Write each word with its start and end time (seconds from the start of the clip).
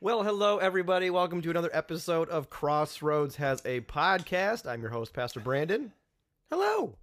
Well, 0.00 0.22
hello, 0.22 0.58
everybody. 0.58 1.10
Welcome 1.10 1.42
to 1.42 1.50
another 1.50 1.72
episode 1.72 2.28
of 2.28 2.48
Crossroads 2.48 3.34
Has 3.34 3.60
a 3.64 3.80
Podcast. 3.80 4.64
I'm 4.64 4.80
your 4.80 4.92
host, 4.92 5.12
Pastor 5.12 5.40
Brandon. 5.40 5.92
Hello. 6.52 6.94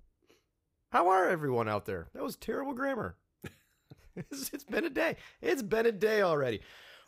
How 0.94 1.10
are 1.10 1.28
everyone 1.28 1.68
out 1.68 1.86
there? 1.86 2.08
That 2.14 2.24
was 2.24 2.38
terrible 2.38 2.72
grammar. 2.72 3.18
it's 4.16 4.50
it's 4.54 4.64
been 4.64 4.86
a 4.86 4.90
day. 4.90 5.18
It's 5.42 5.62
been 5.62 5.86
a 5.86 5.92
day 5.92 6.22
already. 6.22 6.62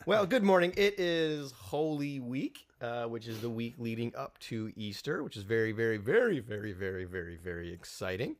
Well, 0.05 0.25
good 0.25 0.43
morning. 0.43 0.73
It 0.75 0.99
is 0.99 1.53
Holy 1.53 2.19
Week, 2.19 2.67
uh, 2.81 3.05
which 3.05 3.29
is 3.29 3.39
the 3.39 3.49
week 3.49 3.75
leading 3.77 4.13
up 4.13 4.37
to 4.39 4.73
Easter, 4.75 5.23
which 5.23 5.37
is 5.37 5.43
very, 5.43 5.71
very, 5.71 5.95
very, 5.95 6.41
very, 6.41 6.73
very, 6.73 7.05
very, 7.05 7.37
very 7.37 7.71
exciting. 7.71 8.35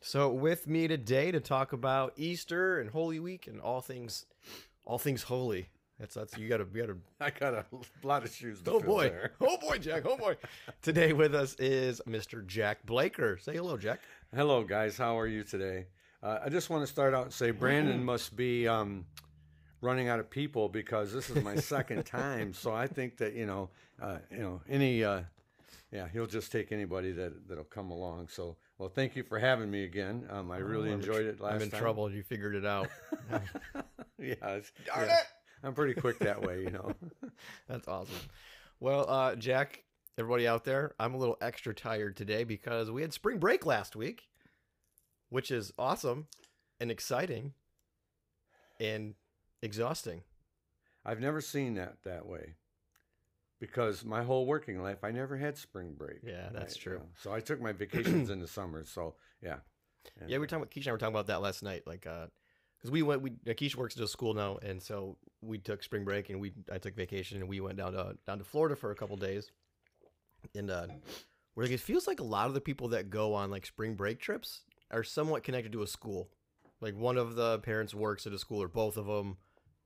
So, 0.00 0.30
with 0.30 0.66
me 0.66 0.88
today 0.88 1.30
to 1.30 1.40
talk 1.40 1.74
about 1.74 2.14
Easter 2.16 2.80
and 2.80 2.88
Holy 2.88 3.20
Week 3.20 3.46
and 3.46 3.60
all 3.60 3.82
things, 3.82 4.24
all 4.86 4.96
things 4.96 5.24
holy. 5.24 5.68
That's 5.98 6.14
that's 6.14 6.36
you 6.36 6.48
got 6.48 6.58
to 6.58 6.66
you 6.74 6.86
got 6.86 6.92
to 6.92 6.98
I 7.20 7.30
got 7.30 7.54
a 7.54 7.64
lot 8.06 8.24
of 8.24 8.34
shoes 8.34 8.60
to 8.62 8.72
Oh 8.72 8.80
boy. 8.80 9.08
there. 9.08 9.32
Oh 9.40 9.56
boy, 9.58 9.78
Jack. 9.78 10.02
Oh 10.06 10.16
boy. 10.16 10.36
Today 10.82 11.12
with 11.12 11.34
us 11.34 11.54
is 11.58 12.00
Mr. 12.06 12.46
Jack 12.46 12.84
Blaker. 12.84 13.38
Say 13.38 13.54
hello, 13.54 13.76
Jack. 13.76 14.00
Hello, 14.34 14.62
guys. 14.62 14.96
How 14.98 15.18
are 15.18 15.26
you 15.26 15.42
today? 15.42 15.86
Uh, 16.22 16.40
I 16.44 16.48
just 16.50 16.68
want 16.70 16.82
to 16.82 16.86
start 16.92 17.14
out 17.14 17.24
and 17.24 17.32
say 17.32 17.50
Brandon 17.50 18.04
must 18.04 18.36
be 18.36 18.66
um, 18.68 19.06
running 19.80 20.08
out 20.08 20.18
of 20.18 20.28
people 20.28 20.68
because 20.68 21.12
this 21.12 21.30
is 21.30 21.42
my 21.42 21.56
second 21.56 22.04
time. 22.06 22.52
So 22.52 22.74
I 22.74 22.86
think 22.86 23.16
that 23.18 23.34
you 23.34 23.46
know, 23.46 23.70
uh, 24.02 24.18
you 24.30 24.38
know, 24.38 24.60
any, 24.68 25.02
uh, 25.04 25.20
yeah, 25.92 26.08
he'll 26.12 26.26
just 26.26 26.52
take 26.52 26.72
anybody 26.72 27.12
that 27.12 27.48
that'll 27.48 27.64
come 27.64 27.90
along. 27.90 28.28
So, 28.28 28.56
well, 28.78 28.88
thank 28.90 29.14
you 29.16 29.22
for 29.22 29.38
having 29.38 29.70
me 29.70 29.84
again. 29.84 30.26
Um, 30.30 30.50
I 30.50 30.58
really 30.58 30.90
Oh, 30.90 30.94
I'm 30.94 31.00
enjoyed 31.00 31.24
it 31.26 31.40
last 31.40 31.54
I'm 31.54 31.62
in 31.62 31.70
time. 31.70 31.80
trouble. 31.80 32.10
You 32.10 32.22
figured 32.22 32.54
it 32.54 32.66
out. 32.66 32.88
yeah, 34.18 34.34
Darn 34.40 34.62
yeah. 34.88 35.20
it. 35.20 35.26
I'm 35.62 35.74
pretty 35.74 35.94
quick 35.94 36.18
that 36.20 36.42
way, 36.42 36.62
you 36.62 36.70
know. 36.70 36.94
That's 37.68 37.88
awesome. 37.88 38.14
Well, 38.80 39.08
uh, 39.08 39.36
Jack, 39.36 39.84
everybody 40.18 40.46
out 40.46 40.64
there, 40.64 40.94
I'm 40.98 41.14
a 41.14 41.16
little 41.16 41.36
extra 41.40 41.74
tired 41.74 42.16
today 42.16 42.44
because 42.44 42.90
we 42.90 43.02
had 43.02 43.12
spring 43.12 43.38
break 43.38 43.66
last 43.66 43.96
week, 43.96 44.28
which 45.30 45.50
is 45.50 45.72
awesome 45.78 46.26
and 46.80 46.90
exciting 46.90 47.54
and 48.78 49.14
exhausting. 49.62 50.22
I've 51.04 51.20
never 51.20 51.40
seen 51.40 51.74
that 51.74 52.02
that 52.04 52.26
way 52.26 52.54
because 53.60 54.04
my 54.04 54.22
whole 54.22 54.46
working 54.46 54.82
life 54.82 55.02
I 55.02 55.10
never 55.10 55.36
had 55.36 55.56
spring 55.56 55.94
break. 55.96 56.18
Yeah, 56.22 56.48
that's 56.52 56.76
true. 56.76 56.94
you 56.94 56.98
know. 56.98 57.04
So 57.22 57.32
I 57.32 57.40
took 57.40 57.60
my 57.60 57.72
vacations 57.72 58.30
in 58.30 58.40
the 58.40 58.46
summer. 58.46 58.84
So 58.84 59.14
yeah, 59.42 59.58
And, 60.20 60.28
Yeah, 60.28 60.36
we 60.36 60.40
were 60.40 60.46
talking 60.46 60.62
about 60.62 60.70
Keisha 60.70 60.78
and 60.82 60.88
I 60.88 60.92
were 60.92 60.98
talking 60.98 61.14
about 61.14 61.26
that 61.28 61.42
last 61.42 61.62
night, 61.62 61.86
like, 61.86 62.06
uh, 62.06 62.26
because 62.78 62.90
we 62.90 63.02
went, 63.02 63.22
we 63.22 63.30
Keisha 63.30 63.76
works 63.76 63.96
at 63.96 64.02
a 64.02 64.08
school 64.08 64.34
now, 64.34 64.58
and 64.62 64.82
so 64.82 65.16
we 65.40 65.58
took 65.58 65.82
spring 65.82 66.04
break 66.04 66.30
and 66.30 66.40
we 66.40 66.52
I 66.72 66.78
took 66.78 66.94
vacation 66.94 67.38
and 67.38 67.48
we 67.48 67.60
went 67.60 67.76
down 67.76 67.92
to 67.92 68.16
down 68.26 68.38
to 68.38 68.44
Florida 68.44 68.76
for 68.76 68.90
a 68.90 68.94
couple 68.94 69.16
days, 69.16 69.50
and 70.54 70.70
uh, 70.70 70.86
where 71.54 71.66
like, 71.66 71.74
it 71.74 71.80
feels 71.80 72.06
like 72.06 72.20
a 72.20 72.24
lot 72.24 72.46
of 72.48 72.54
the 72.54 72.60
people 72.60 72.88
that 72.88 73.10
go 73.10 73.34
on 73.34 73.50
like 73.50 73.66
spring 73.66 73.94
break 73.94 74.20
trips 74.20 74.62
are 74.90 75.02
somewhat 75.02 75.42
connected 75.42 75.72
to 75.72 75.82
a 75.82 75.86
school, 75.86 76.28
like 76.80 76.96
one 76.96 77.16
of 77.16 77.34
the 77.34 77.58
parents 77.60 77.94
works 77.94 78.26
at 78.26 78.32
a 78.32 78.38
school 78.38 78.62
or 78.62 78.68
both 78.68 78.96
of 78.96 79.06
them, 79.06 79.36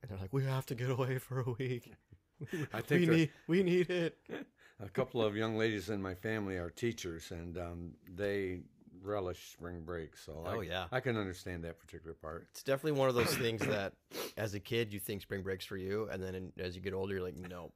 and 0.01 0.11
they're 0.11 0.17
like, 0.17 0.33
we 0.33 0.43
have 0.45 0.65
to 0.67 0.75
get 0.75 0.89
away 0.89 1.17
for 1.17 1.39
a 1.41 1.51
week. 1.51 1.93
I 2.73 2.77
we 2.77 2.81
think 2.81 3.05
there- 3.05 3.15
need 3.15 3.29
we 3.47 3.63
need 3.63 3.89
it. 3.89 4.17
a 4.79 4.89
couple 4.89 5.21
of 5.21 5.35
young 5.35 5.57
ladies 5.57 5.89
in 5.89 6.01
my 6.01 6.15
family 6.15 6.57
are 6.57 6.69
teachers, 6.69 7.31
and 7.31 7.57
um, 7.57 7.91
they 8.07 8.61
relish 9.01 9.51
spring 9.51 9.81
break. 9.83 10.15
So 10.17 10.43
Oh, 10.45 10.59
I, 10.61 10.63
yeah. 10.63 10.85
I 10.91 10.99
can 10.99 11.17
understand 11.17 11.63
that 11.63 11.79
particular 11.79 12.13
part. 12.13 12.47
It's 12.51 12.63
definitely 12.63 12.99
one 12.99 13.09
of 13.09 13.15
those 13.15 13.35
things 13.35 13.61
that, 13.65 13.93
as 14.37 14.53
a 14.53 14.59
kid, 14.59 14.93
you 14.93 14.99
think 14.99 15.21
spring 15.21 15.41
break's 15.43 15.65
for 15.65 15.77
you, 15.77 16.07
and 16.11 16.21
then 16.21 16.35
in, 16.35 16.51
as 16.59 16.75
you 16.75 16.81
get 16.81 16.93
older, 16.93 17.13
you're 17.15 17.23
like, 17.23 17.37
nope, 17.37 17.73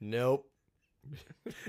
nope. 0.00 0.46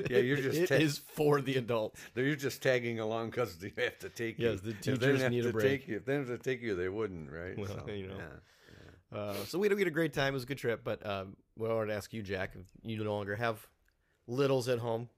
Yeah, 0.10 0.20
you're 0.20 0.38
just 0.38 0.58
It 0.60 0.68
ta- 0.68 0.76
is 0.76 0.98
for 0.98 1.42
the 1.42 1.58
adults. 1.58 2.00
They're 2.14 2.36
just 2.36 2.62
tagging 2.64 3.00
along 3.02 3.32
because 3.32 3.58
they 3.58 3.74
have 3.78 4.00
to 4.00 4.10
take 4.10 4.40
you. 4.40 4.52
Yes, 4.52 4.62
the 4.62 4.74
teachers 4.74 5.30
need 5.30 5.40
a 5.40 5.48
to 5.48 5.52
break. 5.52 5.82
Take 5.82 5.88
you. 5.90 5.98
If 5.98 6.06
they 6.06 6.16
have 6.16 6.28
to 6.28 6.38
take 6.38 6.62
you, 6.62 6.76
they 6.76 6.88
wouldn't, 6.90 7.30
right? 7.32 7.58
Well, 7.58 7.68
So, 7.68 7.86
you 7.94 8.08
know. 8.08 8.18
yeah. 9.12 9.18
Uh, 9.18 9.34
so 9.46 9.60
we 9.60 9.68
had, 9.68 9.76
we 9.76 9.82
had 9.82 9.88
a 9.88 9.92
great 9.92 10.14
time. 10.14 10.30
It 10.30 10.36
was 10.36 10.44
a 10.44 10.48
good 10.48 10.58
trip. 10.58 10.82
But 10.84 11.06
um, 11.06 11.36
well, 11.58 11.72
I 11.72 11.76
wanted 11.76 11.88
to 11.92 11.96
ask 11.96 12.14
you, 12.14 12.22
Jack, 12.22 12.52
if 12.56 12.66
you 12.84 13.04
no 13.04 13.14
longer 13.14 13.36
have 13.36 13.68
littles 14.28 14.68
at 14.70 14.80
home. 14.80 15.10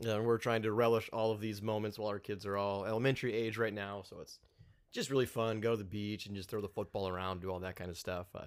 Uh, 0.00 0.20
we're 0.22 0.38
trying 0.38 0.62
to 0.62 0.72
relish 0.72 1.08
all 1.12 1.30
of 1.30 1.40
these 1.40 1.62
moments 1.62 1.98
while 1.98 2.08
our 2.08 2.18
kids 2.18 2.44
are 2.46 2.56
all 2.56 2.84
elementary 2.84 3.32
age 3.32 3.56
right 3.58 3.72
now. 3.72 4.02
So 4.04 4.18
it's 4.20 4.40
just 4.92 5.10
really 5.10 5.26
fun. 5.26 5.60
Go 5.60 5.72
to 5.72 5.76
the 5.76 5.84
beach 5.84 6.26
and 6.26 6.34
just 6.34 6.48
throw 6.50 6.60
the 6.60 6.68
football 6.68 7.08
around, 7.08 7.40
do 7.42 7.50
all 7.50 7.60
that 7.60 7.76
kind 7.76 7.90
of 7.90 7.96
stuff. 7.96 8.26
Uh, 8.34 8.46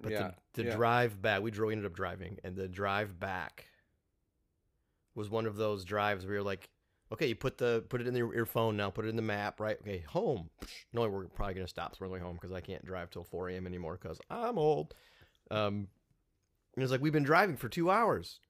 but 0.00 0.12
Yeah, 0.12 0.30
the, 0.54 0.62
the 0.62 0.68
yeah. 0.68 0.76
drive 0.76 1.20
back, 1.20 1.42
we 1.42 1.50
drove, 1.50 1.68
we 1.68 1.72
ended 1.74 1.86
up 1.86 1.94
driving, 1.96 2.38
and 2.44 2.54
the 2.54 2.68
drive 2.68 3.18
back 3.18 3.66
was 5.14 5.30
one 5.30 5.46
of 5.46 5.56
those 5.56 5.84
drives 5.84 6.24
where 6.24 6.34
you're 6.34 6.42
like, 6.42 6.68
okay, 7.12 7.26
you 7.26 7.34
put 7.34 7.58
the 7.58 7.84
put 7.88 8.00
it 8.00 8.06
in 8.06 8.14
your, 8.14 8.34
your 8.34 8.46
phone 8.46 8.76
now, 8.76 8.90
put 8.90 9.04
it 9.04 9.08
in 9.08 9.16
the 9.16 9.22
map, 9.22 9.58
right? 9.60 9.78
Okay, 9.80 10.04
home. 10.08 10.50
No, 10.92 11.08
we're 11.08 11.26
probably 11.26 11.54
gonna 11.54 11.68
stop, 11.68 11.94
so 11.94 11.98
we're 12.02 12.08
going 12.08 12.22
home 12.22 12.34
because 12.40 12.52
I 12.52 12.60
can't 12.60 12.84
drive 12.84 13.10
till 13.10 13.24
4 13.24 13.50
a.m. 13.50 13.66
anymore 13.66 13.98
because 14.00 14.20
I'm 14.30 14.58
old. 14.58 14.94
Um, 15.50 15.88
and 16.74 16.82
it's 16.82 16.90
like 16.92 17.00
we've 17.00 17.12
been 17.12 17.22
driving 17.22 17.56
for 17.56 17.68
two 17.68 17.90
hours, 17.90 18.40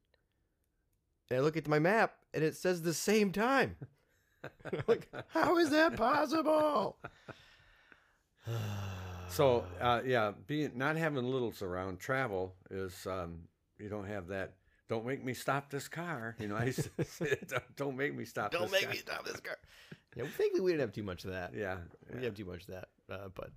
and 1.31 1.39
I 1.39 1.43
look 1.43 1.57
at 1.57 1.69
my 1.69 1.79
map 1.79 2.15
and 2.35 2.43
it 2.45 2.57
says 2.57 2.83
the 2.83 2.95
same 2.95 3.33
time. 3.33 3.77
like, 4.87 5.09
how 5.29 5.59
is 5.59 5.71
that 5.71 5.97
possible? 5.97 6.99
So 9.29 9.65
uh, 9.81 10.03
yeah, 10.05 10.33
being 10.47 10.73
not 10.77 10.97
having 10.97 11.25
littles 11.25 11.63
around 11.63 11.99
travel 11.99 12.55
is 12.71 13.07
um, 13.07 13.41
you 13.79 13.89
don't 13.89 14.07
have 14.07 14.29
that. 14.29 14.55
Don't 14.89 15.05
make 15.05 15.25
me 15.25 15.35
stop 15.35 15.69
this 15.69 15.89
car. 15.89 16.37
You 16.39 16.47
know, 16.49 16.55
I 16.57 16.67
used 16.67 16.89
to 16.97 17.05
say, 17.05 17.37
don't, 17.49 17.77
don't 17.77 17.97
make 17.97 18.15
me 18.15 18.25
stop. 18.25 18.53
Don't 18.53 18.63
this 18.63 18.71
make 18.73 18.83
car." 18.83 18.93
me 18.93 18.97
stop 18.99 19.25
this 19.27 19.41
car. 19.41 19.57
Yeah, 20.15 20.23
we 20.23 20.31
think 20.31 20.55
we 20.63 20.71
didn't 20.71 20.81
have 20.81 20.93
too 20.95 21.03
much 21.03 21.27
of 21.27 21.33
that. 21.33 21.53
Yeah, 21.55 21.75
We 21.75 22.13
didn't 22.13 22.23
yeah. 22.23 22.25
have 22.29 22.35
too 22.37 22.47
much 22.47 22.63
of 22.63 22.69
that. 22.69 22.89
Uh, 23.11 23.29
but 23.35 23.51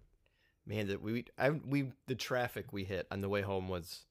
man, 0.67 0.87
that 0.87 1.01
we 1.01 1.23
I 1.37 1.51
we 1.51 1.93
the 2.07 2.15
traffic 2.15 2.73
we 2.73 2.83
hit 2.83 3.07
on 3.11 3.21
the 3.21 3.29
way 3.29 3.41
home 3.41 3.69
was. 3.69 4.03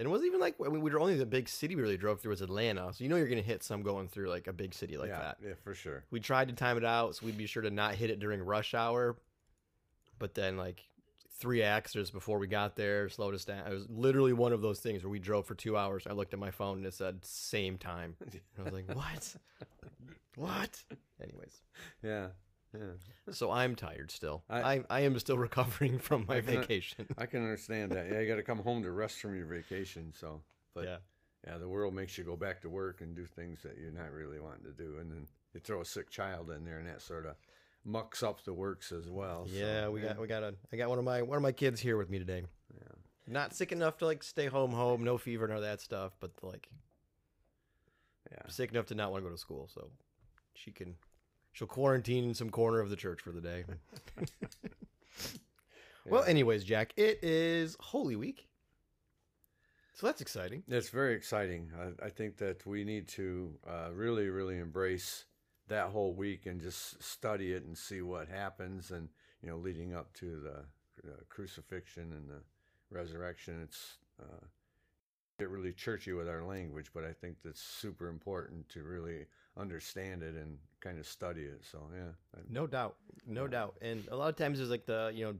And 0.00 0.06
it 0.06 0.10
wasn't 0.10 0.28
even 0.28 0.40
like 0.40 0.54
I 0.64 0.70
mean, 0.70 0.80
we 0.80 0.90
were 0.90 0.98
only 0.98 1.14
the 1.14 1.26
big 1.26 1.46
city 1.46 1.76
we 1.76 1.82
really 1.82 1.98
drove 1.98 2.22
through 2.22 2.30
was 2.30 2.40
Atlanta, 2.40 2.90
so 2.90 3.04
you 3.04 3.10
know 3.10 3.16
you're 3.16 3.28
gonna 3.28 3.42
hit 3.42 3.62
some 3.62 3.82
going 3.82 4.08
through 4.08 4.30
like 4.30 4.46
a 4.46 4.52
big 4.52 4.72
city 4.72 4.96
like 4.96 5.10
yeah, 5.10 5.18
that. 5.18 5.36
yeah, 5.44 5.52
for 5.62 5.74
sure. 5.74 6.04
We 6.10 6.20
tried 6.20 6.48
to 6.48 6.54
time 6.54 6.78
it 6.78 6.86
out 6.86 7.16
so 7.16 7.26
we'd 7.26 7.36
be 7.36 7.44
sure 7.44 7.62
to 7.62 7.70
not 7.70 7.96
hit 7.96 8.08
it 8.08 8.18
during 8.18 8.40
rush 8.40 8.72
hour, 8.72 9.18
but 10.18 10.32
then 10.32 10.56
like 10.56 10.88
three 11.38 11.62
accidents 11.62 12.10
before 12.10 12.38
we 12.38 12.46
got 12.46 12.76
there 12.76 13.10
slowed 13.10 13.34
us 13.34 13.44
down. 13.44 13.66
It 13.66 13.74
was 13.74 13.90
literally 13.90 14.32
one 14.32 14.54
of 14.54 14.62
those 14.62 14.80
things 14.80 15.04
where 15.04 15.10
we 15.10 15.18
drove 15.18 15.44
for 15.44 15.54
two 15.54 15.76
hours. 15.76 16.06
I 16.08 16.14
looked 16.14 16.32
at 16.32 16.40
my 16.40 16.50
phone 16.50 16.78
and 16.78 16.86
it 16.86 16.94
said 16.94 17.22
same 17.22 17.76
time. 17.76 18.16
And 18.22 18.40
I 18.58 18.62
was 18.62 18.72
like, 18.72 18.94
what? 18.94 19.36
what? 20.36 20.82
Anyways, 21.22 21.60
Yeah, 22.02 22.28
yeah. 22.74 23.32
so 23.32 23.50
I'm 23.50 23.74
tired 23.76 24.10
still. 24.10 24.42
I, 24.48 24.60
I- 24.76 24.84
I, 24.90 25.00
am 25.00 25.18
still 25.18 25.38
recovering 25.48 25.98
from 25.98 26.24
my 26.28 26.36
I 26.36 26.40
can- 26.40 26.60
vacation. 26.60 27.06
I 27.18 27.26
can 27.26 27.42
understand 27.42 27.92
that. 27.92 28.06
Yeah, 28.10 28.20
you 28.20 28.28
got 28.28 28.36
to 28.36 28.42
come 28.42 28.58
home 28.58 28.82
to 28.82 28.90
rest 28.90 29.20
from 29.20 29.36
your 29.36 29.46
vacation. 29.46 30.12
So, 30.18 30.42
but 30.74 30.84
yeah. 30.84 30.96
yeah. 31.46 31.58
the 31.58 31.68
world 31.68 31.94
makes 31.94 32.16
you 32.18 32.24
go 32.24 32.36
back 32.36 32.60
to 32.62 32.68
work 32.68 33.00
and 33.00 33.14
do 33.16 33.26
things 33.26 33.62
that 33.62 33.76
you're 33.80 33.92
not 33.92 34.12
really 34.12 34.38
wanting 34.40 34.64
to 34.64 34.72
do, 34.72 34.98
and 35.00 35.10
then 35.10 35.26
you 35.54 35.60
throw 35.60 35.80
a 35.80 35.84
sick 35.84 36.10
child 36.10 36.50
in 36.50 36.64
there, 36.64 36.78
and 36.78 36.86
that 36.88 37.02
sort 37.02 37.26
of 37.26 37.34
mucks 37.84 38.22
up 38.22 38.44
the 38.44 38.52
works 38.52 38.92
as 38.92 39.08
well. 39.08 39.46
so, 39.46 39.54
Yeah, 39.56 39.88
we 39.88 40.00
got 40.00 40.20
we 40.20 40.26
got 40.26 40.42
a 40.42 40.54
I 40.72 40.76
got 40.76 40.88
one 40.90 40.98
of 40.98 41.04
my 41.04 41.22
one 41.22 41.36
of 41.36 41.42
my 41.42 41.52
kids 41.52 41.80
here 41.80 41.96
with 41.96 42.10
me 42.10 42.18
today. 42.18 42.42
Yeah. 42.74 42.92
Not 43.26 43.54
sick 43.54 43.72
enough 43.72 43.96
to 43.98 44.06
like 44.06 44.22
stay 44.22 44.46
home 44.46 44.72
home, 44.72 45.02
no 45.02 45.16
fever, 45.18 45.46
none 45.48 45.56
of 45.56 45.62
that 45.62 45.80
stuff, 45.80 46.12
but 46.20 46.30
like 46.42 46.68
Yeah. 48.30 48.48
sick 48.48 48.70
enough 48.70 48.86
to 48.86 48.94
not 48.94 49.10
want 49.10 49.24
to 49.24 49.28
go 49.28 49.34
to 49.34 49.40
school, 49.40 49.68
so 49.72 49.88
she 50.54 50.70
can 50.70 50.94
she'll 51.52 51.66
quarantine 51.66 52.24
in 52.24 52.34
some 52.34 52.50
corner 52.50 52.80
of 52.80 52.90
the 52.90 52.96
church 52.96 53.20
for 53.20 53.32
the 53.32 53.40
day. 53.40 53.64
Well, 56.10 56.24
anyways, 56.24 56.64
Jack, 56.64 56.92
it 56.96 57.20
is 57.22 57.76
Holy 57.78 58.16
Week. 58.16 58.48
So 59.94 60.06
that's 60.06 60.20
exciting. 60.20 60.62
It's 60.66 60.88
very 60.88 61.14
exciting. 61.14 61.70
I, 61.78 62.06
I 62.06 62.08
think 62.08 62.38
that 62.38 62.66
we 62.66 62.84
need 62.84 63.06
to 63.08 63.54
uh, 63.68 63.90
really, 63.92 64.28
really 64.28 64.58
embrace 64.58 65.26
that 65.68 65.90
whole 65.90 66.14
week 66.14 66.46
and 66.46 66.60
just 66.60 67.02
study 67.02 67.52
it 67.52 67.64
and 67.64 67.76
see 67.76 68.00
what 68.00 68.28
happens. 68.28 68.90
And 68.90 69.08
you 69.42 69.50
know, 69.50 69.58
leading 69.58 69.94
up 69.94 70.12
to 70.14 70.40
the 70.40 71.10
uh, 71.10 71.16
crucifixion 71.28 72.12
and 72.12 72.28
the 72.28 72.42
resurrection, 72.90 73.60
it's 73.62 73.98
uh, 74.20 74.46
get 75.38 75.48
really 75.48 75.72
churchy 75.72 76.12
with 76.12 76.28
our 76.28 76.42
language, 76.42 76.90
but 76.94 77.04
I 77.04 77.12
think 77.12 77.36
that's 77.44 77.62
super 77.62 78.08
important 78.08 78.68
to 78.70 78.82
really 78.82 79.26
understand 79.60 80.22
it 80.22 80.34
and 80.34 80.58
kind 80.80 80.98
of 80.98 81.06
study 81.06 81.42
it. 81.42 81.62
So 81.70 81.78
yeah, 81.94 82.40
No 82.48 82.66
doubt. 82.66 82.96
No 83.26 83.46
doubt. 83.46 83.76
And 83.82 84.06
a 84.10 84.16
lot 84.16 84.28
of 84.28 84.36
times 84.36 84.58
there's 84.58 84.70
like 84.70 84.86
the, 84.86 85.12
you 85.14 85.24
know, 85.24 85.34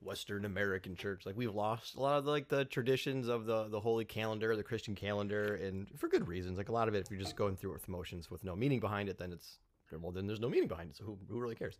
Western 0.00 0.44
American 0.44 0.94
church. 0.94 1.26
Like 1.26 1.36
we've 1.36 1.54
lost 1.54 1.96
a 1.96 2.00
lot 2.00 2.18
of 2.18 2.26
like 2.26 2.48
the 2.48 2.64
traditions 2.64 3.28
of 3.28 3.46
the 3.46 3.68
the 3.68 3.80
holy 3.80 4.04
calendar, 4.04 4.54
the 4.54 4.62
Christian 4.62 4.94
calendar, 4.94 5.56
and 5.56 5.86
for 5.98 6.08
good 6.08 6.28
reasons. 6.28 6.58
Like 6.58 6.68
a 6.68 6.72
lot 6.72 6.88
of 6.88 6.94
it, 6.94 7.04
if 7.04 7.10
you're 7.10 7.20
just 7.20 7.36
going 7.36 7.56
through 7.56 7.70
it 7.70 7.74
with 7.74 7.88
emotions 7.88 8.30
with 8.30 8.44
no 8.44 8.54
meaning 8.54 8.80
behind 8.80 9.08
it, 9.08 9.18
then 9.18 9.32
it's 9.32 9.58
well, 10.00 10.12
then 10.12 10.26
there's 10.26 10.40
no 10.40 10.48
meaning 10.48 10.68
behind 10.68 10.90
it. 10.90 10.96
So 10.96 11.04
who 11.04 11.18
who 11.28 11.40
really 11.40 11.54
cares? 11.54 11.78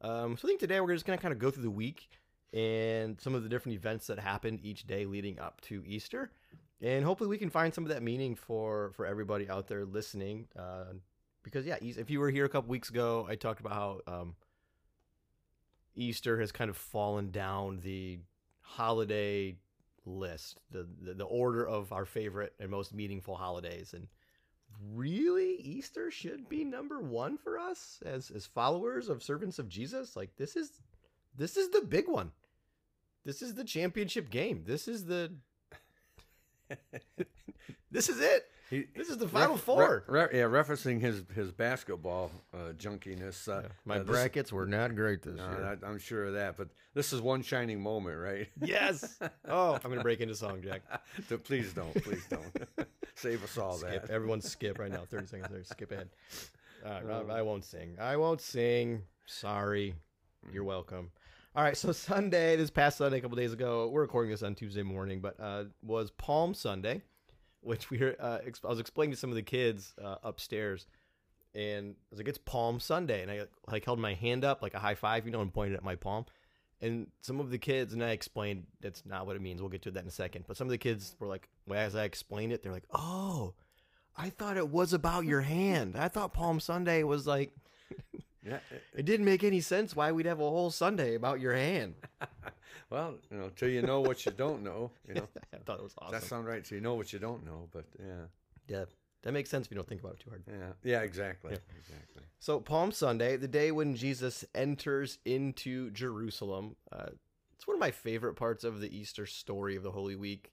Um, 0.00 0.36
so 0.36 0.46
I 0.46 0.50
think 0.50 0.60
today 0.60 0.80
we're 0.80 0.94
just 0.94 1.04
going 1.04 1.18
to 1.18 1.22
kind 1.22 1.32
of 1.32 1.38
go 1.38 1.50
through 1.50 1.64
the 1.64 1.70
week 1.70 2.08
and 2.52 3.20
some 3.20 3.34
of 3.34 3.42
the 3.42 3.48
different 3.48 3.76
events 3.76 4.06
that 4.06 4.18
happened 4.18 4.60
each 4.62 4.86
day 4.86 5.04
leading 5.04 5.38
up 5.38 5.60
to 5.62 5.84
Easter, 5.86 6.30
and 6.82 7.04
hopefully 7.04 7.28
we 7.28 7.38
can 7.38 7.50
find 7.50 7.74
some 7.74 7.84
of 7.84 7.90
that 7.90 8.02
meaning 8.02 8.34
for 8.34 8.92
for 8.94 9.06
everybody 9.06 9.48
out 9.48 9.68
there 9.68 9.84
listening. 9.84 10.48
Uh, 10.58 10.84
because 11.42 11.66
yeah, 11.66 11.76
if 11.80 12.10
you 12.10 12.20
were 12.20 12.30
here 12.30 12.44
a 12.44 12.48
couple 12.48 12.70
weeks 12.70 12.90
ago, 12.90 13.26
I 13.28 13.34
talked 13.34 13.60
about 13.60 13.72
how 13.72 14.00
um, 14.06 14.34
Easter 15.94 16.38
has 16.40 16.52
kind 16.52 16.70
of 16.70 16.76
fallen 16.76 17.30
down 17.30 17.80
the 17.82 18.18
holiday 18.60 19.56
list, 20.06 20.60
the, 20.70 20.86
the 21.02 21.14
the 21.14 21.24
order 21.24 21.66
of 21.66 21.92
our 21.92 22.06
favorite 22.06 22.54
and 22.58 22.70
most 22.70 22.94
meaningful 22.94 23.36
holidays, 23.36 23.94
and 23.94 24.08
really 24.94 25.56
Easter 25.56 26.10
should 26.10 26.48
be 26.48 26.64
number 26.64 27.00
one 27.00 27.36
for 27.36 27.58
us 27.58 28.00
as 28.04 28.30
as 28.30 28.46
followers 28.46 29.08
of 29.08 29.22
servants 29.22 29.58
of 29.58 29.68
Jesus. 29.68 30.16
Like 30.16 30.36
this 30.36 30.56
is 30.56 30.80
this 31.36 31.56
is 31.56 31.70
the 31.70 31.82
big 31.82 32.08
one. 32.08 32.32
This 33.24 33.42
is 33.42 33.54
the 33.54 33.64
championship 33.64 34.30
game. 34.30 34.64
This 34.66 34.88
is 34.88 35.04
the 35.04 35.32
this 37.90 38.08
is 38.08 38.20
it. 38.20 38.46
He, 38.70 38.84
This 38.94 39.08
is 39.08 39.18
the 39.18 39.26
final 39.26 39.54
ref- 39.56 39.64
four. 39.64 40.04
re- 40.06 40.20
re- 40.22 40.28
yeah, 40.38 40.44
referencing 40.44 41.00
his 41.00 41.24
his 41.34 41.50
basketball 41.50 42.30
uh, 42.54 42.72
junkiness. 42.78 43.48
Uh, 43.48 43.68
My 43.84 43.96
uh, 43.96 43.98
this- 43.98 44.06
brackets 44.06 44.52
were 44.52 44.66
not 44.66 44.94
great 44.94 45.22
this 45.22 45.36
No, 45.36 45.50
year. 45.50 45.78
I, 45.82 45.86
I'm 45.86 45.98
sure 45.98 46.26
of 46.26 46.34
that, 46.34 46.56
but 46.56 46.68
this 46.94 47.12
is 47.12 47.20
one 47.20 47.42
shining 47.42 47.80
moment, 47.80 48.16
right? 48.18 48.48
yes. 48.62 49.18
Oh, 49.48 49.74
I'm 49.82 49.90
gonna 49.90 50.02
break 50.04 50.20
into 50.20 50.36
song, 50.36 50.62
Jack. 50.62 50.82
So 51.28 51.36
please 51.36 51.72
don't, 51.72 51.92
please 52.04 52.24
don't. 52.30 52.44
Save 53.16 53.42
us 53.42 53.58
all 53.58 53.72
Skip. 53.78 54.02
that. 54.06 54.10
Everyone 54.10 54.40
skip 54.40 54.78
right 54.78 54.90
now. 54.92 55.04
30 55.04 55.26
seconds 55.26 55.48
there. 55.50 55.64
Skip 55.64 55.90
ahead. 55.90 56.08
All 56.86 56.92
right, 56.92 57.04
Rob, 57.06 57.30
I 57.30 57.42
won't 57.42 57.64
sing. 57.64 57.96
I 58.00 58.16
won't 58.16 58.40
sing. 58.40 59.02
Sorry. 59.26 59.94
You're 60.52 60.64
welcome. 60.64 61.10
All 61.56 61.64
right, 61.64 61.76
so 61.76 61.90
Sunday, 61.92 62.54
this 62.54 62.70
past 62.70 62.98
Sunday, 62.98 63.18
a 63.18 63.20
couple 63.20 63.36
days 63.36 63.52
ago, 63.52 63.88
we're 63.88 64.02
recording 64.02 64.30
this 64.30 64.44
on 64.44 64.54
Tuesday 64.54 64.84
morning, 64.84 65.20
but 65.20 65.34
uh, 65.40 65.64
was 65.82 66.12
Palm 66.12 66.54
Sunday, 66.54 67.02
which 67.60 67.90
we 67.90 67.98
were, 67.98 68.14
uh, 68.20 68.38
I 68.64 68.68
was 68.68 68.78
explaining 68.78 69.14
to 69.14 69.16
some 69.16 69.30
of 69.30 69.36
the 69.36 69.42
kids 69.42 69.92
uh, 70.02 70.16
upstairs, 70.22 70.86
and 71.52 71.96
I 71.96 72.06
was 72.10 72.20
like, 72.20 72.28
it's 72.28 72.38
Palm 72.38 72.78
Sunday, 72.78 73.22
and 73.22 73.30
I 73.32 73.46
like 73.68 73.84
held 73.84 73.98
my 73.98 74.14
hand 74.14 74.44
up 74.44 74.62
like 74.62 74.74
a 74.74 74.78
high 74.78 74.94
five, 74.94 75.26
you 75.26 75.32
know, 75.32 75.40
and 75.40 75.52
pointed 75.52 75.76
at 75.76 75.82
my 75.82 75.96
palm. 75.96 76.24
And 76.80 77.08
some 77.20 77.40
of 77.40 77.50
the 77.50 77.58
kids, 77.58 77.92
and 77.94 78.02
I 78.02 78.10
explained 78.10 78.66
that's 78.80 79.04
not 79.04 79.26
what 79.26 79.34
it 79.34 79.42
means. 79.42 79.60
We'll 79.60 79.70
get 79.70 79.82
to 79.82 79.90
that 79.90 80.02
in 80.02 80.08
a 80.08 80.12
second. 80.12 80.44
But 80.46 80.56
some 80.56 80.68
of 80.68 80.70
the 80.70 80.78
kids 80.78 81.16
were 81.18 81.26
like, 81.26 81.48
as 81.74 81.96
I 81.96 82.04
explained 82.04 82.52
it, 82.52 82.62
they're 82.62 82.72
like, 82.72 82.86
oh, 82.94 83.54
I 84.16 84.30
thought 84.30 84.56
it 84.56 84.68
was 84.68 84.92
about 84.92 85.24
your 85.24 85.42
hand. 85.42 85.96
I 85.96 86.08
thought 86.08 86.32
Palm 86.32 86.60
Sunday 86.60 87.02
was 87.02 87.26
like, 87.26 87.52
Yeah. 88.46 88.58
it 88.94 89.04
didn't 89.04 89.26
make 89.26 89.44
any 89.44 89.60
sense 89.60 89.94
why 89.94 90.12
we'd 90.12 90.26
have 90.26 90.40
a 90.40 90.48
whole 90.48 90.70
Sunday 90.70 91.14
about 91.14 91.40
your 91.40 91.54
hand. 91.54 91.94
Well, 92.88 93.14
you 93.30 93.36
know, 93.36 93.50
till 93.54 93.68
you 93.68 93.82
know 93.82 94.00
what 94.00 94.26
you 94.26 94.32
don't 94.32 94.64
know, 94.64 94.90
you 95.06 95.14
know. 95.14 95.28
I 95.54 95.58
thought 95.58 95.78
it 95.78 95.82
was 95.84 95.94
awesome. 95.98 96.12
That 96.12 96.24
sounds 96.24 96.46
right. 96.46 96.66
So 96.66 96.74
you 96.74 96.80
know 96.80 96.94
what 96.94 97.12
you 97.12 97.20
don't 97.20 97.44
know, 97.46 97.68
but 97.72 97.84
yeah, 98.00 98.24
yeah, 98.66 98.84
that 99.22 99.32
makes 99.32 99.48
sense 99.48 99.66
if 99.66 99.70
you 99.70 99.76
don't 99.76 99.86
think 99.88 100.00
about 100.00 100.14
it 100.14 100.20
too 100.20 100.30
hard. 100.30 100.42
yeah, 100.48 100.72
yeah, 100.82 101.00
exactly, 101.02 101.52
Yeah. 101.52 101.58
exactly. 101.78 102.22
So 102.40 102.58
Palm 102.58 102.90
Sunday, 102.90 103.36
the 103.36 103.46
day 103.46 103.70
when 103.70 103.94
Jesus 103.94 104.44
enters 104.56 105.18
into 105.24 105.90
Jerusalem, 105.92 106.74
uh, 106.90 107.10
it's 107.54 107.66
one 107.68 107.76
of 107.76 107.80
my 107.80 107.92
favorite 107.92 108.34
parts 108.34 108.64
of 108.64 108.80
the 108.80 108.96
Easter 108.96 109.24
story 109.26 109.76
of 109.76 109.84
the 109.84 109.92
Holy 109.92 110.16
Week. 110.16 110.50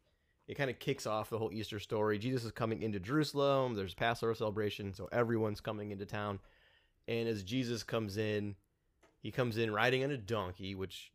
It 0.48 0.56
kind 0.56 0.70
of 0.70 0.78
kicks 0.78 1.08
off 1.08 1.32
the 1.32 1.40
whole 1.40 1.52
Easter 1.52 1.80
story. 1.80 2.20
Jesus 2.20 2.46
is 2.46 2.52
coming 2.52 2.84
into 2.84 3.00
Jerusalem. 3.00 3.74
There's 3.74 3.96
Passover 3.96 4.36
celebration, 4.36 4.94
so 4.94 5.10
everyone's 5.12 5.60
coming 5.60 5.90
into 5.90 6.06
town. 6.06 6.38
And 7.08 7.28
as 7.28 7.44
Jesus 7.44 7.84
comes 7.84 8.18
in, 8.18 8.56
he 9.20 9.32
comes 9.32 9.58
in 9.58 9.72
riding 9.72 10.04
on 10.04 10.12
a 10.12 10.18
donkey, 10.18 10.76
which 10.76 11.12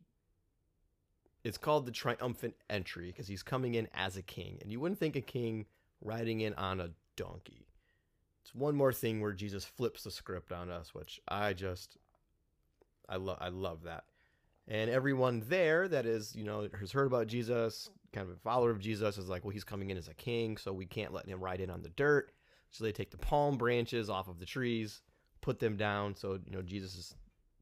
it's 1.43 1.57
called 1.57 1.85
the 1.85 1.91
triumphant 1.91 2.55
entry 2.69 3.07
because 3.07 3.27
he's 3.27 3.43
coming 3.43 3.75
in 3.75 3.87
as 3.93 4.17
a 4.17 4.21
king. 4.21 4.57
And 4.61 4.71
you 4.71 4.79
wouldn't 4.79 4.99
think 4.99 5.15
a 5.15 5.21
king 5.21 5.65
riding 6.01 6.41
in 6.41 6.53
on 6.55 6.79
a 6.79 6.89
donkey. 7.15 7.67
It's 8.43 8.53
one 8.53 8.75
more 8.75 8.93
thing 8.93 9.21
where 9.21 9.31
Jesus 9.31 9.63
flips 9.63 10.03
the 10.03 10.11
script 10.11 10.51
on 10.51 10.69
us, 10.69 10.93
which 10.93 11.21
I 11.27 11.53
just 11.53 11.97
I 13.07 13.17
love 13.17 13.37
I 13.39 13.49
love 13.49 13.83
that. 13.83 14.05
And 14.67 14.89
everyone 14.89 15.43
there 15.47 15.87
that 15.89 16.05
is, 16.05 16.35
you 16.35 16.43
know, 16.43 16.67
has 16.79 16.91
heard 16.91 17.07
about 17.07 17.27
Jesus, 17.27 17.89
kind 18.13 18.27
of 18.27 18.35
a 18.35 18.39
follower 18.39 18.69
of 18.69 18.79
Jesus, 18.79 19.17
is 19.17 19.27
like, 19.27 19.43
well, 19.43 19.51
he's 19.51 19.65
coming 19.65 19.89
in 19.89 19.97
as 19.97 20.07
a 20.07 20.13
king, 20.13 20.55
so 20.55 20.71
we 20.71 20.85
can't 20.85 21.13
let 21.13 21.27
him 21.27 21.41
ride 21.41 21.59
in 21.59 21.69
on 21.69 21.81
the 21.81 21.89
dirt. 21.89 22.31
So 22.71 22.83
they 22.83 22.93
take 22.93 23.11
the 23.11 23.17
palm 23.17 23.57
branches 23.57 24.09
off 24.09 24.29
of 24.29 24.39
the 24.39 24.45
trees, 24.45 25.01
put 25.43 25.59
them 25.59 25.77
down, 25.77 26.15
so 26.15 26.39
you 26.43 26.51
know 26.51 26.63
Jesus' 26.63 27.13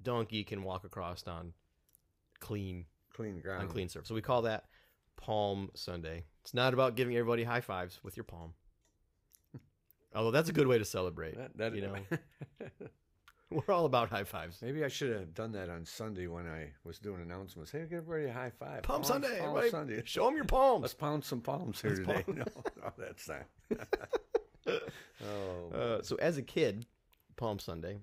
donkey 0.02 0.46
can 0.46 0.64
walk 0.64 0.86
across 0.86 1.28
on 1.28 1.52
clean 2.40 2.86
Clean 3.14 3.40
ground 3.42 3.64
on 3.64 3.68
clean 3.68 3.90
surface. 3.90 4.08
So 4.08 4.16
we 4.16 4.22
call 4.22 4.44
that 4.44 4.64
Palm 5.18 5.70
Sunday. 5.76 6.24
It's 6.44 6.54
not 6.54 6.74
about 6.74 6.96
giving 6.96 7.16
everybody 7.18 7.44
high 7.44 7.60
fives 7.60 8.00
with 8.04 8.16
your 8.16 8.24
palm. 8.24 8.54
Although 10.16 10.32
that's 10.32 10.48
a 10.50 10.54
good 10.54 10.66
way 10.68 10.78
to 10.78 10.86
celebrate. 10.86 11.36
That, 11.38 11.58
that, 11.58 11.76
you 11.76 11.82
know, 11.82 11.96
we're 13.52 13.74
all 13.74 13.86
about 13.86 14.10
high 14.10 14.24
fives. 14.24 14.60
Maybe 14.62 14.84
I 14.86 14.88
should 14.88 15.12
have 15.14 15.34
done 15.34 15.52
that 15.52 15.70
on 15.70 15.86
Sunday 15.86 16.28
when 16.28 16.48
I 16.48 16.70
was 16.86 17.00
doing 17.00 17.22
announcements. 17.22 17.70
Hey, 17.72 17.80
give 17.82 18.00
everybody 18.00 18.30
a 18.30 18.34
high 18.34 18.52
five. 18.58 18.84
Palm 18.84 19.04
Sunday, 19.04 19.28
Palm 19.40 19.50
everybody, 19.50 19.70
Sunday. 19.70 20.02
show 20.06 20.26
them 20.26 20.36
your 20.36 20.46
palms. 20.46 20.82
Let's 20.84 20.94
pound 20.94 21.24
some 21.26 21.42
palms 21.42 21.82
here 21.82 21.92
Let's 21.92 22.00
today. 22.08 22.24
pound- 22.24 22.38
No, 22.78 22.84
no, 22.84 22.94
that's 22.98 23.28
not. 23.28 23.46
oh, 25.24 25.76
Uh, 25.78 26.02
so 26.02 26.16
as 26.16 26.38
a 26.38 26.42
kid, 26.42 26.86
Palm 27.42 27.58
Sunday, 27.58 27.98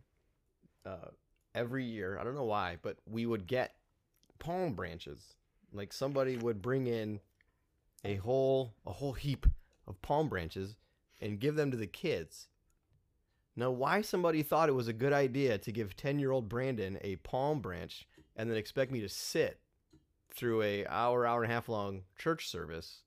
uh, 0.84 1.10
every 1.54 1.84
year, 1.84 2.18
I 2.18 2.24
don't 2.24 2.34
know 2.34 2.42
why, 2.42 2.78
but 2.82 2.96
we 3.08 3.24
would 3.24 3.46
get 3.46 3.76
palm 4.40 4.74
branches. 4.74 5.36
Like 5.72 5.92
somebody 5.92 6.36
would 6.36 6.60
bring 6.60 6.88
in 6.88 7.20
a 8.04 8.16
whole 8.16 8.74
a 8.84 8.90
whole 8.90 9.12
heap 9.12 9.46
of 9.86 10.02
palm 10.02 10.28
branches 10.28 10.74
and 11.20 11.38
give 11.38 11.54
them 11.54 11.70
to 11.70 11.76
the 11.76 11.86
kids. 11.86 12.48
Now, 13.54 13.70
why 13.70 14.02
somebody 14.02 14.42
thought 14.42 14.68
it 14.68 14.74
was 14.74 14.88
a 14.88 14.92
good 14.92 15.12
idea 15.12 15.56
to 15.58 15.70
give 15.70 15.96
10-year-old 15.96 16.48
Brandon 16.48 16.98
a 17.02 17.14
palm 17.16 17.60
branch 17.60 18.08
and 18.34 18.50
then 18.50 18.56
expect 18.56 18.90
me 18.90 19.00
to 19.02 19.08
sit 19.08 19.60
through 20.34 20.62
a 20.62 20.84
hour 20.86 21.24
hour 21.24 21.44
and 21.44 21.52
a 21.52 21.54
half 21.54 21.68
long 21.68 22.02
church 22.18 22.48
service 22.48 23.02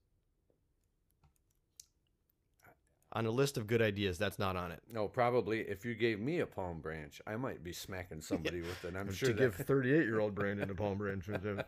on 3.14 3.26
a 3.26 3.32
list 3.32 3.58
of 3.58 3.68
good 3.68 3.82
ideas 3.82 4.18
that's 4.18 4.40
not 4.40 4.56
on 4.56 4.72
it. 4.72 4.82
no, 4.92 5.08
probably 5.08 5.60
if 5.62 5.84
you 5.86 5.94
gave 5.96 6.20
me 6.20 6.40
a 6.40 6.46
palm 6.46 6.80
branch, 6.80 7.22
I 7.28 7.36
might 7.36 7.64
be 7.64 7.74
smacking 7.74 8.22
somebody 8.22 8.62
with 8.70 8.86
it. 8.86 8.96
I'm 8.96 9.12
sure 9.12 9.28
to 9.30 9.34
that 9.34 9.58
give 9.58 9.66
38 9.68 10.06
year 10.06 10.20
old 10.20 10.34
Brandon 10.34 10.70
a 10.70 10.74
palm 10.76 10.98
branch 10.98 11.28
was 11.28 11.44
a 11.46 11.66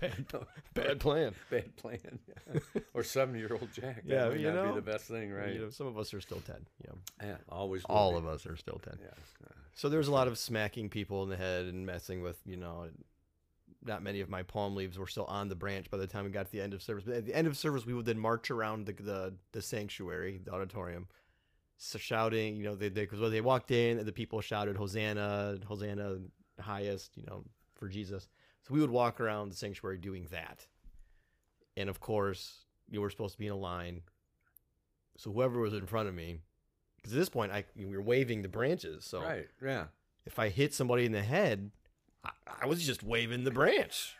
bad, 0.00 0.26
bad 0.74 1.00
plan. 1.00 1.34
bad 1.50 1.76
plan. 1.76 2.18
yeah. 2.28 2.60
or 2.94 3.02
seven 3.04 3.34
year 3.36 3.50
old 3.52 3.68
Jack. 3.72 4.04
That 4.06 4.06
Yeah, 4.06 4.30
you 4.32 4.46
not 4.52 4.54
know, 4.54 4.68
be 4.70 4.74
the 4.80 4.90
best 4.92 5.04
thing, 5.06 5.30
right? 5.32 5.52
You 5.52 5.60
know, 5.60 5.70
some 5.70 5.86
of 5.86 5.98
us 5.98 6.14
are 6.14 6.20
still 6.20 6.40
10. 6.40 6.56
You 6.82 6.90
know, 6.90 7.28
yeah, 7.28 7.36
always. 7.48 7.82
all 7.84 8.12
be. 8.12 8.18
of 8.18 8.26
us 8.26 8.46
are 8.46 8.56
still 8.56 8.80
10. 8.82 8.98
Yeah. 9.00 9.06
uh, 9.46 9.48
So 9.74 9.88
there's 9.88 10.08
a 10.08 10.12
lot 10.12 10.28
of 10.28 10.38
smacking 10.38 10.88
people 10.88 11.22
in 11.24 11.28
the 11.28 11.36
head 11.36 11.66
and 11.66 11.84
messing 11.84 12.22
with, 12.22 12.38
you 12.46 12.56
know, 12.56 12.88
not 13.84 14.02
many 14.02 14.20
of 14.20 14.28
my 14.30 14.42
palm 14.42 14.74
leaves 14.74 14.98
were 14.98 15.06
still 15.06 15.26
on 15.26 15.48
the 15.48 15.54
branch 15.54 15.90
by 15.90 15.98
the 15.98 16.06
time 16.06 16.24
we 16.24 16.30
got 16.30 16.46
to 16.46 16.52
the 16.52 16.60
end 16.60 16.74
of 16.74 16.82
service. 16.82 17.04
But 17.04 17.16
at 17.16 17.26
the 17.26 17.34
end 17.34 17.46
of 17.46 17.56
service, 17.56 17.84
we 17.84 17.94
would 17.94 18.06
then 18.06 18.18
march 18.18 18.50
around 18.50 18.86
the 18.86 18.92
the, 18.92 19.34
the 19.52 19.62
sanctuary, 19.62 20.40
the 20.44 20.52
auditorium, 20.52 21.06
so 21.76 21.98
shouting, 21.98 22.56
you 22.56 22.64
know, 22.64 22.74
they 22.74 22.88
because 22.88 23.20
when 23.20 23.30
they 23.30 23.40
walked 23.40 23.70
in, 23.70 24.04
the 24.04 24.12
people 24.12 24.40
shouted 24.40 24.76
Hosanna, 24.76 25.58
Hosanna, 25.66 26.18
highest, 26.60 27.16
you 27.16 27.24
know, 27.26 27.44
for 27.74 27.88
Jesus. 27.88 28.28
So 28.66 28.72
we 28.74 28.80
would 28.80 28.90
walk 28.90 29.20
around 29.20 29.50
the 29.50 29.56
sanctuary 29.56 29.98
doing 29.98 30.26
that, 30.30 30.66
and 31.76 31.88
of 31.90 32.00
course, 32.00 32.64
you 32.88 33.00
were 33.00 33.10
supposed 33.10 33.34
to 33.34 33.38
be 33.38 33.46
in 33.46 33.52
a 33.52 33.56
line. 33.56 34.02
So 35.16 35.30
whoever 35.32 35.60
was 35.60 35.74
in 35.74 35.86
front 35.86 36.08
of 36.08 36.14
me, 36.14 36.38
because 36.96 37.12
at 37.12 37.18
this 37.18 37.28
point, 37.28 37.52
I 37.52 37.64
we 37.76 37.86
were 37.86 38.02
waving 38.02 38.42
the 38.42 38.48
branches, 38.48 39.04
so 39.04 39.20
Right. 39.20 39.48
Yeah. 39.62 39.86
if 40.24 40.38
I 40.38 40.48
hit 40.48 40.72
somebody 40.72 41.04
in 41.04 41.12
the 41.12 41.22
head, 41.22 41.70
I, 42.24 42.30
I 42.62 42.66
was 42.66 42.84
just 42.84 43.02
waving 43.02 43.44
the 43.44 43.50
branch. 43.50 44.14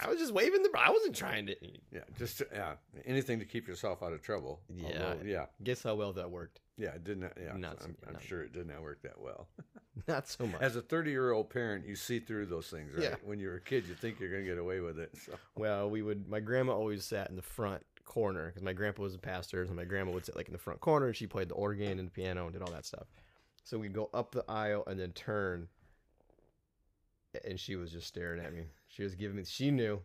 I 0.00 0.06
was 0.08 0.18
just 0.18 0.32
waving 0.32 0.62
the. 0.62 0.70
I 0.78 0.90
wasn't 0.90 1.16
trying 1.16 1.46
to. 1.46 1.56
Yeah. 1.92 2.00
Just 2.16 2.38
to, 2.38 2.46
yeah. 2.52 2.74
Anything 3.04 3.40
to 3.40 3.44
keep 3.44 3.66
yourself 3.66 4.02
out 4.02 4.12
of 4.12 4.22
trouble. 4.22 4.60
Yeah. 4.72 4.86
Although, 4.86 5.18
yeah. 5.24 5.46
Guess 5.64 5.82
how 5.82 5.96
well 5.96 6.12
that 6.12 6.30
worked? 6.30 6.60
Yeah. 6.76 6.90
It 6.90 7.02
didn't. 7.02 7.32
Yeah. 7.40 7.56
Not 7.56 7.78
I'm, 7.82 7.96
so- 8.00 8.06
I'm 8.06 8.12
not- 8.12 8.22
sure 8.22 8.42
it 8.42 8.52
did 8.52 8.68
not 8.68 8.80
work 8.82 9.02
that 9.02 9.20
well. 9.20 9.48
Not 10.06 10.28
so 10.28 10.46
much. 10.46 10.60
As 10.62 10.76
a 10.76 10.80
30 10.80 11.10
year 11.10 11.32
old 11.32 11.50
parent, 11.50 11.84
you 11.84 11.96
see 11.96 12.20
through 12.20 12.46
those 12.46 12.68
things, 12.68 12.92
right? 12.94 13.02
Yeah. 13.02 13.14
When 13.24 13.40
you're 13.40 13.56
a 13.56 13.60
kid, 13.60 13.88
you 13.88 13.94
think 13.94 14.20
you're 14.20 14.30
going 14.30 14.44
to 14.44 14.48
get 14.48 14.56
away 14.58 14.78
with 14.78 14.96
it. 15.00 15.10
So. 15.26 15.32
well, 15.56 15.90
we 15.90 16.02
would. 16.02 16.28
My 16.28 16.38
grandma 16.38 16.74
always 16.74 17.04
sat 17.04 17.28
in 17.30 17.34
the 17.34 17.42
front 17.42 17.82
corner 18.04 18.46
because 18.46 18.62
my 18.62 18.72
grandpa 18.72 19.02
was 19.02 19.16
a 19.16 19.18
pastor, 19.18 19.62
and 19.64 19.74
my 19.74 19.84
grandma 19.84 20.12
would 20.12 20.24
sit 20.24 20.36
like 20.36 20.46
in 20.46 20.52
the 20.52 20.58
front 20.58 20.78
corner, 20.78 21.06
and 21.08 21.16
she 21.16 21.26
played 21.26 21.48
the 21.48 21.54
organ 21.56 21.98
and 21.98 22.06
the 22.06 22.12
piano 22.12 22.44
and 22.44 22.52
did 22.52 22.62
all 22.62 22.70
that 22.70 22.86
stuff. 22.86 23.08
So 23.64 23.76
we'd 23.76 23.92
go 23.92 24.08
up 24.14 24.30
the 24.30 24.44
aisle 24.48 24.84
and 24.86 25.00
then 25.00 25.10
turn, 25.10 25.66
and 27.44 27.58
she 27.58 27.76
was 27.76 27.90
just 27.92 28.06
staring 28.06 28.40
at 28.44 28.52
me. 28.52 28.64
She 28.88 29.02
was 29.02 29.14
giving 29.14 29.36
me. 29.36 29.44
She 29.44 29.70
knew. 29.70 30.00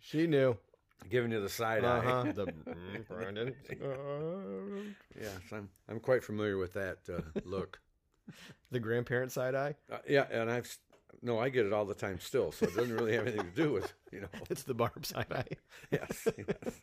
She 0.00 0.26
knew. 0.26 0.56
Giving 1.08 1.30
you 1.32 1.40
the 1.40 1.48
side 1.48 1.84
Uh-huh. 1.84 2.22
eye. 2.26 2.32
The 2.34 2.46
mm, 2.46 3.08
Brandon. 3.08 3.54
Uh, 3.82 4.92
Yes, 5.20 5.38
I'm, 5.52 5.68
I'm 5.88 6.00
quite 6.00 6.22
familiar 6.24 6.56
with 6.58 6.74
that 6.74 6.98
uh, 7.12 7.20
look. 7.44 7.80
the 8.70 8.80
grandparent 8.80 9.32
side 9.32 9.54
eye. 9.54 9.74
Uh, 9.90 9.98
yeah, 10.08 10.26
and 10.30 10.50
I've 10.50 10.76
no, 11.22 11.38
I 11.38 11.48
get 11.48 11.66
it 11.66 11.72
all 11.72 11.84
the 11.84 11.94
time 11.94 12.20
still, 12.20 12.52
so 12.52 12.66
it 12.66 12.76
doesn't 12.76 12.94
really 12.94 13.14
have 13.14 13.26
anything 13.26 13.46
to 13.50 13.56
do 13.56 13.72
with 13.72 13.92
you 14.12 14.20
know. 14.20 14.28
It's 14.50 14.62
the 14.62 14.74
barb 14.74 15.04
side 15.06 15.26
eye. 15.32 15.56
Yes, 15.90 16.28
yes. 16.36 16.74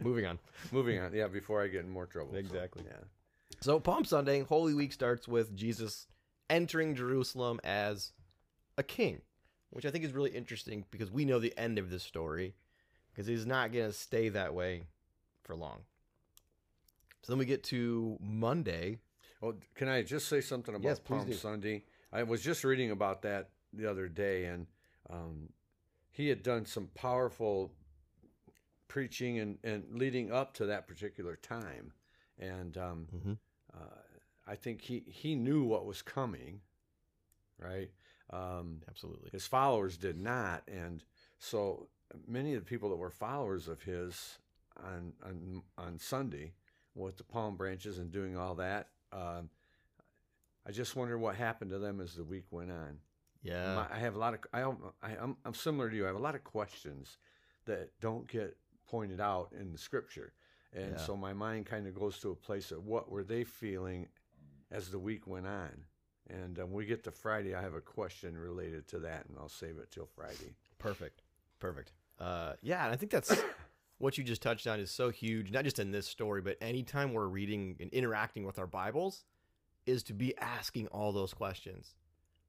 Moving 0.00 0.26
on. 0.26 0.38
Moving 0.70 1.00
on. 1.00 1.12
Yeah, 1.12 1.26
before 1.28 1.62
I 1.62 1.68
get 1.68 1.84
in 1.84 1.90
more 1.90 2.06
trouble. 2.06 2.32
so, 2.32 2.38
Exactly. 2.38 2.84
yeah. 2.86 2.98
So 3.60 3.80
Palm 3.80 4.04
Sunday, 4.04 4.42
Holy 4.42 4.74
Week 4.74 4.92
starts 4.92 5.26
with 5.26 5.56
Jesus 5.56 6.06
entering 6.50 6.94
Jerusalem 6.94 7.58
as 7.64 8.12
a 8.76 8.82
king, 8.82 9.20
which 9.70 9.84
I 9.86 9.90
think 9.90 10.04
is 10.04 10.12
really 10.12 10.30
interesting 10.30 10.84
because 10.90 11.10
we 11.10 11.24
know 11.24 11.38
the 11.38 11.56
end 11.58 11.78
of 11.78 11.90
this 11.90 12.02
story 12.02 12.54
because 13.12 13.26
he's 13.26 13.46
not 13.46 13.72
going 13.72 13.86
to 13.86 13.92
stay 13.92 14.28
that 14.30 14.54
way 14.54 14.84
for 15.42 15.54
long. 15.54 15.80
So 17.22 17.32
then 17.32 17.38
we 17.38 17.44
get 17.46 17.62
to 17.64 18.18
Monday. 18.20 18.98
Well, 19.40 19.54
can 19.74 19.88
I 19.88 20.02
just 20.02 20.28
say 20.28 20.40
something 20.40 20.74
about 20.74 20.84
Yes, 20.88 20.98
Palm 21.00 21.26
do. 21.26 21.32
Sunday? 21.34 21.84
I 22.12 22.22
was 22.22 22.42
just 22.42 22.64
reading 22.64 22.90
about 22.90 23.22
that 23.22 23.50
the 23.72 23.90
other 23.90 24.08
day, 24.08 24.44
and 24.46 24.66
um, 25.10 25.48
he 26.10 26.28
had 26.28 26.42
done 26.42 26.66
some 26.66 26.88
powerful 26.94 27.72
preaching 28.88 29.38
and, 29.38 29.58
and 29.64 29.84
leading 29.92 30.30
up 30.30 30.54
to 30.54 30.66
that 30.66 30.86
particular 30.86 31.36
time, 31.36 31.92
and 32.38 32.76
um, 32.76 33.08
Mhm. 33.14 33.38
uh, 33.74 34.02
I 34.46 34.54
think 34.56 34.82
he 34.82 35.00
he 35.08 35.34
knew 35.34 35.64
what 35.64 35.86
was 35.86 36.02
coming, 36.02 36.60
right? 37.58 37.90
Um, 38.34 38.82
Absolutely. 38.88 39.30
his 39.30 39.46
followers 39.46 39.96
did 39.96 40.16
not, 40.18 40.62
and 40.66 41.02
so 41.38 41.88
many 42.26 42.54
of 42.54 42.64
the 42.64 42.68
people 42.68 42.88
that 42.90 42.96
were 42.96 43.10
followers 43.10 43.68
of 43.68 43.82
his 43.82 44.38
on 44.82 45.12
on 45.24 45.62
on 45.78 45.98
Sunday 45.98 46.52
with 46.94 47.16
the 47.16 47.24
palm 47.24 47.56
branches 47.56 47.98
and 47.98 48.10
doing 48.10 48.36
all 48.36 48.54
that. 48.56 48.88
Um, 49.12 49.50
I 50.66 50.72
just 50.72 50.96
wonder 50.96 51.18
what 51.18 51.36
happened 51.36 51.70
to 51.70 51.78
them 51.78 52.00
as 52.00 52.14
the 52.14 52.24
week 52.24 52.46
went 52.50 52.70
on. 52.70 52.98
Yeah. 53.42 53.74
My- 53.76 53.94
I 53.96 53.98
have 53.98 54.14
a 54.16 54.18
lot 54.18 54.34
of 54.34 54.40
I, 54.52 54.62
I 55.02 55.16
I'm 55.20 55.36
I'm 55.44 55.54
similar 55.54 55.90
to 55.90 55.96
you. 55.96 56.04
I 56.04 56.08
have 56.08 56.16
a 56.16 56.20
lot 56.20 56.34
of 56.34 56.42
questions 56.44 57.18
that 57.66 57.90
don't 58.00 58.26
get 58.26 58.56
pointed 58.88 59.20
out 59.20 59.52
in 59.58 59.72
the 59.72 59.78
scripture, 59.78 60.32
and 60.72 60.92
Yeah. 60.92 60.96
so 60.98 61.16
my 61.16 61.32
mind 61.32 61.66
kind 61.66 61.86
of 61.86 61.94
goes 61.94 62.18
to 62.20 62.30
a 62.30 62.34
place 62.36 62.70
of 62.72 62.84
what 62.86 63.10
were 63.10 63.24
they 63.24 63.44
feeling 63.44 64.08
as 64.70 64.90
the 64.90 64.98
week 64.98 65.26
went 65.26 65.46
on. 65.46 65.84
And 66.30 66.58
um, 66.58 66.66
when 66.66 66.78
we 66.78 66.86
get 66.86 67.04
to 67.04 67.10
Friday, 67.10 67.54
I 67.54 67.60
have 67.60 67.74
a 67.74 67.80
question 67.80 68.36
related 68.36 68.88
to 68.88 68.98
that, 69.00 69.26
and 69.28 69.36
I'll 69.38 69.48
save 69.48 69.78
it 69.78 69.90
till 69.90 70.06
Friday. 70.06 70.54
Perfect. 70.78 71.22
Perfect. 71.60 71.92
Uh, 72.18 72.54
yeah, 72.62 72.84
and 72.84 72.92
I 72.92 72.96
think 72.96 73.12
that's 73.12 73.34
what 73.98 74.16
you 74.16 74.24
just 74.24 74.42
touched 74.42 74.66
on 74.66 74.80
is 74.80 74.90
so 74.90 75.10
huge, 75.10 75.50
not 75.50 75.64
just 75.64 75.78
in 75.78 75.90
this 75.90 76.06
story, 76.06 76.40
but 76.40 76.56
anytime 76.60 77.12
we're 77.12 77.26
reading 77.26 77.76
and 77.80 77.90
interacting 77.92 78.44
with 78.44 78.58
our 78.58 78.66
Bibles, 78.66 79.24
is 79.86 80.02
to 80.04 80.14
be 80.14 80.36
asking 80.38 80.86
all 80.88 81.12
those 81.12 81.34
questions. 81.34 81.94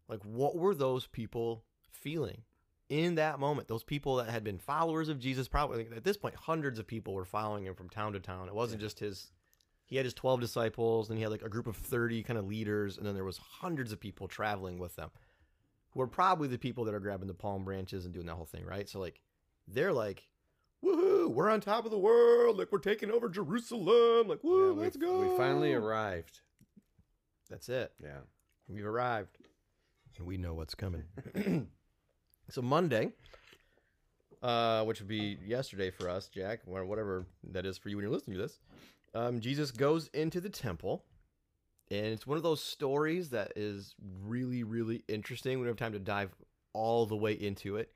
Like, 0.08 0.24
what 0.24 0.56
were 0.56 0.76
those 0.76 1.08
people 1.08 1.64
feeling 1.92 2.44
in 2.90 3.16
that 3.16 3.40
moment? 3.40 3.68
Those 3.68 3.84
people 3.84 4.18
that 4.18 4.30
had 4.30 4.44
been 4.44 4.58
followers 4.58 5.10
of 5.10 5.20
Jesus, 5.20 5.48
probably 5.48 5.88
at 5.96 6.04
this 6.04 6.18
point, 6.18 6.36
hundreds 6.36 6.80
of 6.80 6.88
people 6.88 7.14
were 7.14 7.26
following 7.26 7.66
him 7.66 7.76
from 7.76 7.90
town 7.90 8.14
to 8.14 8.20
town. 8.20 8.48
It 8.48 8.56
wasn't 8.56 8.82
just 8.82 9.00
his. 9.00 9.32
He 9.86 9.98
had 9.98 10.06
his 10.06 10.14
12 10.16 10.42
disciples, 10.42 11.10
and 11.10 11.18
he 11.18 11.24
had 11.24 11.32
like 11.32 11.44
a 11.44 11.50
group 11.50 11.68
of 11.68 11.78
30 11.78 12.24
kind 12.24 12.40
of 12.40 12.48
leaders, 12.48 12.98
and 12.98 13.06
then 13.06 13.14
there 13.14 13.24
was 13.24 13.38
hundreds 13.38 13.92
of 13.92 14.00
people 14.00 14.28
traveling 14.28 14.80
with 14.80 14.96
them 14.96 15.12
who 15.92 16.02
are 16.02 16.08
probably 16.08 16.48
the 16.48 16.58
people 16.58 16.84
that 16.86 16.94
are 16.94 17.00
grabbing 17.00 17.28
the 17.28 17.34
palm 17.34 17.64
branches 17.64 18.04
and 18.06 18.14
doing 18.14 18.26
that 18.26 18.36
whole 18.36 18.46
thing, 18.46 18.66
right? 18.66 18.90
So 18.90 19.00
like 19.00 19.22
they're 19.68 19.94
like, 19.94 20.28
woohoo, 20.84 21.30
we're 21.30 21.50
on 21.50 21.62
top 21.62 21.86
of 21.86 21.92
the 21.92 21.98
world, 21.98 22.58
like 22.58 22.72
we're 22.72 22.80
taking 22.80 23.10
over 23.10 23.30
Jerusalem, 23.30 24.28
like 24.28 24.44
woo, 24.44 24.76
Yeah, 24.76 24.82
let's 24.82 24.98
go. 24.98 25.20
We 25.20 25.38
finally 25.38 25.74
arrived. 25.74 26.42
That's 27.50 27.70
it. 27.70 27.94
Yeah. 28.04 28.20
We've 28.68 28.86
arrived. 28.86 29.38
And 30.18 30.28
we 30.28 30.38
know 30.38 30.54
what's 30.54 30.76
coming. 30.76 31.04
so 32.50 32.62
Monday, 32.62 33.12
uh, 34.42 34.84
which 34.84 35.00
would 35.00 35.08
be 35.08 35.38
yesterday 35.46 35.92
for 35.92 36.10
us, 36.10 36.28
Jack, 36.28 36.62
or 36.68 36.86
whatever 36.86 37.26
that 37.52 37.66
is 37.66 37.78
for 37.78 37.90
you 37.90 37.98
when 37.98 38.04
you're 38.04 38.14
listening 38.14 38.38
to 38.38 38.44
this. 38.44 38.60
Um, 39.16 39.40
Jesus 39.40 39.72
goes 39.72 40.10
into 40.14 40.42
the 40.42 40.50
temple, 40.50 41.06
and 41.90 42.08
it's 42.08 42.28
one 42.28 42.36
of 42.36 42.44
those 42.44 42.62
stories 42.62 43.30
that 43.30 43.54
is 43.56 43.96
really, 44.22 44.64
really 44.66 45.06
interesting. 45.08 45.58
We 45.58 45.64
don't 45.64 45.72
have 45.72 45.78
time 45.78 45.94
to 45.94 46.00
dive 46.00 46.36
all 46.74 47.06
the 47.06 47.16
way 47.16 47.32
into 47.32 47.78
it, 47.78 47.94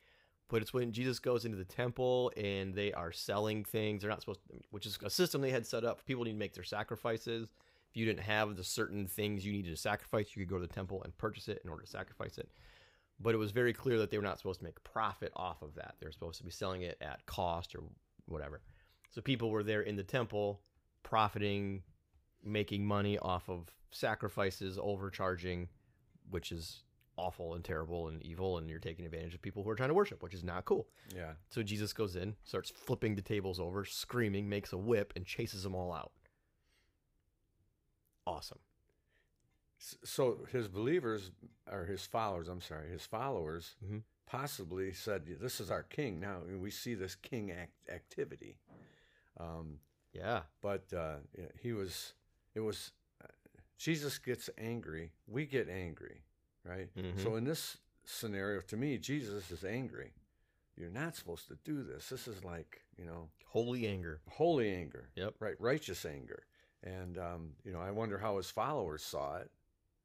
but 0.48 0.62
it's 0.62 0.74
when 0.74 0.94
Jesus 0.94 1.20
goes 1.20 1.44
into 1.44 1.58
the 1.58 1.66
temple 1.66 2.32
and 2.38 2.74
they 2.74 2.94
are 2.94 3.12
selling 3.12 3.66
things. 3.66 4.02
They're 4.02 4.10
not 4.10 4.22
supposed 4.22 4.40
to, 4.48 4.60
which 4.72 4.86
is 4.86 4.98
a 5.04 5.10
system 5.10 5.42
they 5.42 5.52
had 5.52 5.68
set 5.68 5.84
up. 5.84 6.06
People 6.06 6.24
need 6.24 6.32
to 6.32 6.38
make 6.38 6.54
their 6.54 6.64
sacrifices. 6.64 7.50
If 7.90 7.98
you 7.98 8.06
didn't 8.06 8.24
have 8.24 8.56
the 8.56 8.64
certain 8.64 9.06
things 9.06 9.46
you 9.46 9.52
needed 9.52 9.72
to 9.72 9.82
sacrifice, 9.82 10.28
you 10.34 10.46
could 10.46 10.50
go 10.50 10.60
to 10.62 10.66
the 10.66 10.74
temple 10.74 11.04
and 11.04 11.18
purchase 11.18 11.50
it 11.50 11.60
in 11.66 11.70
order 11.70 11.84
to 11.84 11.90
sacrifice 11.90 12.38
it. 12.38 12.50
But 13.20 13.36
it 13.36 13.40
was 13.40 13.52
very 13.52 13.74
clear 13.74 13.98
that 13.98 14.10
they 14.10 14.18
were 14.18 14.24
not 14.24 14.38
supposed 14.38 14.60
to 14.60 14.64
make 14.64 14.82
profit 14.86 15.34
off 15.36 15.62
of 15.62 15.76
that. 15.76 15.96
They 16.00 16.06
were 16.06 16.14
supposed 16.14 16.38
to 16.38 16.46
be 16.46 16.52
selling 16.52 16.84
it 16.84 16.98
at 17.02 17.26
cost 17.26 17.76
or 17.76 17.82
whatever. 18.26 18.62
So 19.12 19.20
people 19.22 19.50
were 19.50 19.64
there 19.64 19.82
in 19.82 19.98
the 19.98 20.04
temple 20.04 20.62
profiting, 21.04 21.84
making 22.44 22.86
money 22.86 23.18
off 23.18 23.50
of 23.50 23.72
sacrifices, 23.92 24.78
overcharging, 24.82 25.70
which 26.30 26.52
is 26.52 26.84
awful 27.18 27.54
and 27.56 27.66
terrible 27.66 28.08
and 28.08 28.22
evil, 28.24 28.58
and 28.58 28.70
you're 28.70 28.80
taking 28.80 29.06
advantage 29.06 29.34
of 29.34 29.42
people 29.42 29.62
who 29.64 29.70
are 29.70 29.76
trying 29.76 29.90
to 29.90 29.94
worship, 29.96 30.24
which 30.24 30.34
is 30.34 30.44
not 30.44 30.64
cool. 30.66 30.88
Yeah. 31.14 31.34
So 31.50 31.62
Jesus 31.64 31.92
goes 31.92 32.16
in, 32.16 32.36
starts 32.44 32.70
flipping 32.70 33.16
the 33.16 33.22
tables 33.22 33.60
over, 33.60 33.84
screaming, 33.84 34.48
makes 34.48 34.72
a 34.72 34.78
whip, 34.78 35.12
and 35.16 35.26
chases 35.26 35.64
them 35.64 35.76
all 35.76 35.92
out. 35.92 36.12
Awesome. 38.26 38.60
So 39.78 40.46
his 40.52 40.68
believers, 40.68 41.32
or 41.70 41.86
his 41.86 42.06
followers, 42.06 42.48
I'm 42.48 42.62
sorry, 42.62 42.90
his 42.92 43.06
followers 43.06 43.76
Mhm. 43.84 44.04
possibly 44.26 44.92
said, 44.94 45.26
This 45.40 45.60
is 45.62 45.72
our 45.72 45.84
king. 45.84 46.20
Now 46.20 46.42
we 46.44 46.70
see 46.70 46.94
this 46.96 47.16
king 47.16 47.52
act- 47.52 47.90
activity. 47.90 48.60
Um, 49.38 49.80
Yeah. 50.14 50.42
but 50.62 50.92
uh, 50.94 51.18
he 51.62 51.74
was, 51.74 52.14
it 52.56 52.60
was, 52.62 52.92
Jesus 53.78 54.18
gets 54.18 54.50
angry. 54.58 55.12
We 55.28 55.46
get 55.46 55.70
angry, 55.70 56.24
right? 56.66 56.90
Mhm. 56.98 57.22
So 57.24 57.36
in 57.36 57.44
this 57.44 57.78
scenario, 58.06 58.62
to 58.62 58.78
me, 58.78 58.98
Jesus 58.98 59.52
is 59.52 59.64
angry. 59.64 60.14
You're 60.76 60.90
not 60.90 61.16
supposed 61.16 61.48
to 61.50 61.58
do 61.64 61.84
this. 61.84 62.10
This 62.10 62.28
is 62.28 62.44
like, 62.44 62.82
you 62.98 63.06
know, 63.06 63.30
Holy 63.46 63.88
anger. 63.88 64.22
holy 64.30 64.72
anger. 64.74 65.10
Yep. 65.16 65.36
Right, 65.40 65.56
righteous 65.60 66.06
anger. 66.06 66.44
And 66.84 67.18
um, 67.18 67.52
you 67.66 67.72
know, 67.74 67.80
I 67.82 67.92
wonder 67.92 68.18
how 68.18 68.38
his 68.38 68.50
followers 68.50 69.04
saw 69.04 69.38
it 69.38 69.52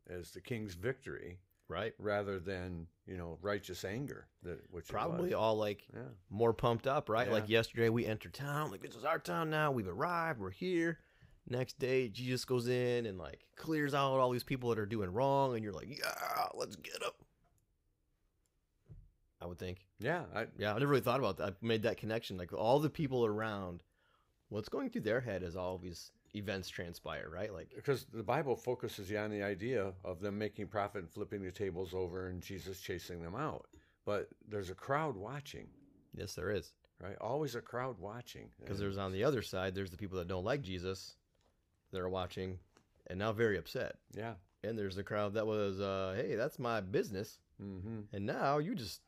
as 0.09 0.31
the 0.33 0.41
king's 0.41 0.75
victory 0.75 1.39
Right. 1.67 1.95
rather 1.99 2.39
than 2.39 2.87
you 3.07 3.17
know 3.17 3.39
righteous 3.41 3.85
anger. 3.85 4.27
That 4.43 4.61
which 4.71 4.89
Probably 4.89 5.35
all 5.35 5.57
like 5.57 5.85
yeah, 5.95 6.03
more 6.31 6.53
pumped 6.53 6.87
up, 6.87 7.09
right? 7.09 7.27
Yeah. 7.27 7.33
Like 7.33 7.49
yesterday, 7.49 7.89
we 7.89 8.07
entered 8.07 8.35
town. 8.35 8.71
Like 8.71 8.83
this 8.83 8.95
is 8.95 9.05
our 9.05 9.19
town 9.19 9.51
now. 9.51 9.73
We've 9.73 9.89
arrived. 9.89 10.41
We're 10.41 10.51
here. 10.51 10.99
Next 11.49 11.79
day, 11.79 12.09
Jesus 12.09 12.45
goes 12.45 12.69
in 12.69 13.07
and 13.07 13.19
like 13.19 13.41
clears 13.57 13.95
out 13.95 14.19
all 14.19 14.31
these 14.31 14.45
people 14.45 14.71
that 14.71 14.79
are 14.79 14.87
doing 14.87 15.13
wrong, 15.13 15.55
and 15.55 15.63
you're 15.63 15.75
like, 15.75 15.89
yeah, 15.91 16.47
let's 16.55 16.77
get 16.77 17.01
them. 17.01 17.11
I 19.41 19.47
would 19.47 19.59
think. 19.59 19.85
yeah. 19.99 20.23
I, 20.35 20.47
Yeah, 20.57 20.71
I 20.71 20.79
never 20.79 20.87
really 20.87 21.03
thought 21.03 21.21
about 21.21 21.37
that. 21.37 21.49
I 21.49 21.53
made 21.61 21.83
that 21.83 21.99
connection. 21.99 22.39
Like 22.39 22.53
all 22.55 22.79
the 22.79 22.89
people 22.89 23.27
around, 23.27 23.83
what's 24.49 24.71
going 24.71 24.89
through 24.89 25.03
their 25.03 25.21
head 25.21 25.43
is 25.43 25.55
all 25.55 25.77
these 25.77 26.13
events 26.35 26.69
transpire, 26.69 27.29
right? 27.33 27.53
Like, 27.53 27.71
because 27.75 28.07
the 28.13 28.23
Bible 28.23 28.57
focuses 28.57 29.11
you 29.11 29.19
on 29.19 29.31
the 29.31 29.43
idea 29.43 29.93
of 30.05 30.21
them 30.21 30.37
making 30.39 30.67
profit 30.69 31.03
and 31.03 31.11
flipping 31.11 31.43
the 31.43 31.53
tables 31.53 31.95
over 31.95 32.29
and 32.29 32.43
Jesus 32.43 32.81
chasing 32.81 33.23
them 33.23 33.35
out. 33.35 33.67
But 34.05 34.29
there's 34.49 34.71
a 34.71 34.75
crowd 34.75 35.17
watching, 35.17 35.69
yes, 36.17 36.35
there 36.35 36.51
is. 36.51 36.73
right? 37.01 37.17
Always 37.21 37.55
a 37.55 37.61
crowd 37.61 37.99
watching. 37.99 38.49
Because 38.61 38.79
there's 38.79 38.99
on 38.99 39.13
the 39.13 39.25
other 39.25 39.43
side, 39.43 39.75
there's 39.75 39.91
the 39.91 39.97
people 39.97 40.19
that 40.19 40.29
don't 40.29 40.45
like 40.45 40.63
Jesus 40.63 41.17
that 41.93 42.01
are 42.01 42.09
watching 42.09 42.59
and 43.07 43.19
now 43.19 43.33
very 43.33 43.57
upset. 43.59 43.97
yeah. 44.17 44.35
And 44.63 44.79
there's 44.79 44.97
the 44.97 45.03
crowd 45.03 45.35
that 45.35 45.47
was, 45.47 45.79
uh, 45.79 46.15
hey, 46.17 46.37
that's 46.37 46.59
my 46.59 46.81
business. 46.81 47.39
Mm-hmm. 47.63 48.01
And 48.17 48.25
now 48.25 48.57
you 48.59 48.75
just, 48.75 49.03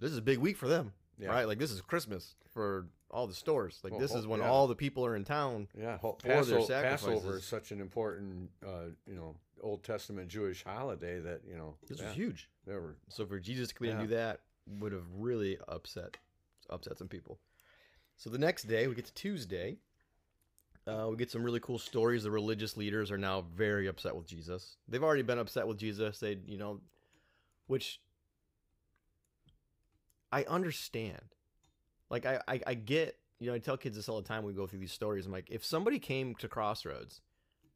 this 0.00 0.10
is 0.10 0.18
a 0.18 0.22
big 0.22 0.38
week 0.38 0.56
for 0.56 0.66
them, 0.66 0.92
Yeah. 1.18 1.28
right? 1.28 1.46
Like 1.46 1.58
this 1.60 1.70
is 1.70 1.80
Christmas 1.80 2.34
for 2.52 2.88
all 3.14 3.26
the 3.28 3.34
stores. 3.34 3.78
Like 3.82 3.92
Well, 3.92 4.00
this 4.00 4.12
is 4.12 4.26
when 4.26 4.40
yeah. 4.40 4.50
all 4.50 4.66
the 4.66 4.74
people 4.74 5.06
are 5.06 5.14
in 5.14 5.24
town. 5.24 5.68
Yeah, 5.80 5.96
for 5.98 6.16
their 6.22 6.36
Passover, 6.36 6.62
sacrifices. 6.62 7.06
Passover 7.06 7.36
is 7.38 7.44
such 7.44 7.70
an 7.70 7.80
important, 7.80 8.50
uh, 8.66 8.90
you 9.06 9.14
know, 9.14 9.36
Old 9.62 9.84
Testament 9.84 10.28
Jewish 10.28 10.64
holiday 10.64 11.20
that 11.20 11.40
you 11.48 11.56
know 11.56 11.76
This 11.88 12.00
yeah, 12.00 12.10
is 12.10 12.14
huge. 12.14 12.50
they 12.66 12.74
were 12.74 12.96
So 13.08 13.24
for 13.24 13.38
Jesus 13.38 13.68
to 13.68 13.74
come 13.74 13.88
in 13.88 13.96
and 13.96 14.08
do 14.08 14.14
that 14.14 14.40
would 14.66 14.92
have 14.92 15.06
really 15.16 15.56
upset 15.68 16.16
upset 16.68 16.98
some 16.98 17.08
people. 17.08 17.38
So 18.16 18.28
the 18.30 18.38
next 18.38 18.64
day 18.64 18.86
we 18.88 18.94
get 18.94 19.06
to 19.06 19.14
Tuesday. 19.14 19.78
Uh, 20.86 21.06
we 21.08 21.16
get 21.16 21.30
some 21.30 21.42
really 21.42 21.60
cool 21.60 21.78
stories. 21.78 22.24
The 22.24 22.30
religious 22.30 22.76
leaders 22.76 23.10
are 23.10 23.16
now 23.16 23.46
very 23.54 23.86
upset 23.86 24.14
with 24.14 24.26
Jesus. 24.26 24.76
They've 24.86 25.02
already 25.02 25.22
been 25.22 25.38
upset 25.38 25.66
with 25.66 25.78
Jesus. 25.78 26.18
They, 26.18 26.36
you 26.46 26.58
know, 26.58 26.80
which 27.68 28.02
I 30.30 30.42
understand. 30.44 31.22
Like 32.14 32.26
I, 32.26 32.40
I, 32.46 32.60
I 32.68 32.74
get. 32.74 33.18
You 33.40 33.48
know, 33.48 33.54
I 33.54 33.58
tell 33.58 33.76
kids 33.76 33.96
this 33.96 34.08
all 34.08 34.22
the 34.22 34.28
time. 34.28 34.44
when 34.44 34.54
We 34.54 34.56
go 34.56 34.68
through 34.68 34.78
these 34.78 34.92
stories. 34.92 35.26
I'm 35.26 35.32
like, 35.32 35.50
if 35.50 35.64
somebody 35.64 35.98
came 35.98 36.36
to 36.36 36.46
Crossroads 36.48 37.20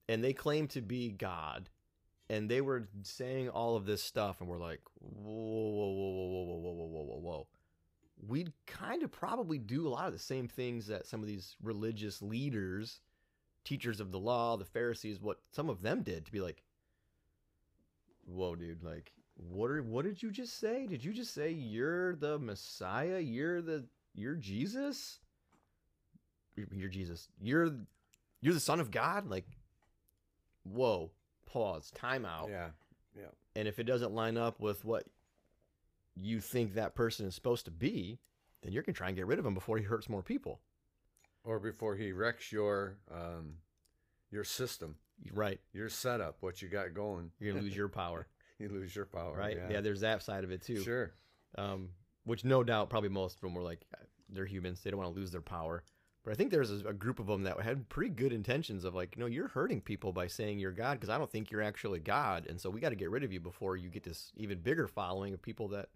and 0.08 0.22
they 0.22 0.32
claim 0.32 0.68
to 0.68 0.80
be 0.80 1.10
God, 1.10 1.68
and 2.30 2.48
they 2.48 2.60
were 2.60 2.88
saying 3.02 3.48
all 3.48 3.74
of 3.74 3.84
this 3.84 4.02
stuff, 4.02 4.40
and 4.40 4.48
we're 4.48 4.58
like, 4.58 4.80
whoa, 5.00 5.32
whoa, 5.32 5.90
whoa, 5.90 6.10
whoa, 6.10 6.44
whoa, 6.44 6.44
whoa, 6.44 6.72
whoa, 6.72 6.86
whoa, 6.86 7.02
whoa, 7.02 7.20
whoa. 7.20 7.46
We'd 8.26 8.52
kind 8.66 9.02
of 9.02 9.10
probably 9.10 9.58
do 9.58 9.86
a 9.86 9.90
lot 9.90 10.06
of 10.06 10.12
the 10.12 10.18
same 10.20 10.46
things 10.46 10.86
that 10.86 11.06
some 11.06 11.20
of 11.20 11.26
these 11.26 11.56
religious 11.62 12.22
leaders, 12.22 13.00
teachers 13.64 13.98
of 13.98 14.12
the 14.12 14.18
law, 14.20 14.56
the 14.56 14.64
Pharisees, 14.64 15.20
what 15.20 15.38
some 15.50 15.68
of 15.68 15.82
them 15.82 16.02
did 16.02 16.24
to 16.26 16.32
be 16.32 16.40
like, 16.40 16.62
whoa, 18.24 18.54
dude, 18.54 18.84
like, 18.84 19.12
what 19.34 19.70
are 19.70 19.82
what 19.82 20.04
did 20.04 20.22
you 20.22 20.30
just 20.30 20.58
say? 20.58 20.86
Did 20.86 21.04
you 21.04 21.12
just 21.12 21.34
say 21.34 21.50
you're 21.50 22.16
the 22.16 22.38
Messiah? 22.38 23.18
You're 23.20 23.60
the 23.60 23.84
you're 24.18 24.34
Jesus? 24.34 25.20
You're 26.72 26.88
Jesus. 26.88 27.28
You're 27.40 27.70
you're 28.40 28.54
the 28.54 28.60
Son 28.60 28.80
of 28.80 28.90
God? 28.90 29.28
Like, 29.30 29.46
whoa, 30.64 31.10
pause, 31.46 31.90
time 31.92 32.24
out. 32.24 32.48
Yeah. 32.50 32.68
Yeah. 33.16 33.26
And 33.56 33.66
if 33.68 33.78
it 33.78 33.84
doesn't 33.84 34.12
line 34.12 34.36
up 34.36 34.60
with 34.60 34.84
what 34.84 35.04
you 36.14 36.40
think 36.40 36.74
that 36.74 36.94
person 36.94 37.26
is 37.26 37.34
supposed 37.34 37.64
to 37.66 37.70
be, 37.70 38.18
then 38.62 38.72
you're 38.72 38.82
gonna 38.82 38.94
try 38.94 39.06
and 39.08 39.16
get 39.16 39.26
rid 39.26 39.38
of 39.38 39.46
him 39.46 39.54
before 39.54 39.78
he 39.78 39.84
hurts 39.84 40.08
more 40.08 40.22
people. 40.22 40.60
Or 41.44 41.58
before 41.60 41.94
he 41.96 42.12
wrecks 42.12 42.50
your 42.52 42.96
um, 43.10 43.54
your 44.30 44.44
system, 44.44 44.96
Right. 45.32 45.60
your 45.72 45.88
setup, 45.88 46.36
what 46.40 46.60
you 46.62 46.68
got 46.68 46.92
going, 46.94 47.30
You're 47.38 47.52
gonna 47.54 47.64
lose 47.64 47.76
your 47.82 47.88
power. 47.88 48.26
you 48.58 48.68
lose 48.68 48.94
your 48.94 49.06
power. 49.06 49.36
right. 49.36 49.56
Yeah. 49.56 49.70
Yeah. 49.74 49.80
there's 49.80 50.00
that 50.00 50.22
side 50.22 50.42
of 50.44 50.50
it 50.50 50.62
too. 50.62 50.82
Sure. 50.82 51.12
Um, 51.56 51.90
which 52.28 52.44
no 52.44 52.62
doubt 52.62 52.90
probably 52.90 53.08
most 53.08 53.36
of 53.36 53.40
them 53.40 53.54
were 53.54 53.62
like 53.62 53.80
they're 54.28 54.46
humans. 54.46 54.80
They 54.80 54.90
don't 54.90 55.00
want 55.00 55.12
to 55.12 55.18
lose 55.18 55.32
their 55.32 55.40
power. 55.40 55.82
But 56.24 56.32
I 56.32 56.34
think 56.34 56.50
there's 56.50 56.70
a, 56.70 56.88
a 56.88 56.92
group 56.92 57.18
of 57.20 57.26
them 57.26 57.44
that 57.44 57.58
had 57.60 57.88
pretty 57.88 58.10
good 58.10 58.32
intentions 58.32 58.84
of 58.84 58.94
like, 58.94 59.16
no, 59.16 59.26
you're 59.26 59.48
hurting 59.48 59.80
people 59.80 60.12
by 60.12 60.26
saying 60.26 60.58
you're 60.58 60.72
God 60.72 60.94
because 60.94 61.08
I 61.08 61.16
don't 61.16 61.30
think 61.30 61.50
you're 61.50 61.62
actually 61.62 62.00
God, 62.00 62.46
and 62.46 62.60
so 62.60 62.68
we 62.70 62.80
got 62.80 62.90
to 62.90 62.96
get 62.96 63.10
rid 63.10 63.24
of 63.24 63.32
you 63.32 63.40
before 63.40 63.76
you 63.76 63.88
get 63.88 64.02
this 64.02 64.30
even 64.36 64.58
bigger 64.58 64.86
following 64.86 65.32
of 65.32 65.40
people 65.40 65.68
that 65.68 65.88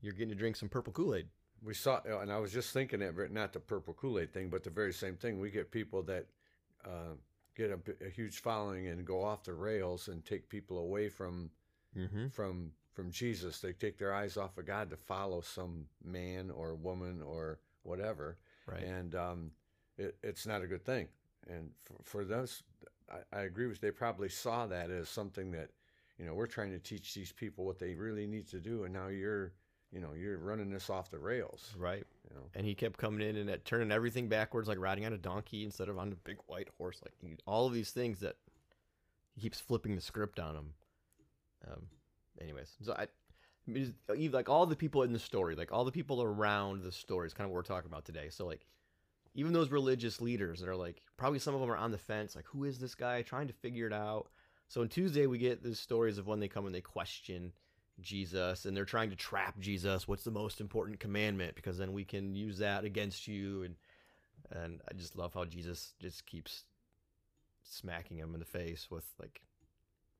you're 0.00 0.12
getting 0.12 0.28
to 0.30 0.34
drink 0.34 0.56
some 0.56 0.68
purple 0.68 0.92
Kool 0.92 1.14
Aid. 1.14 1.26
We 1.62 1.74
saw, 1.74 2.00
and 2.04 2.32
I 2.32 2.38
was 2.38 2.52
just 2.52 2.72
thinking 2.72 3.02
it, 3.02 3.32
not 3.32 3.52
the 3.52 3.60
purple 3.60 3.94
Kool 3.94 4.18
Aid 4.18 4.32
thing, 4.32 4.48
but 4.48 4.62
the 4.64 4.70
very 4.70 4.92
same 4.92 5.16
thing. 5.16 5.40
We 5.40 5.50
get 5.50 5.70
people 5.70 6.02
that 6.04 6.26
uh, 6.84 7.14
get 7.56 7.70
a, 7.70 8.06
a 8.06 8.08
huge 8.08 8.40
following 8.40 8.86
and 8.88 9.04
go 9.04 9.22
off 9.22 9.42
the 9.44 9.54
rails 9.54 10.08
and 10.08 10.24
take 10.24 10.48
people 10.48 10.78
away 10.78 11.08
from 11.08 11.50
Mm-hmm. 11.98 12.28
from 12.28 12.70
from 13.00 13.10
Jesus. 13.10 13.60
They 13.60 13.72
take 13.72 13.96
their 13.98 14.12
eyes 14.14 14.36
off 14.36 14.58
of 14.58 14.66
God 14.66 14.90
to 14.90 14.96
follow 14.96 15.40
some 15.40 15.86
man 16.04 16.50
or 16.50 16.74
woman 16.74 17.22
or 17.22 17.58
whatever, 17.82 18.36
Right. 18.66 18.82
and 18.82 19.14
um, 19.14 19.50
it, 19.96 20.16
it's 20.22 20.46
not 20.46 20.60
a 20.62 20.66
good 20.66 20.84
thing. 20.84 21.08
And 21.48 21.70
for, 21.82 21.94
for 22.02 22.24
those, 22.24 22.62
I, 23.10 23.38
I 23.38 23.40
agree 23.42 23.66
with. 23.68 23.80
They 23.80 23.90
probably 23.90 24.28
saw 24.28 24.66
that 24.66 24.90
as 24.90 25.08
something 25.08 25.50
that, 25.52 25.70
you 26.18 26.26
know, 26.26 26.34
we're 26.34 26.46
trying 26.46 26.72
to 26.72 26.78
teach 26.78 27.14
these 27.14 27.32
people 27.32 27.64
what 27.64 27.78
they 27.78 27.94
really 27.94 28.26
need 28.26 28.46
to 28.48 28.60
do, 28.60 28.84
and 28.84 28.92
now 28.92 29.08
you're, 29.08 29.52
you 29.90 30.00
know, 30.00 30.12
you're 30.14 30.36
running 30.36 30.68
this 30.70 30.90
off 30.90 31.10
the 31.10 31.18
rails. 31.18 31.72
right. 31.78 32.04
You 32.28 32.36
know, 32.36 32.42
And 32.54 32.66
he 32.66 32.74
kept 32.74 32.98
coming 32.98 33.26
in 33.26 33.36
and 33.36 33.64
turning 33.64 33.90
everything 33.90 34.28
backwards, 34.28 34.68
like 34.68 34.78
riding 34.78 35.06
on 35.06 35.14
a 35.14 35.18
donkey 35.18 35.64
instead 35.64 35.88
of 35.88 35.98
on 35.98 36.12
a 36.12 36.16
big 36.16 36.36
white 36.48 36.68
horse. 36.76 37.00
Like 37.02 37.38
all 37.46 37.66
of 37.66 37.72
these 37.72 37.90
things 37.92 38.20
that 38.20 38.36
he 39.34 39.40
keeps 39.40 39.58
flipping 39.58 39.96
the 39.96 40.02
script 40.02 40.38
on 40.38 40.54
them. 40.54 40.74
Um, 41.66 41.86
anyways, 42.40 42.76
so 42.82 42.92
I, 42.92 43.08
like 44.32 44.48
all 44.48 44.66
the 44.66 44.76
people 44.76 45.02
in 45.02 45.12
the 45.12 45.18
story, 45.18 45.54
like 45.54 45.72
all 45.72 45.84
the 45.84 45.92
people 45.92 46.22
around 46.22 46.82
the 46.82 46.92
story 46.92 47.26
is 47.26 47.34
kind 47.34 47.46
of 47.46 47.50
what 47.50 47.56
we're 47.56 47.74
talking 47.74 47.90
about 47.90 48.04
today. 48.04 48.28
So 48.30 48.46
like, 48.46 48.66
even 49.34 49.52
those 49.52 49.70
religious 49.70 50.20
leaders 50.20 50.60
that 50.60 50.68
are 50.68 50.76
like, 50.76 51.02
probably 51.16 51.38
some 51.38 51.54
of 51.54 51.60
them 51.60 51.70
are 51.70 51.76
on 51.76 51.92
the 51.92 51.98
fence, 51.98 52.34
like 52.34 52.46
who 52.46 52.64
is 52.64 52.78
this 52.78 52.94
guy, 52.94 53.22
trying 53.22 53.46
to 53.46 53.52
figure 53.52 53.86
it 53.86 53.92
out. 53.92 54.28
So 54.68 54.80
on 54.80 54.88
Tuesday 54.88 55.26
we 55.26 55.38
get 55.38 55.62
the 55.62 55.74
stories 55.74 56.18
of 56.18 56.26
when 56.26 56.40
they 56.40 56.48
come 56.48 56.66
and 56.66 56.74
they 56.74 56.80
question 56.80 57.52
Jesus 58.00 58.64
and 58.64 58.76
they're 58.76 58.84
trying 58.84 59.10
to 59.10 59.16
trap 59.16 59.58
Jesus. 59.60 60.08
What's 60.08 60.24
the 60.24 60.30
most 60.30 60.60
important 60.60 61.00
commandment? 61.00 61.54
Because 61.54 61.78
then 61.78 61.92
we 61.92 62.04
can 62.04 62.34
use 62.34 62.58
that 62.58 62.84
against 62.84 63.28
you. 63.28 63.62
And 63.62 63.76
and 64.50 64.80
I 64.88 64.94
just 64.94 65.16
love 65.16 65.34
how 65.34 65.44
Jesus 65.44 65.94
just 66.00 66.26
keeps 66.26 66.64
smacking 67.62 68.18
him 68.18 68.34
in 68.34 68.40
the 68.40 68.46
face 68.46 68.88
with 68.90 69.04
like 69.20 69.42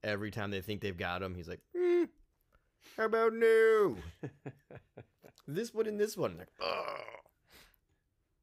every 0.03 0.31
time 0.31 0.51
they 0.51 0.61
think 0.61 0.81
they've 0.81 0.97
got 0.97 1.23
him, 1.23 1.35
he's 1.35 1.49
like, 1.49 1.61
"Hmm, 1.77 2.05
"How 2.97 3.05
about 3.05 3.33
no? 3.35 3.97
this 5.47 5.75
one 5.75 5.87
and 5.87 5.99
this 5.99 6.17
one." 6.17 6.39
Like, 6.39 6.49
oh. 6.61 6.97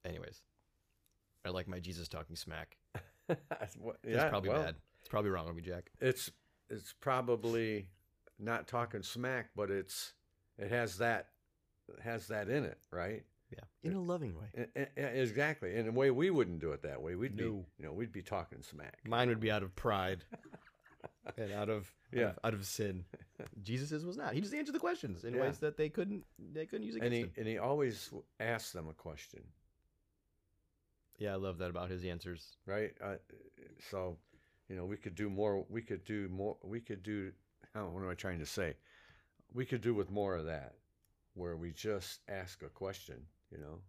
Anyways, 0.05 0.41
I 1.45 1.49
like 1.49 1.67
my 1.67 1.79
Jesus 1.79 2.07
talking 2.07 2.35
smack. 2.35 2.77
It's 3.29 3.77
yeah, 4.07 4.29
probably 4.29 4.49
well, 4.51 4.63
bad. 4.63 4.75
It's 4.99 5.09
probably 5.09 5.31
wrong 5.31 5.49
of 5.49 5.55
me, 5.55 5.61
Jack. 5.61 5.89
It's 5.99 6.31
it's 6.69 6.93
probably 6.99 7.89
not 8.39 8.67
talking 8.67 9.01
smack, 9.01 9.49
but 9.55 9.69
it's 9.69 10.13
it 10.57 10.69
has 10.69 10.97
that 10.99 11.27
it 11.89 12.01
has 12.01 12.27
that 12.27 12.49
in 12.49 12.63
it, 12.63 12.79
right? 12.91 13.23
Yeah, 13.51 13.89
in 13.89 13.93
a 13.93 14.01
loving 14.01 14.35
way. 14.35 14.47
E- 14.57 14.81
e- 14.81 15.01
e- 15.01 15.21
Exactly. 15.21 15.75
In 15.75 15.87
a 15.87 15.91
way, 15.91 16.11
we 16.11 16.29
wouldn't 16.29 16.59
do 16.59 16.71
it 16.73 16.81
that 16.83 17.01
way. 17.01 17.15
We'd 17.15 17.37
be, 17.37 17.43
you 17.43 17.65
know, 17.79 17.93
we'd 17.93 18.11
be 18.11 18.21
talking 18.21 18.61
smack. 18.61 18.99
Mine 19.05 19.29
would 19.29 19.39
be 19.39 19.49
out 19.49 19.63
of 19.63 19.73
pride 19.73 20.25
and 21.37 21.51
out 21.51 21.69
of 21.69 21.91
Yeah. 22.11 22.33
out 22.43 22.53
of, 22.53 22.65
sin. 22.65 23.05
Jesus's 23.63 24.05
was 24.05 24.17
not. 24.17 24.33
He 24.33 24.41
just 24.41 24.53
answered 24.53 24.73
the 24.75 24.79
questions 24.79 25.23
in 25.23 25.33
Yeah. 25.33 25.41
ways 25.41 25.59
that 25.59 25.77
they 25.77 25.89
couldn't 25.89 26.23
they 26.53 26.65
couldn't 26.65 26.85
use 26.85 26.95
against 26.95 27.05
And 27.05 27.13
he 27.13 27.19
him. 27.21 27.31
and 27.37 27.47
he 27.47 27.57
always 27.57 28.11
asked 28.39 28.73
them 28.73 28.87
a 28.87 28.93
question, 28.93 29.43
Yeah, 31.17 31.33
I 31.33 31.35
love 31.35 31.57
that 31.59 31.69
about 31.69 31.89
his 31.89 32.05
answers. 32.05 32.57
right? 32.65 32.93
Uh, 33.01 33.15
so, 33.89 34.17
you 34.69 34.75
know, 34.75 34.85
we 34.85 34.97
could 34.97 35.15
do 35.15 35.29
more. 35.29 35.65
We 35.69 35.81
could 35.81 36.03
do 36.03 36.29
more. 36.29 36.57
We 36.63 36.79
could 36.79 37.03
do. 37.03 37.31
How, 37.73 37.87
what 37.87 38.03
am 38.03 38.09
I 38.09 38.13
trying 38.13 38.39
to 38.39 38.45
say? 38.45 38.75
We 39.53 39.65
could 39.65 39.81
do 39.81 39.93
with 39.93 40.09
more 40.11 40.35
of 40.35 40.45
that, 40.45 40.75
where 41.33 41.55
we 41.57 41.71
just 41.71 42.21
ask 42.27 42.61
a 42.63 42.69
question, 42.69 43.25
you 43.51 43.57
know, 43.57 43.81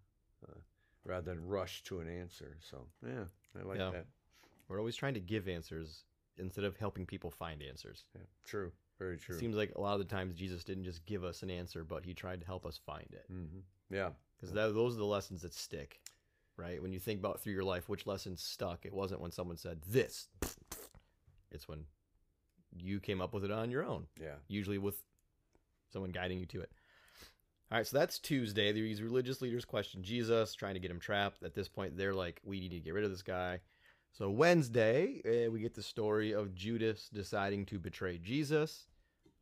uh, 0.48 0.59
rather 1.05 1.31
than 1.35 1.46
rush 1.46 1.83
to 1.85 2.01
an 2.01 2.09
answer. 2.09 2.57
So, 2.61 2.87
yeah, 3.07 3.24
I 3.59 3.62
like 3.62 3.79
Yeah. 3.79 3.90
that. 3.90 4.07
We're 4.68 4.79
always 4.79 4.96
trying 4.96 5.14
to 5.14 5.20
give 5.20 5.48
answers 5.48 6.05
instead 6.38 6.64
of 6.64 6.77
helping 6.77 7.07
people 7.07 7.31
find 7.31 7.62
answers. 7.62 8.05
Yeah, 8.14 8.22
true. 8.44 8.72
Very 8.98 9.16
true. 9.16 9.37
It 9.37 9.38
seems 9.38 9.57
like 9.57 9.72
a 9.77 9.81
lot 9.81 9.92
of 9.94 9.98
the 10.01 10.05
times 10.14 10.35
Jesus 10.35 10.64
didn't 10.64 10.85
just 10.85 11.05
give 11.07 11.22
us 11.24 11.42
an 11.42 11.51
answer, 11.51 11.85
but 11.85 12.05
he 12.05 12.14
tried 12.14 12.40
to 12.40 12.46
help 12.46 12.66
us 12.66 12.81
find 12.85 13.07
it. 13.12 13.24
hmm 13.29 13.61
Yeah. 13.90 14.11
Because 14.37 14.53
those 14.55 14.94
are 14.94 14.98
the 14.98 15.05
lessons 15.05 15.42
that 15.42 15.53
stick, 15.55 16.01
right? 16.57 16.81
When 16.83 16.92
you 16.92 16.98
think 17.01 17.18
about 17.20 17.40
through 17.40 17.55
your 17.55 17.64
life, 17.64 17.88
which 17.88 18.07
lessons 18.07 18.40
stuck? 18.42 18.87
It 18.87 18.92
wasn't 18.92 19.20
when 19.20 19.33
someone 19.33 19.57
said 19.57 19.81
this. 19.88 20.29
It's 21.51 21.66
when 21.68 21.85
you 22.77 23.01
came 23.01 23.20
up 23.20 23.33
with 23.35 23.44
it 23.44 23.51
on 23.51 23.70
your 23.70 23.85
own. 23.85 24.07
Yeah. 24.20 24.35
usually 24.46 24.79
with 24.79 25.03
someone 25.92 26.11
guiding 26.11 26.38
you 26.38 26.46
to 26.46 26.61
it. 26.61 26.70
All 27.70 27.79
right, 27.79 27.87
so 27.87 27.98
that's 27.98 28.18
Tuesday. 28.18 28.72
These 28.72 29.03
religious 29.03 29.42
leaders 29.42 29.64
question 29.64 30.03
Jesus, 30.03 30.55
trying 30.55 30.74
to 30.74 30.81
get 30.81 30.90
him 30.90 31.01
trapped. 31.01 31.42
At 31.42 31.55
this 31.55 31.68
point, 31.68 31.96
they're 31.96 32.14
like, 32.14 32.40
we 32.44 32.61
need 32.61 32.70
to 32.70 32.81
get 32.81 32.94
rid 32.94 33.05
of 33.05 33.11
this 33.11 33.22
guy. 33.22 33.61
So 34.12 34.31
Wednesday, 34.31 35.23
uh, 35.25 35.51
we 35.51 35.61
get 35.61 35.75
the 35.75 35.83
story 35.83 36.33
of 36.33 36.55
Judas 36.55 37.09
deciding 37.12 37.66
to 37.66 37.79
betray 37.79 38.18
Jesus, 38.18 38.88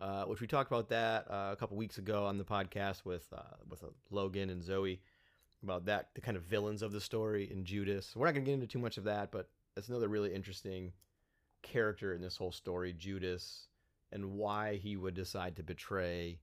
uh, 0.00 0.24
which 0.24 0.40
we 0.40 0.46
talked 0.46 0.70
about 0.70 0.88
that 0.90 1.30
uh, 1.30 1.50
a 1.52 1.56
couple 1.56 1.76
weeks 1.76 1.98
ago 1.98 2.26
on 2.26 2.36
the 2.36 2.44
podcast 2.44 3.04
with 3.04 3.26
uh, 3.32 3.56
with 3.68 3.82
uh, 3.82 3.88
Logan 4.10 4.50
and 4.50 4.62
Zoe 4.62 5.00
about 5.62 5.86
that 5.86 6.10
the 6.14 6.20
kind 6.20 6.36
of 6.36 6.42
villains 6.42 6.82
of 6.82 6.92
the 6.92 7.00
story 7.00 7.50
in 7.50 7.64
Judas. 7.64 8.14
We're 8.14 8.26
not 8.26 8.34
going 8.34 8.44
to 8.44 8.50
get 8.50 8.54
into 8.54 8.66
too 8.66 8.78
much 8.78 8.98
of 8.98 9.04
that, 9.04 9.32
but 9.32 9.48
that's 9.74 9.88
another 9.88 10.08
really 10.08 10.34
interesting 10.34 10.92
character 11.62 12.12
in 12.12 12.20
this 12.20 12.36
whole 12.36 12.52
story, 12.52 12.92
Judas 12.92 13.68
and 14.12 14.32
why 14.32 14.76
he 14.76 14.96
would 14.96 15.14
decide 15.14 15.56
to 15.56 15.62
betray 15.62 16.38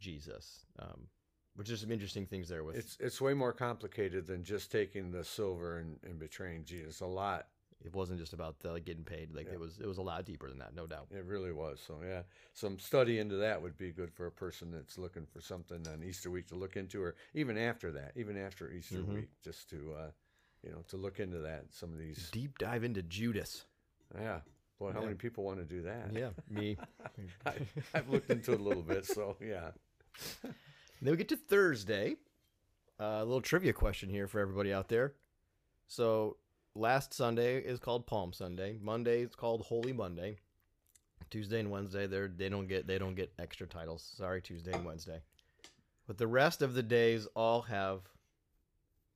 Jesus. 0.00 0.66
Um, 0.78 1.08
which 1.54 1.70
is 1.70 1.80
some 1.80 1.90
interesting 1.92 2.26
things 2.26 2.48
there 2.48 2.64
with 2.64 2.76
It's 2.76 2.96
it's 3.00 3.20
way 3.20 3.34
more 3.34 3.52
complicated 3.52 4.26
than 4.26 4.42
just 4.44 4.70
taking 4.72 5.10
the 5.10 5.24
silver 5.24 5.78
and, 5.78 5.98
and 6.04 6.18
betraying 6.18 6.64
Jesus. 6.64 7.00
A 7.00 7.06
lot. 7.06 7.48
it 7.84 7.92
wasn't 7.94 8.18
just 8.20 8.32
about 8.32 8.60
the, 8.60 8.70
like, 8.70 8.84
getting 8.84 9.02
paid. 9.04 9.34
Like 9.34 9.46
Yeah. 9.48 9.54
it 9.54 9.60
was 9.60 9.78
it 9.80 9.86
was 9.86 9.98
a 9.98 10.02
lot 10.02 10.24
deeper 10.24 10.48
than 10.48 10.58
that, 10.58 10.74
no 10.74 10.86
doubt. 10.86 11.08
It 11.10 11.24
really 11.24 11.52
was. 11.52 11.80
So 11.84 11.98
yeah, 12.06 12.22
some 12.54 12.78
study 12.78 13.18
into 13.18 13.36
that 13.36 13.60
would 13.60 13.76
be 13.76 13.90
good 13.92 14.12
for 14.12 14.26
a 14.26 14.30
person 14.32 14.70
that's 14.70 14.98
looking 14.98 15.26
for 15.26 15.40
something 15.40 15.86
on 15.88 16.02
Easter 16.04 16.30
week 16.30 16.46
to 16.48 16.54
look 16.54 16.76
into, 16.76 17.02
or 17.02 17.14
even 17.34 17.58
after 17.58 17.90
that, 17.92 18.12
even 18.16 18.36
after 18.36 18.70
Easter 18.70 18.98
Mhm. 18.98 19.14
week, 19.14 19.28
just 19.42 19.68
to 19.70 19.94
uh, 19.98 20.10
you 20.62 20.70
know 20.70 20.82
to 20.88 20.96
look 20.96 21.18
into 21.18 21.38
that. 21.38 21.64
Some 21.72 21.92
of 21.92 21.98
these. 21.98 22.30
Deep 22.30 22.56
dive 22.58 22.84
into 22.84 23.02
Judas. 23.02 23.66
Yeah. 24.14 24.40
Boy, 24.78 24.92
how 24.92 25.00
Yeah. 25.00 25.06
many 25.06 25.16
people 25.16 25.42
want 25.44 25.58
to 25.58 25.64
do 25.64 25.82
that? 25.82 26.12
Yeah, 26.14 26.30
me. 26.48 26.76
I, 27.46 27.54
I've 27.94 28.08
looked 28.08 28.30
into 28.30 28.52
it 28.52 28.60
a 28.60 28.62
little 28.62 28.82
bit. 28.82 29.04
So 29.06 29.36
yeah. 29.40 29.72
Then 31.02 31.10
we 31.10 31.16
get 31.18 31.28
to 31.30 31.36
Thursday. 31.36 32.16
Uh, 32.98 33.18
a 33.18 33.24
little 33.24 33.40
trivia 33.40 33.72
question 33.72 34.08
here 34.08 34.28
for 34.28 34.38
everybody 34.38 34.72
out 34.72 34.88
there. 34.88 35.14
So 35.88 36.36
last 36.76 37.12
Sunday 37.12 37.58
is 37.58 37.80
called 37.80 38.06
Palm 38.06 38.32
Sunday. 38.32 38.78
Monday 38.80 39.22
is 39.22 39.34
called 39.34 39.62
Holy 39.62 39.92
Monday. 39.92 40.38
Tuesday 41.28 41.60
and 41.60 41.70
Wednesday 41.70 42.06
they're 42.06 42.28
they 42.28 42.48
don't 42.48 42.68
get 42.68 42.86
they 42.86 42.98
don't 42.98 43.14
get 43.14 43.32
extra 43.38 43.66
titles. 43.66 44.12
Sorry, 44.16 44.40
Tuesday 44.40 44.72
and 44.72 44.84
Wednesday. 44.84 45.22
But 46.06 46.18
the 46.18 46.26
rest 46.26 46.62
of 46.62 46.74
the 46.74 46.82
days 46.82 47.26
all 47.34 47.62
have 47.62 48.02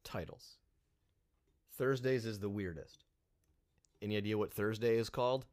titles. 0.02 0.56
Thursdays 1.76 2.24
is 2.24 2.40
the 2.40 2.48
weirdest. 2.48 3.04
Any 4.02 4.16
idea 4.16 4.38
what 4.38 4.52
Thursday 4.52 4.96
is 4.96 5.10
called? 5.10 5.44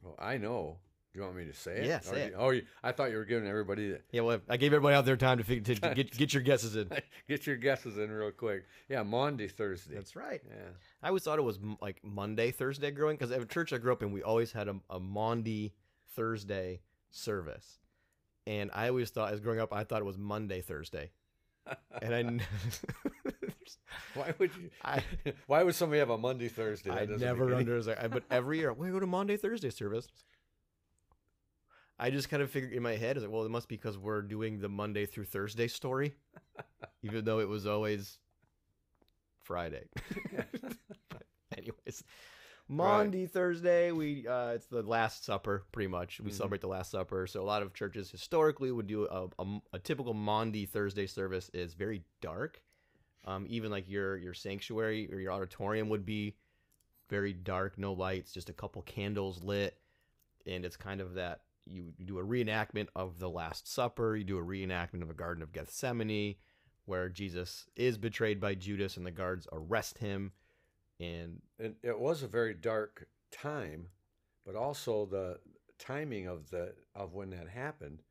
Well, 0.00 0.16
I 0.18 0.38
know. 0.38 0.78
Do 1.12 1.18
you 1.20 1.24
want 1.26 1.36
me 1.36 1.44
to 1.44 1.52
say 1.52 1.72
it? 1.78 1.84
Yeah, 1.84 2.00
say 2.00 2.10
do 2.14 2.16
it. 2.20 2.34
Oh, 2.38 2.50
you, 2.50 2.62
I 2.82 2.92
thought 2.92 3.10
you 3.10 3.18
were 3.18 3.26
giving 3.26 3.46
everybody 3.46 3.90
the, 3.90 4.00
Yeah, 4.12 4.22
well, 4.22 4.40
I 4.48 4.56
gave 4.56 4.72
everybody 4.72 4.94
out 4.96 5.04
there 5.04 5.18
time 5.18 5.36
to, 5.36 5.44
figure, 5.44 5.74
to, 5.74 5.80
to 5.88 5.94
get 5.94 6.10
get 6.16 6.32
your 6.32 6.42
guesses 6.42 6.74
in. 6.74 6.88
get 7.28 7.46
your 7.46 7.56
guesses 7.56 7.98
in 7.98 8.10
real 8.10 8.30
quick. 8.30 8.64
Yeah, 8.88 9.02
Maundy, 9.02 9.48
Thursday. 9.48 9.94
That's 9.94 10.16
right. 10.16 10.40
yeah. 10.48 10.70
I 11.02 11.08
always 11.08 11.22
thought 11.22 11.38
it 11.38 11.42
was 11.42 11.58
m- 11.58 11.76
like 11.82 12.00
Monday, 12.02 12.50
Thursday 12.50 12.90
growing 12.90 13.16
because 13.16 13.30
at 13.30 13.42
a 13.42 13.46
church 13.46 13.74
I 13.74 13.78
grew 13.78 13.92
up 13.92 14.02
in, 14.02 14.10
we 14.10 14.22
always 14.22 14.52
had 14.52 14.68
a, 14.68 14.76
a 14.88 14.98
Maundy 14.98 15.74
Thursday 16.16 16.80
service, 17.10 17.78
and 18.46 18.70
I 18.72 18.88
always 18.88 19.10
thought 19.10 19.34
as 19.34 19.40
growing 19.40 19.60
up, 19.60 19.70
I 19.74 19.84
thought 19.84 20.00
it 20.00 20.06
was 20.06 20.16
Monday, 20.16 20.62
Thursday, 20.62 21.10
and 22.00 22.14
I. 22.14 22.46
Why 24.14 24.34
would 24.38 24.50
you? 24.56 24.70
I, 24.82 25.02
Why 25.46 25.62
would 25.62 25.74
somebody 25.74 25.98
have 25.98 26.10
a 26.10 26.18
Monday 26.18 26.48
Thursday? 26.48 26.90
I 26.90 27.04
never 27.06 27.54
understood. 27.54 27.98
But 28.10 28.24
every 28.30 28.58
year, 28.58 28.72
we 28.72 28.88
go 28.90 28.98
to 29.00 29.06
Monday, 29.06 29.36
Thursday 29.36 29.70
service. 29.70 30.08
I 32.02 32.10
just 32.10 32.28
kind 32.28 32.42
of 32.42 32.50
figured 32.50 32.72
in 32.72 32.82
my 32.82 32.96
head, 32.96 33.16
I 33.16 33.18
was 33.20 33.22
like, 33.24 33.32
well, 33.32 33.44
it 33.44 33.50
must 33.50 33.68
be 33.68 33.76
because 33.76 33.96
we're 33.96 34.22
doing 34.22 34.58
the 34.58 34.68
Monday 34.68 35.06
through 35.06 35.26
Thursday 35.26 35.68
story, 35.68 36.14
even 37.02 37.24
though 37.24 37.38
it 37.38 37.48
was 37.48 37.64
always 37.66 38.18
Friday. 39.44 39.88
But 41.08 41.22
anyways, 41.56 42.02
Maundy, 42.68 43.26
Thursday, 43.26 43.92
we 43.92 44.26
uh, 44.26 44.48
it's 44.48 44.66
the 44.66 44.82
Last 44.82 45.24
Supper, 45.24 45.64
pretty 45.72 45.88
much. 45.88 46.20
We 46.20 46.30
Mhm. 46.30 46.34
celebrate 46.34 46.60
the 46.60 46.68
Last 46.68 46.90
Supper. 46.90 47.26
So 47.26 47.40
a 47.40 47.44
lot 47.44 47.62
of 47.62 47.72
churches 47.74 48.10
historically 48.10 48.72
would 48.72 48.86
do 48.88 49.06
a, 49.06 49.28
a, 49.38 49.60
a 49.74 49.78
typical 49.78 50.14
Maundy 50.14 50.66
Thursday 50.66 51.06
service 51.06 51.50
is 51.54 51.74
very 51.74 52.02
dark. 52.20 52.62
Um, 53.24 53.46
even 53.48 53.70
like 53.70 53.88
your 53.88 54.16
your 54.16 54.34
sanctuary 54.34 55.08
or 55.12 55.20
your 55.20 55.30
auditorium 55.32 55.88
would 55.90 56.04
be 56.04 56.34
very 57.08 57.32
dark, 57.32 57.78
no 57.78 57.92
lights, 57.92 58.32
just 58.32 58.48
a 58.48 58.52
couple 58.54 58.82
candles 58.82 59.42
lit, 59.44 59.78
and 60.46 60.64
it's 60.64 60.76
kind 60.76 61.00
of 61.00 61.14
that 61.14 61.42
you, 61.66 61.92
do 62.04 62.18
a 62.18 62.24
reenactment 62.24 62.88
of 62.94 63.18
the 63.18 63.30
Last 63.30 63.72
Supper, 63.72 64.16
you 64.16 64.24
do 64.24 64.38
a 64.38 64.44
reenactment 64.44 65.02
of 65.02 65.08
the 65.08 65.14
Garden 65.14 65.42
of 65.42 65.52
Gethsemane, 65.52 66.36
where 66.84 67.08
Jesus 67.08 67.66
is 67.76 67.98
betrayed 67.98 68.40
by 68.40 68.54
Judas 68.54 68.96
and 68.96 69.06
the 69.06 69.10
guards 69.10 69.46
arrest 69.52 69.98
him, 69.98 70.32
and 71.00 71.40
And 71.58 71.74
it 71.82 71.98
was 71.98 72.22
a 72.22 72.28
very 72.28 72.54
dark 72.54 73.06
time, 73.30 73.88
but 74.44 74.54
also 74.54 75.06
the 75.06 75.38
timing 75.78 76.26
of 76.26 76.50
the 76.50 76.74
of 76.94 77.14
when 77.14 77.30
that 77.30 77.48
happened. 77.48 78.02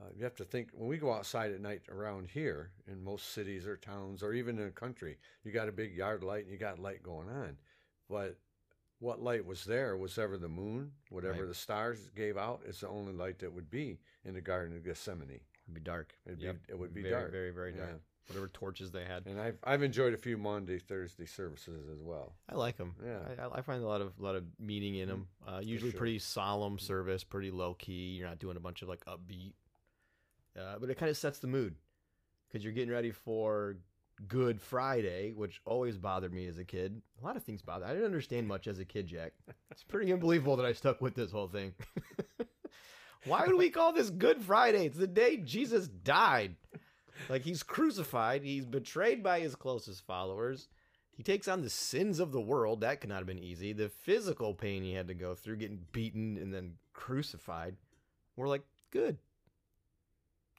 Uh, 0.00 0.08
you 0.16 0.24
have 0.24 0.34
to 0.34 0.44
think 0.44 0.70
when 0.72 0.88
we 0.88 0.96
go 0.96 1.12
outside 1.12 1.52
at 1.52 1.60
night 1.60 1.82
around 1.88 2.28
here 2.28 2.72
in 2.90 3.02
most 3.02 3.32
cities 3.32 3.64
or 3.64 3.76
towns 3.76 4.22
or 4.24 4.32
even 4.32 4.58
in 4.58 4.64
the 4.64 4.70
country, 4.70 5.16
you 5.44 5.52
got 5.52 5.68
a 5.68 5.72
big 5.72 5.94
yard 5.94 6.24
light 6.24 6.42
and 6.42 6.52
you 6.52 6.58
got 6.58 6.80
light 6.80 7.02
going 7.02 7.28
on. 7.28 7.56
But 8.10 8.36
what 8.98 9.20
light 9.20 9.44
was 9.44 9.64
there 9.64 9.96
was 9.96 10.18
ever 10.18 10.36
the 10.38 10.48
moon, 10.48 10.92
whatever 11.10 11.40
Right. 11.40 11.48
the 11.48 11.54
stars 11.54 12.10
gave 12.16 12.36
out, 12.36 12.62
is 12.66 12.80
the 12.80 12.88
only 12.88 13.12
light 13.12 13.38
that 13.40 13.52
would 13.52 13.70
be 13.70 13.98
in 14.24 14.34
the 14.34 14.40
Garden 14.40 14.76
of 14.76 14.84
Gethsemane. 14.84 15.40
it'd 15.64 15.74
be 15.74 15.80
dark. 15.80 16.14
It'd 16.26 16.40
Yep. 16.42 16.66
be, 16.66 16.72
it 16.72 16.78
would 16.78 16.92
be 16.94 17.02
very, 17.02 17.12
dark. 17.14 17.32
very, 17.32 17.50
very 17.50 17.72
dark. 17.72 17.90
Yeah. 17.90 17.98
Whatever 18.28 18.48
torches 18.48 18.90
they 18.90 19.04
had, 19.04 19.26
And 19.26 19.38
I've 19.38 19.58
I've 19.64 19.82
enjoyed 19.82 20.14
a 20.14 20.16
few 20.16 20.38
Maundy 20.38 20.78
Thursday 20.78 21.26
services 21.26 21.86
as 21.90 22.00
well. 22.00 22.34
I 22.48 22.54
like 22.54 22.78
them. 22.78 22.94
Yeah. 23.04 23.20
I, 23.52 23.58
I 23.58 23.60
find 23.60 23.82
a 23.82 23.86
lot 23.86 24.00
of 24.00 24.18
lot 24.18 24.34
of 24.34 24.44
meaning 24.58 24.94
in 24.94 25.08
them. 25.08 25.28
Uh, 25.46 25.60
usually 25.62 25.90
sure. 25.90 25.98
pretty 25.98 26.18
solemn 26.18 26.78
service, 26.78 27.22
pretty 27.22 27.50
low 27.50 27.74
key. 27.74 28.14
You're 28.16 28.28
not 28.28 28.38
doing 28.38 28.56
a 28.56 28.60
bunch 28.60 28.80
of 28.80 28.88
like 28.88 29.04
upbeat, 29.04 29.52
uh, 30.58 30.78
but 30.78 30.88
it 30.88 30.96
kind 30.96 31.10
of 31.10 31.16
sets 31.18 31.38
the 31.38 31.46
mood 31.48 31.74
because 32.48 32.64
you're 32.64 32.72
getting 32.72 32.90
ready 32.94 33.10
for 33.10 33.76
Good 34.28 34.60
Friday, 34.60 35.32
which 35.32 35.60
always 35.64 35.96
bothered 35.96 36.32
me 36.32 36.46
as 36.46 36.58
a 36.58 36.64
kid. 36.64 37.02
A 37.20 37.24
lot 37.24 37.36
of 37.36 37.42
things 37.42 37.62
bothered. 37.62 37.88
I 37.88 37.92
didn't 37.92 38.06
understand 38.06 38.46
much 38.46 38.66
as 38.66 38.78
a 38.78 38.84
kid, 38.84 39.06
Jack. 39.06 39.32
It's 39.70 39.82
pretty 39.82 40.12
unbelievable 40.12 40.56
that 40.56 40.66
I 40.66 40.72
stuck 40.72 41.00
with 41.00 41.14
this 41.14 41.32
whole 41.32 41.48
thing. 41.48 41.74
Why 43.26 43.46
would 43.46 43.56
we 43.56 43.70
call 43.70 43.92
this 43.92 44.10
Good 44.10 44.42
Friday? 44.42 44.86
It's 44.86 44.98
the 44.98 45.06
day 45.06 45.38
Jesus 45.38 45.88
died. 45.88 46.56
Like 47.28 47.42
he's 47.42 47.62
crucified, 47.62 48.42
he's 48.42 48.66
betrayed 48.66 49.22
by 49.22 49.40
his 49.40 49.54
closest 49.54 50.06
followers. 50.06 50.68
He 51.16 51.22
takes 51.22 51.46
on 51.46 51.62
the 51.62 51.70
sins 51.70 52.18
of 52.18 52.32
the 52.32 52.40
world. 52.40 52.80
That 52.80 53.00
could 53.00 53.10
not 53.10 53.18
have 53.18 53.26
been 53.26 53.38
easy. 53.38 53.72
The 53.72 53.88
physical 53.88 54.52
pain 54.52 54.82
he 54.82 54.94
had 54.94 55.08
to 55.08 55.14
go 55.14 55.34
through, 55.34 55.56
getting 55.56 55.84
beaten 55.92 56.36
and 56.36 56.52
then 56.52 56.74
crucified. 56.92 57.76
We're 58.36 58.48
like, 58.48 58.64
good. 58.90 59.18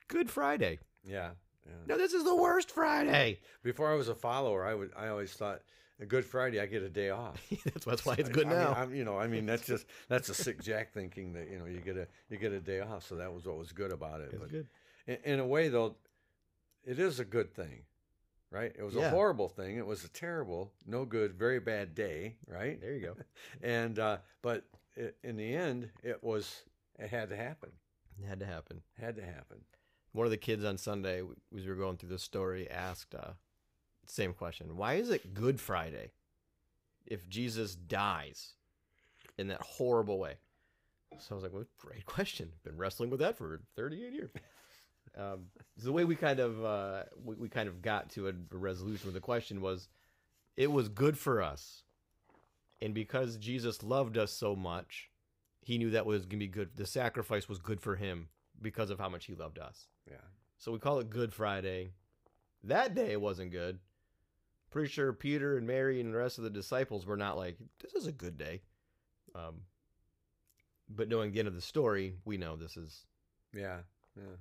Good 0.07 0.29
Friday. 0.29 0.79
Yeah. 1.03 1.31
Yeah. 1.65 1.71
No, 1.87 1.97
this 1.97 2.13
is 2.13 2.23
the 2.23 2.35
worst 2.35 2.71
Friday. 2.71 3.39
Before 3.63 3.91
I 3.91 3.95
was 3.95 4.07
a 4.09 4.15
follower, 4.15 4.65
I 4.65 4.73
would 4.75 4.91
I 4.97 5.07
always 5.07 5.33
thought 5.33 5.61
a 5.99 6.05
Good 6.05 6.25
Friday 6.25 6.59
I 6.59 6.65
get 6.65 6.83
a 6.83 6.89
day 6.89 7.09
off. 7.09 7.41
that's, 7.65 7.85
that's 7.85 8.05
why 8.05 8.15
it's 8.17 8.29
good 8.29 8.47
I 8.47 8.49
now. 8.49 8.73
I'm, 8.77 8.93
you 8.93 9.03
know, 9.05 9.17
I 9.17 9.27
mean 9.27 9.45
that's 9.45 9.65
just 9.65 9.85
that's 10.09 10.29
a 10.29 10.33
sick 10.33 10.61
Jack 10.61 10.93
thinking 10.93 11.33
that 11.33 11.49
you 11.49 11.57
know 11.59 11.65
you 11.65 11.79
get 11.79 11.97
a 11.97 12.07
you 12.29 12.37
get 12.37 12.51
a 12.51 12.59
day 12.59 12.81
off. 12.81 13.07
So 13.07 13.15
that 13.15 13.33
was 13.33 13.45
what 13.45 13.57
was 13.57 13.71
good 13.71 13.91
about 13.91 14.21
it. 14.21 14.29
it's 14.31 14.37
But 14.41 14.49
good. 14.51 14.67
in, 15.07 15.17
in 15.23 15.39
a 15.39 15.45
way, 15.47 15.69
though, 15.69 15.95
it 16.85 16.99
is 16.99 17.19
a 17.19 17.25
good 17.25 17.53
thing, 17.53 17.83
right? 18.51 18.71
It 18.77 18.83
was 18.83 18.93
Yeah. 18.93 19.07
a 19.07 19.09
horrible 19.09 19.47
thing. 19.49 19.77
It 19.77 19.85
was 19.85 20.03
a 20.03 20.09
terrible, 20.09 20.71
no 20.85 21.05
good, 21.05 21.33
very 21.33 21.59
bad 21.59 21.95
day, 21.95 22.35
right? 22.47 22.79
There 22.79 22.93
you 22.93 23.01
go. 23.07 23.15
And 23.63 23.97
uh, 23.97 24.17
but 24.41 24.65
it, 24.95 25.17
in 25.23 25.35
the 25.37 25.55
end, 25.55 25.89
it 26.03 26.23
was 26.23 26.61
it 26.99 27.09
had 27.09 27.29
to 27.29 27.35
happen. 27.37 27.71
It 28.21 28.27
had 28.27 28.39
to 28.41 28.45
happen. 28.45 28.81
Had 28.99 29.15
to 29.15 29.23
happen. 29.25 29.57
One 30.15 30.25
of 30.25 30.31
the 30.31 30.37
kids 30.37 30.63
on 30.63 30.77
Sunday, 30.77 31.19
as 31.19 31.65
we 31.65 31.67
were 31.67 31.75
going 31.75 31.97
through 31.97 32.07
the 32.07 32.17
story, 32.17 32.71
asked 32.71 33.13
uh, 33.13 33.31
same 34.05 34.33
question: 34.33 34.77
Why 34.77 34.93
is 34.93 35.09
it 35.09 35.33
Good 35.33 35.59
Friday 35.59 36.11
if 37.05 37.27
Jesus 37.27 37.75
dies 37.75 38.53
in 39.37 39.49
that 39.49 39.61
horrible 39.61 40.17
way? 40.17 40.35
So 41.19 41.27
I 41.31 41.33
was 41.33 41.43
like, 41.43 41.51
"Well, 41.51 41.65
great 41.77 42.05
question. 42.05 42.49
Been 42.63 42.77
wrestling 42.77 43.09
with 43.09 43.19
that 43.19 43.37
for 43.37 43.59
38 43.75 44.13
years." 44.13 44.29
um, 45.17 45.47
the 45.75 45.91
way 45.91 46.05
we 46.05 46.15
kind 46.15 46.39
of 46.39 46.63
uh, 46.63 47.03
we, 47.21 47.35
we 47.35 47.49
kind 47.49 47.67
of 47.67 47.81
got 47.81 48.09
to 48.11 48.29
a, 48.29 48.33
resolution 48.51 49.07
with 49.07 49.15
the 49.15 49.19
question 49.19 49.59
was, 49.59 49.89
it 50.55 50.71
was 50.71 50.87
good 50.87 51.17
for 51.17 51.41
us, 51.41 51.83
and 52.81 52.93
because 52.93 53.35
Jesus 53.35 53.83
loved 53.83 54.17
us 54.17 54.31
so 54.31 54.55
much, 54.55 55.09
He 55.59 55.77
knew 55.77 55.89
that 55.89 56.05
was 56.05 56.25
gonna 56.25 56.39
be 56.39 56.47
good. 56.47 56.69
The 56.77 56.85
sacrifice 56.85 57.49
was 57.49 57.59
good 57.59 57.81
for 57.81 57.97
Him 57.97 58.29
because 58.61 58.89
of 58.89 58.99
how 58.99 59.09
much 59.09 59.25
He 59.25 59.35
loved 59.35 59.59
us. 59.59 59.87
Yeah. 60.09 60.17
So 60.57 60.71
we 60.71 60.79
call 60.79 60.99
it 60.99 61.09
Good 61.09 61.33
Friday. 61.33 61.91
That 62.63 62.95
day 62.95 63.17
wasn't 63.17 63.51
good. 63.51 63.79
Pretty 64.71 64.89
sure 64.89 65.13
Peter 65.13 65.57
and 65.57 65.67
Mary 65.67 66.01
and 66.01 66.13
the 66.13 66.17
rest 66.17 66.37
of 66.37 66.43
the 66.43 66.49
disciples 66.49 67.05
were 67.05 67.17
not 67.17 67.37
like, 67.37 67.57
this 67.81 67.93
is 67.93 68.07
a 68.07 68.11
good 68.11 68.37
day. 68.37 68.61
Um, 69.33 69.61
but 70.89 71.07
knowing 71.07 71.31
the 71.31 71.39
end 71.39 71.47
of 71.47 71.55
the 71.55 71.61
story, 71.61 72.15
we 72.25 72.37
know 72.37 72.55
this 72.55 72.77
is 72.77 73.05
Yeah. 73.53 73.79
Yeah. 74.17 74.35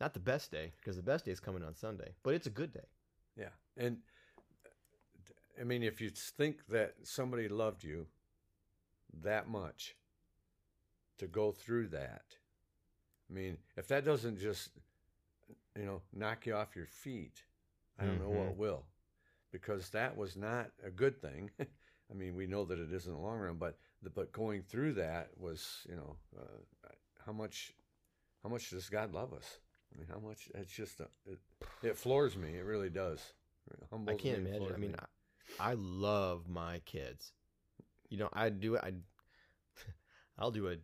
not 0.00 0.14
the 0.14 0.20
best 0.20 0.50
day 0.50 0.72
because 0.78 0.96
the 0.96 1.02
best 1.02 1.24
day 1.24 1.30
is 1.32 1.40
coming 1.40 1.62
on 1.62 1.74
Sunday, 1.74 2.14
but 2.22 2.34
it's 2.34 2.46
a 2.46 2.50
good 2.50 2.72
day. 2.72 2.86
Yeah. 3.36 3.50
And 3.76 3.98
I 5.60 5.64
mean, 5.64 5.82
if 5.82 6.00
you 6.00 6.10
think 6.10 6.66
that 6.68 6.94
somebody 7.02 7.48
loved 7.48 7.82
you 7.84 8.06
that 9.22 9.48
much 9.48 9.96
to 11.18 11.26
go 11.26 11.50
through 11.52 11.88
that, 11.88 12.22
I 13.30 13.34
mean, 13.34 13.58
if 13.76 13.88
that 13.88 14.04
doesn't 14.04 14.38
just, 14.38 14.70
you 15.76 15.84
know, 15.84 16.02
knock 16.12 16.46
you 16.46 16.54
off 16.54 16.76
your 16.76 16.86
feet, 16.86 17.42
I 17.98 18.04
don't 18.04 18.20
know 18.20 18.28
what 18.28 18.56
will. 18.56 18.84
Because 19.52 19.90
that 19.90 20.16
was 20.16 20.36
not 20.36 20.70
a 20.84 20.90
good 20.90 21.20
thing. 21.20 21.50
I 21.60 22.14
mean, 22.14 22.34
we 22.34 22.46
know 22.46 22.64
that 22.64 22.78
it 22.78 22.92
is 22.92 23.06
in 23.06 23.12
the 23.12 23.18
long 23.18 23.38
run, 23.38 23.56
but 23.56 23.78
the, 24.02 24.10
but 24.10 24.32
going 24.32 24.62
through 24.62 24.94
that 24.94 25.30
was, 25.36 25.84
you 25.88 25.96
know, 25.96 26.16
uh, 26.38 26.88
how 27.24 27.32
much, 27.32 27.72
how 28.42 28.48
much 28.48 28.70
does 28.70 28.88
God 28.88 29.12
love 29.12 29.32
us? 29.32 29.58
I 29.92 29.98
mean, 29.98 30.08
how 30.08 30.20
much? 30.20 30.48
It's 30.54 30.70
just, 30.70 31.00
a, 31.00 31.08
it, 31.26 31.38
it 31.82 31.96
floors 31.96 32.36
me. 32.36 32.50
It 32.50 32.64
really 32.64 32.90
does. 32.90 33.20
It 33.70 34.08
I 34.08 34.14
can't 34.14 34.46
imagine. 34.46 34.72
I 34.72 34.78
mean, 34.78 34.92
me. 34.92 34.96
I, 35.58 35.70
I 35.70 35.74
love 35.74 36.48
my 36.48 36.80
kids. 36.84 37.32
You 38.08 38.18
know, 38.18 38.28
I 38.32 38.50
do. 38.50 38.76
I 38.78 38.92
I'll 40.38 40.50
do 40.50 40.68
a 40.68 40.76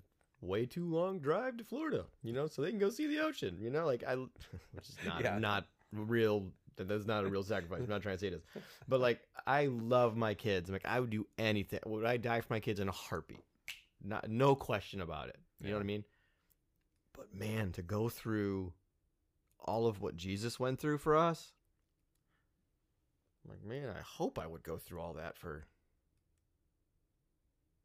way 0.42 0.66
too 0.66 0.84
long 0.84 1.18
drive 1.20 1.56
to 1.56 1.64
Florida. 1.64 2.04
You 2.22 2.32
know, 2.34 2.46
so 2.46 2.60
they 2.60 2.70
can 2.70 2.78
go 2.78 2.90
see 2.90 3.06
the 3.06 3.20
ocean. 3.20 3.56
You 3.60 3.70
know, 3.70 3.86
like 3.86 4.04
I, 4.06 4.14
which 4.72 4.88
is 4.88 4.96
not 5.06 5.22
Yeah. 5.22 5.38
not 5.38 5.66
real. 5.92 6.46
that- 6.76 6.88
That's 6.88 7.06
not 7.06 7.24
a 7.24 7.28
real 7.28 7.42
sacrifice. 7.42 7.80
I'm 7.80 7.88
not 7.88 8.02
trying 8.02 8.16
to 8.16 8.20
say 8.20 8.30
this, 8.30 8.42
but 8.88 9.00
like 9.00 9.20
I 9.46 9.66
love 9.66 10.16
my 10.16 10.34
kids. 10.34 10.68
I'm 10.68 10.74
like 10.74 10.84
I 10.86 11.00
would 11.00 11.10
do 11.10 11.26
anything. 11.38 11.80
Would 11.86 12.04
I 12.04 12.16
die 12.18 12.40
for 12.40 12.52
my 12.52 12.60
kids 12.60 12.80
in 12.80 12.88
a 12.88 12.92
heartbeat? 12.92 13.44
Not 14.04 14.28
no 14.28 14.54
question 14.54 15.00
about 15.00 15.28
it. 15.28 15.38
You 15.60 15.68
know 15.68 15.74
what 15.76 15.82
I 15.82 15.86
mean? 15.86 16.04
But 17.16 17.32
man, 17.34 17.70
to 17.72 17.82
go 17.82 18.08
through 18.08 18.72
all 19.60 19.86
of 19.86 20.00
what 20.00 20.16
Jesus 20.16 20.58
went 20.58 20.80
through 20.80 20.98
for 20.98 21.14
us. 21.16 21.52
I'm 23.44 23.50
like, 23.50 23.64
man, 23.64 23.88
I 23.96 24.00
hope 24.00 24.38
I 24.38 24.46
would 24.46 24.62
go 24.64 24.76
through 24.76 25.00
all 25.00 25.12
that 25.14 25.36
for 25.36 25.64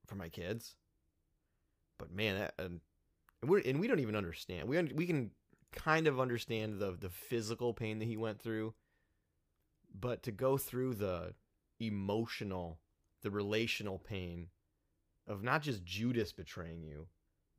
for 0.08 0.16
my 0.16 0.30
kids. 0.30 0.76
But 1.98 2.12
man, 2.12 2.38
that 2.40 2.54
and 2.58 2.82
and 3.42 3.52
we 3.52 3.64
and 3.66 3.80
we 3.80 3.88
don't 3.88 4.00
even 4.00 4.16
understand. 4.16 4.68
We 4.68 4.82
we 4.82 5.06
can 5.06 5.32
kind 5.72 6.08
of 6.08 6.20
understand 6.20 6.80
the 6.80 6.92
the 6.92 7.10
physical 7.10 7.74
pain 7.74 8.00
that 8.00 8.06
he 8.06 8.18
went 8.18 8.42
through, 8.42 8.74
but 9.94 10.24
to 10.24 10.32
go 10.32 10.58
through 10.58 10.96
the 10.96 11.34
emotional, 11.80 12.80
the 13.22 13.32
relational 13.32 14.00
pain 14.00 14.48
of 15.28 15.44
not 15.44 15.62
just 15.62 15.84
Judas 15.84 16.32
betraying 16.32 16.84
you, 16.84 17.08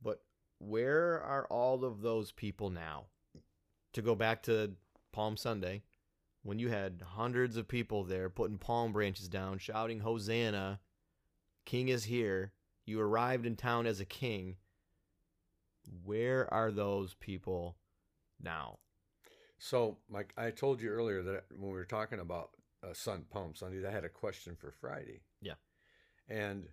But 0.01 0.21
where 0.59 1.21
are 1.21 1.45
all 1.47 1.85
of 1.85 2.01
those 2.01 2.31
people 2.31 2.69
now? 2.69 3.05
To 3.93 4.01
go 4.01 4.15
back 4.15 4.43
to 4.43 4.73
Palm 5.11 5.37
Sunday, 5.37 5.83
when 6.43 6.59
you 6.59 6.69
had 6.69 7.03
hundreds 7.05 7.57
of 7.57 7.67
people 7.67 8.03
there 8.03 8.29
putting 8.29 8.57
palm 8.57 8.91
branches 8.91 9.27
down, 9.27 9.57
shouting, 9.57 9.99
Hosanna, 9.99 10.79
King 11.65 11.89
is 11.89 12.05
here. 12.05 12.53
You 12.89 12.99
arrived 13.01 13.45
in 13.45 13.55
town 13.55 13.85
as 13.85 13.99
a 13.99 14.05
king. 14.05 14.55
Where 16.03 16.51
are 16.53 16.71
those 16.71 17.13
people 17.13 17.77
now? 18.41 18.79
So, 19.59 19.97
Mike, 20.09 20.33
I 20.37 20.51
told 20.51 20.81
you 20.81 20.89
earlier 20.89 21.21
that 21.21 21.43
when 21.51 21.69
we 21.69 21.75
were 21.75 21.85
talking 21.85 22.19
about 22.19 22.49
uh, 22.83 22.93
Sun 22.93 23.25
Palm 23.29 23.53
Sunday, 23.53 23.85
I 23.87 23.91
had 23.91 24.05
a 24.05 24.09
question 24.09 24.55
for 24.55 24.71
Friday. 24.71 25.21
Yeah. 25.41 25.53
And 26.27 26.67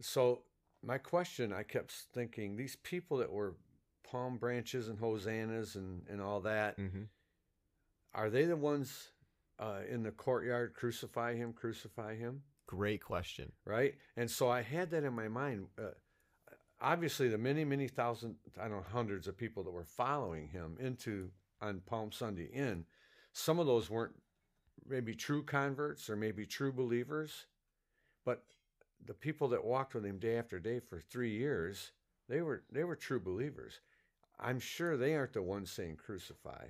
so, 0.00 0.42
my 0.82 0.98
question, 0.98 1.52
I 1.52 1.62
kept 1.62 1.90
thinking, 2.12 2.56
these 2.56 2.76
people 2.76 3.16
that 3.18 3.30
were 3.32 3.54
palm 4.10 4.36
branches 4.38 4.88
and 4.88 4.98
hosannas 4.98 5.74
and, 5.76 6.02
and 6.10 6.20
all 6.20 6.40
that, 6.40 6.78
Mm-hmm. 6.78 7.02
are 8.14 8.30
they 8.30 8.44
the 8.44 8.56
ones 8.56 9.08
uh, 9.58 9.80
in 9.88 10.02
the 10.02 10.10
courtyard, 10.10 10.74
crucify 10.74 11.34
him, 11.34 11.52
crucify 11.52 12.16
him? 12.16 12.42
Great 12.68 13.02
question. 13.02 13.50
right? 13.64 13.94
And 14.16 14.30
so 14.30 14.50
I 14.50 14.60
had 14.62 14.90
that 14.90 15.02
in 15.02 15.14
my 15.14 15.26
mind. 15.26 15.66
Uh, 15.78 15.88
obviously, 16.80 17.28
the 17.28 17.38
many, 17.38 17.64
many 17.64 17.88
thousand, 17.88 18.36
I 18.60 18.68
don't 18.68 18.78
know, 18.78 18.84
hundreds 18.92 19.26
of 19.26 19.36
people 19.36 19.64
that 19.64 19.70
were 19.70 19.84
following 19.84 20.48
him 20.48 20.76
into 20.78 21.30
on 21.60 21.80
Palm 21.86 22.12
Sunday 22.12 22.50
in, 22.52 22.84
some 23.32 23.58
of 23.58 23.66
those 23.66 23.88
weren't 23.90 24.14
maybe 24.86 25.14
true 25.14 25.42
converts 25.42 26.08
or 26.10 26.16
maybe 26.16 26.44
true 26.46 26.72
believers, 26.72 27.46
but 28.24 28.44
the 29.04 29.14
people 29.14 29.48
that 29.48 29.64
walked 29.64 29.94
with 29.94 30.04
him 30.04 30.18
day 30.18 30.36
after 30.36 30.58
day 30.58 30.78
for 30.78 31.00
three 31.00 31.36
years, 31.36 31.92
they 32.28 32.42
were 32.42 32.64
they 32.70 32.84
were 32.84 32.96
true 32.96 33.20
believers. 33.20 33.80
I'm 34.38 34.60
sure 34.60 34.96
they 34.96 35.14
aren't 35.14 35.32
the 35.32 35.42
ones 35.42 35.70
saying 35.70 35.96
crucify. 35.96 36.66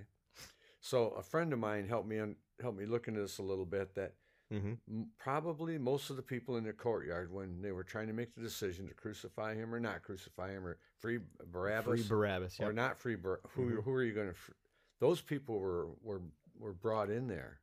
So 0.80 1.08
a 1.18 1.22
friend 1.22 1.52
of 1.52 1.58
mine 1.58 1.88
helped 1.88 2.08
me 2.08 2.18
un, 2.20 2.36
helped 2.62 2.78
me 2.78 2.86
look 2.86 3.08
into 3.08 3.20
this 3.20 3.38
a 3.38 3.42
little 3.42 3.66
bit. 3.66 3.94
That 3.94 4.14
Mm-hmm. 4.52 5.02
Probably 5.18 5.76
most 5.76 6.08
of 6.08 6.16
the 6.16 6.22
people 6.22 6.56
in 6.56 6.64
the 6.64 6.72
courtyard 6.72 7.30
when 7.32 7.60
they 7.60 7.72
were 7.72 7.84
trying 7.84 8.06
to 8.06 8.14
make 8.14 8.34
the 8.34 8.40
decision 8.40 8.88
to 8.88 8.94
crucify 8.94 9.54
him 9.54 9.74
or 9.74 9.78
not 9.80 10.02
crucify 10.02 10.52
him 10.52 10.64
or 10.66 10.78
free 10.96 11.18
Barabbas 11.52 11.84
Free 12.00 12.08
Barabbas. 12.08 12.58
or 12.60 12.72
not 12.72 12.98
free 12.98 13.16
Bar- 13.16 13.40
who 13.50 13.70
Mhm. 13.72 13.84
who 13.84 13.92
are 13.92 14.02
you 14.02 14.14
going 14.14 14.28
to 14.28 14.34
fr- 14.34 14.52
those 15.00 15.20
people 15.20 15.58
were 15.60 15.88
were 16.00 16.22
were 16.58 16.72
brought 16.72 17.10
in 17.10 17.26
there 17.28 17.60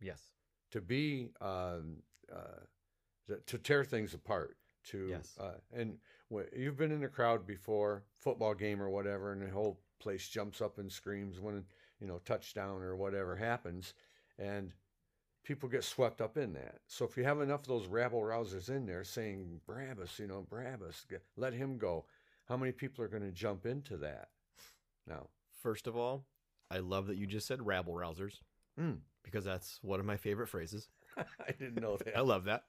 Yes. 0.00 0.32
to 0.70 0.80
be 0.80 1.32
um, 1.40 2.02
uh, 2.32 2.60
to, 3.26 3.36
to 3.46 3.58
tear 3.58 3.84
things 3.84 4.14
apart 4.14 4.56
to 4.84 5.08
Yes. 5.08 5.36
uh, 5.38 5.58
and 5.72 5.98
wh- 6.32 6.46
you've 6.56 6.76
been 6.76 6.92
in 6.92 7.02
a 7.04 7.08
crowd 7.08 7.46
before 7.46 8.04
football 8.16 8.54
game 8.54 8.80
or 8.80 8.88
whatever 8.90 9.32
and 9.32 9.42
the 9.42 9.50
whole 9.50 9.80
place 9.98 10.28
jumps 10.28 10.60
up 10.60 10.78
and 10.78 10.90
screams 10.90 11.40
when 11.40 11.66
you 12.00 12.06
know 12.06 12.18
touchdown 12.20 12.80
or 12.80 12.94
whatever 12.96 13.34
happens 13.36 13.94
and 14.38 14.72
people 15.44 15.68
get 15.68 15.84
swept 15.84 16.20
up 16.20 16.36
in 16.36 16.52
that 16.52 16.76
so 16.86 17.04
if 17.04 17.16
you 17.16 17.24
have 17.24 17.40
enough 17.40 17.60
of 17.62 17.66
those 17.68 17.86
rabble 17.86 18.20
rousers 18.20 18.68
in 18.68 18.86
there 18.86 19.04
saying 19.04 19.60
Barabbas 19.66 20.18
you 20.18 20.26
know 20.26 20.46
Barabbas 20.48 21.04
let 21.36 21.52
him 21.52 21.78
go 21.78 22.04
how 22.48 22.56
many 22.56 22.72
people 22.72 23.04
are 23.04 23.08
going 23.08 23.22
to 23.22 23.32
jump 23.32 23.66
into 23.66 23.96
that 23.98 24.28
now 25.06 25.26
First 25.62 25.86
of 25.86 25.96
all, 25.96 26.24
I 26.72 26.78
love 26.78 27.06
that 27.06 27.16
you 27.16 27.26
just 27.28 27.46
said 27.46 27.64
rabble 27.64 27.94
rousers 27.94 28.40
Mm. 28.80 28.98
because 29.22 29.44
that's 29.44 29.78
one 29.82 30.00
of 30.00 30.06
my 30.06 30.16
favorite 30.16 30.48
phrases. 30.48 30.88
I 31.16 31.52
didn't 31.52 31.80
know 31.80 31.98
that 31.98 32.16
I 32.16 32.20
love 32.22 32.44
that. 32.44 32.64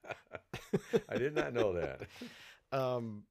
I 1.10 1.18
did 1.18 1.34
not 1.34 1.54
know 1.54 1.74
that 1.74 2.02
Um, 2.72 3.24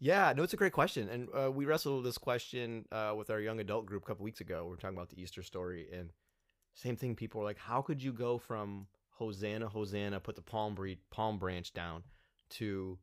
yeah, 0.00 0.32
no, 0.36 0.42
it's 0.42 0.52
a 0.52 0.56
great 0.58 0.72
question, 0.72 1.08
and 1.08 1.28
uh, 1.32 1.50
we 1.50 1.64
wrestled 1.64 1.96
with 1.96 2.04
this 2.04 2.18
question 2.18 2.84
uh, 2.90 3.14
with 3.16 3.30
our 3.30 3.40
young 3.40 3.60
adult 3.60 3.86
group 3.86 4.02
a 4.02 4.06
couple 4.06 4.24
weeks 4.24 4.40
ago. 4.40 4.64
We 4.64 4.70
were 4.70 4.76
talking 4.76 4.96
about 4.96 5.10
the 5.10 5.22
Easter 5.22 5.42
story, 5.42 5.86
and 5.92 6.10
same 6.74 6.96
thing. 6.96 7.14
People 7.14 7.40
were 7.40 7.46
like, 7.46 7.58
"How 7.58 7.82
could 7.82 8.02
you 8.02 8.12
go 8.12 8.38
from 8.38 8.86
Hosanna, 9.10 9.68
Hosanna, 9.68 10.20
put 10.20 10.36
the 10.36 10.42
palm 10.42 10.74
bre- 10.74 11.00
palm 11.10 11.38
branch 11.38 11.72
down, 11.72 12.02
to 12.50 12.98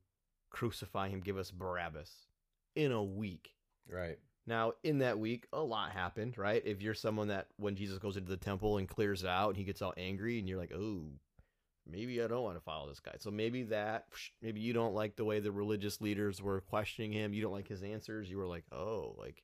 crucify 0.50 1.10
him, 1.10 1.22
give 1.22 1.38
us 1.38 1.52
Barabbas 1.52 2.28
in 2.76 2.92
a 2.92 3.04
week?" 3.04 3.56
right 3.92 4.20
Now, 4.46 4.74
in 4.84 5.00
that 5.00 5.20
week, 5.20 5.48
a 5.54 5.62
lot 5.62 5.92
happened, 5.92 6.38
right? 6.38 6.62
If 6.66 6.82
you're 6.82 6.96
someone 6.96 7.28
that 7.28 7.48
when 7.58 7.76
Jesus 7.76 8.00
goes 8.00 8.18
into 8.18 8.30
the 8.30 8.38
temple 8.38 8.78
and 8.78 8.88
clears 8.88 9.24
it 9.24 9.30
out 9.30 9.50
and 9.50 9.58
he 9.58 9.64
gets 9.64 9.82
all 9.82 9.94
angry 9.96 10.40
and 10.40 10.50
you're 10.50 10.58
like, 10.58 10.74
oh, 10.74 11.04
maybe 11.86 12.22
I 12.22 12.28
don't 12.28 12.44
want 12.44 12.58
to 12.58 12.64
follow 12.64 12.88
this 12.90 13.00
guy. 13.00 13.16
So 13.20 13.30
maybe 13.30 13.64
that, 13.64 14.08
maybe 14.42 14.60
you 14.60 14.74
don't 14.74 14.96
like 14.96 15.16
the 15.16 15.26
way 15.26 15.40
the 15.40 15.52
religious 15.52 16.02
leaders 16.02 16.42
were 16.42 16.62
questioning 16.62 17.12
him. 17.12 17.34
You 17.34 17.42
don't 17.44 17.52
like 17.52 17.68
his 17.68 17.84
answers. 17.84 18.30
You 18.30 18.38
were 18.38 18.48
like, 18.48 18.66
oh, 18.72 19.16
like, 19.20 19.44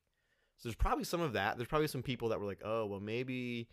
so 0.56 0.68
there's 0.68 0.76
probably 0.76 1.04
some 1.04 1.20
of 1.20 1.34
that. 1.34 1.56
There's 1.56 1.68
probably 1.68 1.88
some 1.88 2.02
people 2.02 2.30
that 2.30 2.40
were 2.40 2.46
like, 2.46 2.62
oh, 2.64 2.86
well, 2.86 3.00
maybe. 3.00 3.68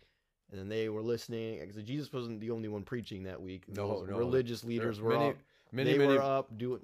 And 0.50 0.60
then 0.60 0.68
they 0.68 0.88
were 0.88 1.02
listening 1.02 1.58
because 1.60 1.82
Jesus 1.82 2.12
wasn't 2.12 2.40
the 2.40 2.50
only 2.50 2.68
one 2.68 2.82
preaching 2.82 3.24
that 3.24 3.40
week. 3.40 3.64
No, 3.68 4.04
no. 4.08 4.16
religious 4.16 4.62
leaders 4.62 5.00
were 5.00 5.12
many, 5.12 5.30
up. 5.30 5.36
many, 5.72 5.92
they 5.92 5.98
many, 5.98 6.14
were 6.14 6.22
up 6.22 6.56
doing, 6.56 6.80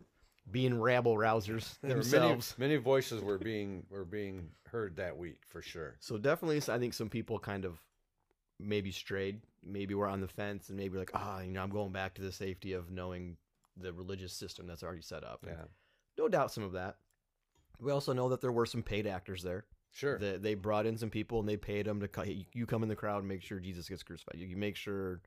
being 0.50 0.80
rabble 0.80 1.16
rousers 1.16 1.78
themselves. 1.82 2.54
Many, 2.58 2.74
many 2.74 2.82
voices 2.82 3.22
were 3.22 3.38
being 3.38 3.86
were 3.90 4.04
being 4.04 4.48
heard 4.70 4.96
that 4.96 5.16
week 5.16 5.40
for 5.48 5.62
sure. 5.62 5.96
So 6.00 6.18
definitely, 6.18 6.58
I 6.72 6.78
think 6.78 6.94
some 6.94 7.08
people 7.08 7.38
kind 7.38 7.64
of 7.64 7.80
maybe 8.58 8.90
strayed, 8.90 9.40
maybe 9.64 9.94
were 9.94 10.06
on 10.06 10.20
the 10.20 10.28
fence, 10.28 10.68
and 10.68 10.78
maybe 10.78 10.98
like, 10.98 11.10
ah, 11.14 11.40
you 11.40 11.52
know, 11.52 11.62
I'm 11.62 11.70
going 11.70 11.92
back 11.92 12.14
to 12.14 12.22
the 12.22 12.32
safety 12.32 12.72
of 12.72 12.90
knowing 12.90 13.36
the 13.76 13.92
religious 13.92 14.32
system 14.32 14.66
that's 14.66 14.82
already 14.82 15.02
set 15.02 15.24
up. 15.24 15.40
And 15.42 15.52
Yeah, 15.52 15.64
no 16.18 16.28
doubt 16.28 16.52
some 16.52 16.64
of 16.64 16.72
that. 16.72 16.96
We 17.80 17.92
also 17.92 18.12
know 18.12 18.28
that 18.28 18.40
there 18.40 18.52
were 18.52 18.66
some 18.66 18.82
paid 18.82 19.06
actors 19.06 19.42
there. 19.42 19.64
Sure. 19.92 20.18
That 20.18 20.42
they 20.42 20.54
brought 20.54 20.86
in 20.86 20.96
some 20.96 21.10
people 21.10 21.40
and 21.40 21.48
they 21.48 21.56
paid 21.56 21.86
them 21.86 22.00
to 22.00 22.08
cut. 22.08 22.28
You, 22.28 22.44
you 22.52 22.66
come 22.66 22.82
in 22.82 22.88
the 22.88 22.96
crowd 22.96 23.18
and 23.18 23.28
make 23.28 23.42
sure 23.42 23.58
Jesus 23.58 23.88
gets 23.88 24.02
crucified. 24.02 24.36
You, 24.38 24.46
you 24.46 24.56
make 24.56 24.76
sure, 24.76 25.20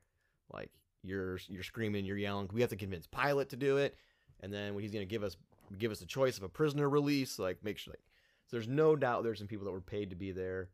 like 0.52 0.70
you're 1.02 1.38
you're 1.48 1.62
screaming, 1.62 2.04
you're 2.04 2.16
yelling. 2.16 2.48
We 2.52 2.60
have 2.60 2.70
to 2.70 2.76
convince 2.76 3.06
Pilate 3.06 3.50
to 3.50 3.56
do 3.56 3.76
it, 3.76 3.96
and 4.40 4.52
then 4.52 4.74
when 4.74 4.82
he's 4.82 4.92
going 4.92 5.06
to 5.06 5.10
give 5.10 5.22
us 5.22 5.36
give 5.78 5.92
us 5.92 6.00
a 6.00 6.06
choice 6.06 6.36
of 6.36 6.42
a 6.42 6.48
prisoner 6.48 6.88
release, 6.88 7.38
like 7.38 7.62
make 7.62 7.78
sure 7.78 7.92
like. 7.92 8.02
So 8.46 8.56
there's 8.56 8.68
no 8.68 8.94
doubt 8.94 9.24
there's 9.24 9.38
some 9.38 9.46
people 9.46 9.64
that 9.64 9.72
were 9.72 9.80
paid 9.80 10.10
to 10.10 10.16
be 10.16 10.30
there, 10.30 10.68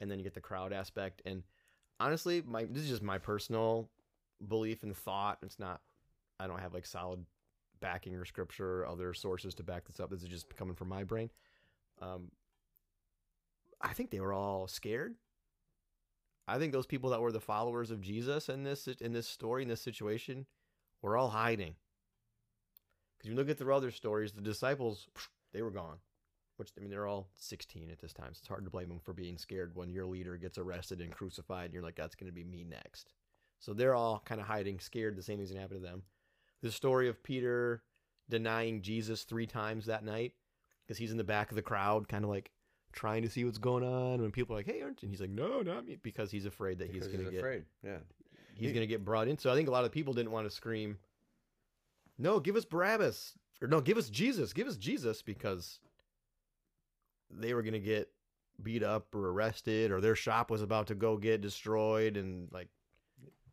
and 0.00 0.10
then 0.10 0.18
you 0.18 0.24
get 0.24 0.34
the 0.34 0.40
crowd 0.40 0.72
aspect. 0.72 1.22
And 1.24 1.44
honestly, 2.00 2.42
my 2.44 2.64
this 2.64 2.82
is 2.82 2.88
just 2.88 3.02
my 3.02 3.18
personal 3.18 3.88
belief 4.48 4.82
and 4.82 4.96
thought. 4.96 5.38
It's 5.42 5.58
not. 5.58 5.80
I 6.40 6.46
don't 6.46 6.60
have 6.60 6.74
like 6.74 6.86
solid 6.86 7.24
backing 7.80 8.14
or 8.14 8.24
scripture 8.24 8.82
or 8.82 8.86
other 8.86 9.14
sources 9.14 9.54
to 9.56 9.62
back 9.62 9.84
this 9.86 10.00
up. 10.00 10.10
This 10.10 10.22
is 10.22 10.28
just 10.28 10.54
coming 10.56 10.74
from 10.74 10.88
my 10.88 11.04
brain. 11.04 11.30
Um, 12.00 12.30
I 13.82 13.92
think 13.92 14.10
they 14.10 14.20
were 14.20 14.32
all 14.32 14.68
scared. 14.68 15.14
I 16.48 16.58
think 16.58 16.72
those 16.72 16.86
people 16.86 17.10
that 17.10 17.20
were 17.20 17.32
the 17.32 17.40
followers 17.40 17.90
of 17.90 18.00
Jesus 18.00 18.48
in 18.48 18.64
this 18.64 18.86
in 18.86 19.12
this 19.12 19.28
story 19.28 19.62
in 19.62 19.68
this 19.68 19.80
situation 19.80 20.46
were 21.00 21.16
all 21.16 21.30
hiding. 21.30 21.74
Because 23.16 23.30
you 23.30 23.36
look 23.36 23.48
at 23.48 23.58
the 23.58 23.72
other 23.72 23.90
stories, 23.90 24.32
the 24.32 24.40
disciples 24.40 25.08
they 25.52 25.62
were 25.62 25.70
gone. 25.70 25.98
Which 26.56 26.70
I 26.76 26.80
mean, 26.80 26.90
they're 26.90 27.06
all 27.06 27.28
16 27.36 27.90
at 27.90 27.98
this 27.98 28.12
time. 28.12 28.34
So 28.34 28.40
it's 28.40 28.48
hard 28.48 28.64
to 28.64 28.70
blame 28.70 28.88
them 28.88 29.00
for 29.00 29.12
being 29.12 29.38
scared 29.38 29.74
when 29.74 29.90
your 29.90 30.06
leader 30.06 30.36
gets 30.36 30.58
arrested 30.58 31.00
and 31.00 31.10
crucified, 31.10 31.66
and 31.66 31.74
you're 31.74 31.82
like, 31.82 31.96
"That's 31.96 32.14
going 32.14 32.30
to 32.30 32.34
be 32.34 32.44
me 32.44 32.64
next." 32.64 33.14
So 33.58 33.72
they're 33.72 33.94
all 33.94 34.20
kind 34.24 34.40
of 34.40 34.46
hiding, 34.46 34.80
scared. 34.80 35.16
The 35.16 35.22
same 35.22 35.38
thing's 35.38 35.50
going 35.50 35.56
to 35.56 35.62
happen 35.62 35.78
to 35.78 35.82
them. 35.82 36.02
The 36.62 36.70
story 36.70 37.08
of 37.08 37.22
Peter 37.22 37.82
denying 38.28 38.82
Jesus 38.82 39.24
three 39.24 39.46
times 39.46 39.86
that 39.86 40.04
night 40.04 40.34
because 40.84 40.98
he's 40.98 41.10
in 41.10 41.16
the 41.16 41.24
back 41.24 41.50
of 41.50 41.56
the 41.56 41.62
crowd, 41.62 42.08
kind 42.08 42.24
of 42.24 42.30
like 42.30 42.50
trying 42.92 43.22
to 43.22 43.28
see 43.30 43.44
what's 43.44 43.58
going 43.58 43.84
on. 43.84 44.20
When 44.22 44.30
people 44.30 44.54
are 44.54 44.58
like, 44.58 44.66
"Hey, 44.66 44.82
aren't?" 44.82 45.02
you? 45.02 45.06
And 45.06 45.12
he's 45.12 45.20
like, 45.20 45.30
"No, 45.30 45.60
not 45.62 45.86
me," 45.86 45.98
because 46.02 46.30
he's 46.30 46.46
afraid 46.46 46.78
that 46.78 46.90
he's 46.90 47.06
going 47.06 47.24
to 47.24 47.30
get 47.30 47.38
afraid. 47.38 47.64
Yeah, 47.82 47.98
he's 48.54 48.68
He- 48.68 48.72
going 48.74 48.82
to 48.86 48.92
get 48.92 49.04
brought 49.04 49.28
in. 49.28 49.38
So 49.38 49.50
I 49.50 49.54
think 49.54 49.68
a 49.68 49.72
lot 49.72 49.84
of 49.84 49.92
people 49.92 50.12
didn't 50.14 50.30
want 50.32 50.46
to 50.46 50.50
scream, 50.54 50.98
"No, 52.18 52.38
give 52.40 52.56
us 52.56 52.64
Barabbas," 52.64 53.34
or 53.60 53.68
"No, 53.68 53.80
give 53.80 53.96
us 53.98 54.08
Jesus, 54.10 54.52
give 54.52 54.66
us 54.68 54.76
Jesus," 54.76 55.22
because 55.22 55.80
they 57.30 57.54
were 57.54 57.62
going 57.62 57.72
to 57.72 57.78
get 57.80 58.10
beat 58.62 58.82
up 58.82 59.14
or 59.14 59.30
arrested, 59.30 59.90
or 59.90 60.00
their 60.00 60.14
shop 60.14 60.50
was 60.50 60.62
about 60.62 60.86
to 60.88 60.94
go 60.94 61.16
get 61.16 61.40
destroyed, 61.40 62.16
and 62.16 62.50
like, 62.52 62.68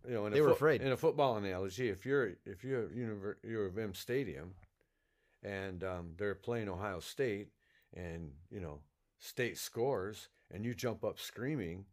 you 0.08 0.14
know, 0.14 0.26
in 0.26 0.34
They 0.34 0.40
a 0.40 0.44
were 0.44 0.50
foot- 0.50 0.56
afraid. 0.56 0.82
In 0.82 0.92
a 0.92 0.98
football 0.98 1.38
analogy, 1.38 1.90
if 1.90 2.06
you're 2.06 2.34
if 2.46 2.64
you're 2.64 2.84
at 2.86 2.92
U 3.44 3.62
of 3.62 3.78
M 3.78 3.94
Stadium, 3.94 4.54
and 5.42 5.84
um, 5.84 6.14
they're 6.18 6.36
playing 6.36 6.68
Ohio 6.70 7.00
State, 7.00 7.48
and 7.96 8.32
you 8.52 8.60
know 8.60 8.80
State 9.20 9.58
scores, 9.58 10.30
and 10.50 10.66
you 10.66 10.74
jump 10.74 11.04
up 11.04 11.20
screaming, 11.20 11.86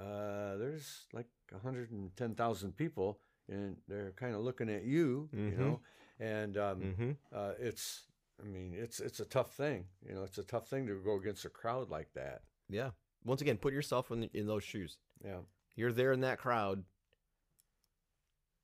uh, 0.00 0.56
there's 0.56 1.06
like 1.12 1.26
110,000 1.50 2.76
people, 2.76 3.20
and 3.48 3.76
they're 3.86 4.12
kind 4.12 4.34
of 4.34 4.40
looking 4.42 4.68
at 4.70 4.82
you, 4.84 5.28
you 5.32 5.38
Mhm. 5.52 5.58
know, 5.58 5.80
and 6.18 6.56
um, 6.56 6.80
mm-hmm. 6.80 7.10
uh, 7.32 7.52
it's 7.58 8.06
I 8.42 8.46
mean 8.46 8.72
it's 8.74 8.98
it's 8.98 9.20
a 9.20 9.24
tough 9.26 9.54
thing, 9.54 9.86
you 10.08 10.14
know, 10.14 10.22
it's 10.24 10.38
a 10.38 10.42
tough 10.44 10.68
thing 10.68 10.86
to 10.86 11.00
go 11.02 11.16
against 11.16 11.44
a 11.44 11.50
crowd 11.50 11.90
like 11.90 12.12
that. 12.14 12.42
yeah. 12.68 12.90
Once 13.24 13.40
again, 13.40 13.56
put 13.58 13.72
yourself 13.72 14.10
in 14.10 14.24
in 14.34 14.46
those 14.46 14.64
shoes. 14.64 14.98
Yeah, 15.24 15.42
You're 15.76 15.92
there 15.92 16.12
in 16.12 16.20
that 16.22 16.38
crowd. 16.38 16.84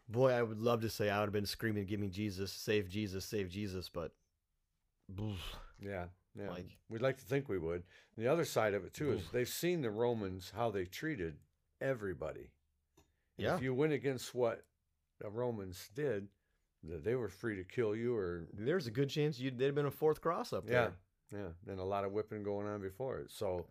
Boy, 0.09 0.33
I 0.33 0.42
would 0.42 0.59
love 0.59 0.81
to 0.81 0.88
say 0.90 1.11
I 1.11 1.18
would 1.20 1.26
have 1.26 1.33
been 1.33 1.46
screaming, 1.46 1.85
"Give 1.87 2.00
me 2.00 2.09
Jesus! 2.09 2.50
Save 2.50 2.88
Jesus! 2.88 3.24
Save 3.26 3.50
Jesus!" 3.50 3.88
But 3.88 4.12
Yeah, 5.81 6.07
yeah. 6.38 6.51
Like- 6.51 6.79
We'd 6.88 7.03
like 7.03 7.18
to 7.18 7.24
think 7.24 7.48
we 7.48 7.59
would. 7.59 7.83
The 8.16 8.29
other 8.29 8.44
side 8.44 8.74
of 8.74 8.85
it 8.85 8.94
too 8.94 9.12
is 9.12 9.22
they've 9.33 9.48
seen 9.48 9.81
the 9.83 9.90
Romans 9.90 10.53
how 10.55 10.70
they 10.70 10.85
treated 10.85 11.37
everybody. 11.81 12.51
And 13.37 13.46
Yeah. 13.46 13.57
If 13.57 13.62
you 13.62 13.74
went 13.74 13.92
against 13.92 14.35
what 14.35 14.64
the 15.20 15.29
Romans 15.31 15.90
did, 15.94 16.29
th- 16.87 17.03
they 17.05 17.14
were 17.14 17.29
free 17.29 17.57
to 17.57 17.64
kill 17.64 17.94
you 17.94 18.16
or 18.16 18.46
There's 18.53 18.87
a 18.87 18.90
good 18.90 19.11
chance 19.11 19.38
you'd 19.38 19.59
there'd 19.59 19.74
been 19.74 19.87
a 19.87 19.90
fourth 19.90 20.20
cross 20.20 20.53
up 20.53 20.64
yeah, 20.66 20.90
there. 21.33 21.51
yeah. 21.66 21.72
And 21.72 21.81
a 21.81 21.85
lot 21.85 22.05
of 22.05 22.12
whipping 22.12 22.42
going 22.42 22.66
on 22.66 22.81
before 22.81 23.18
it. 23.18 23.31
So, 23.31 23.66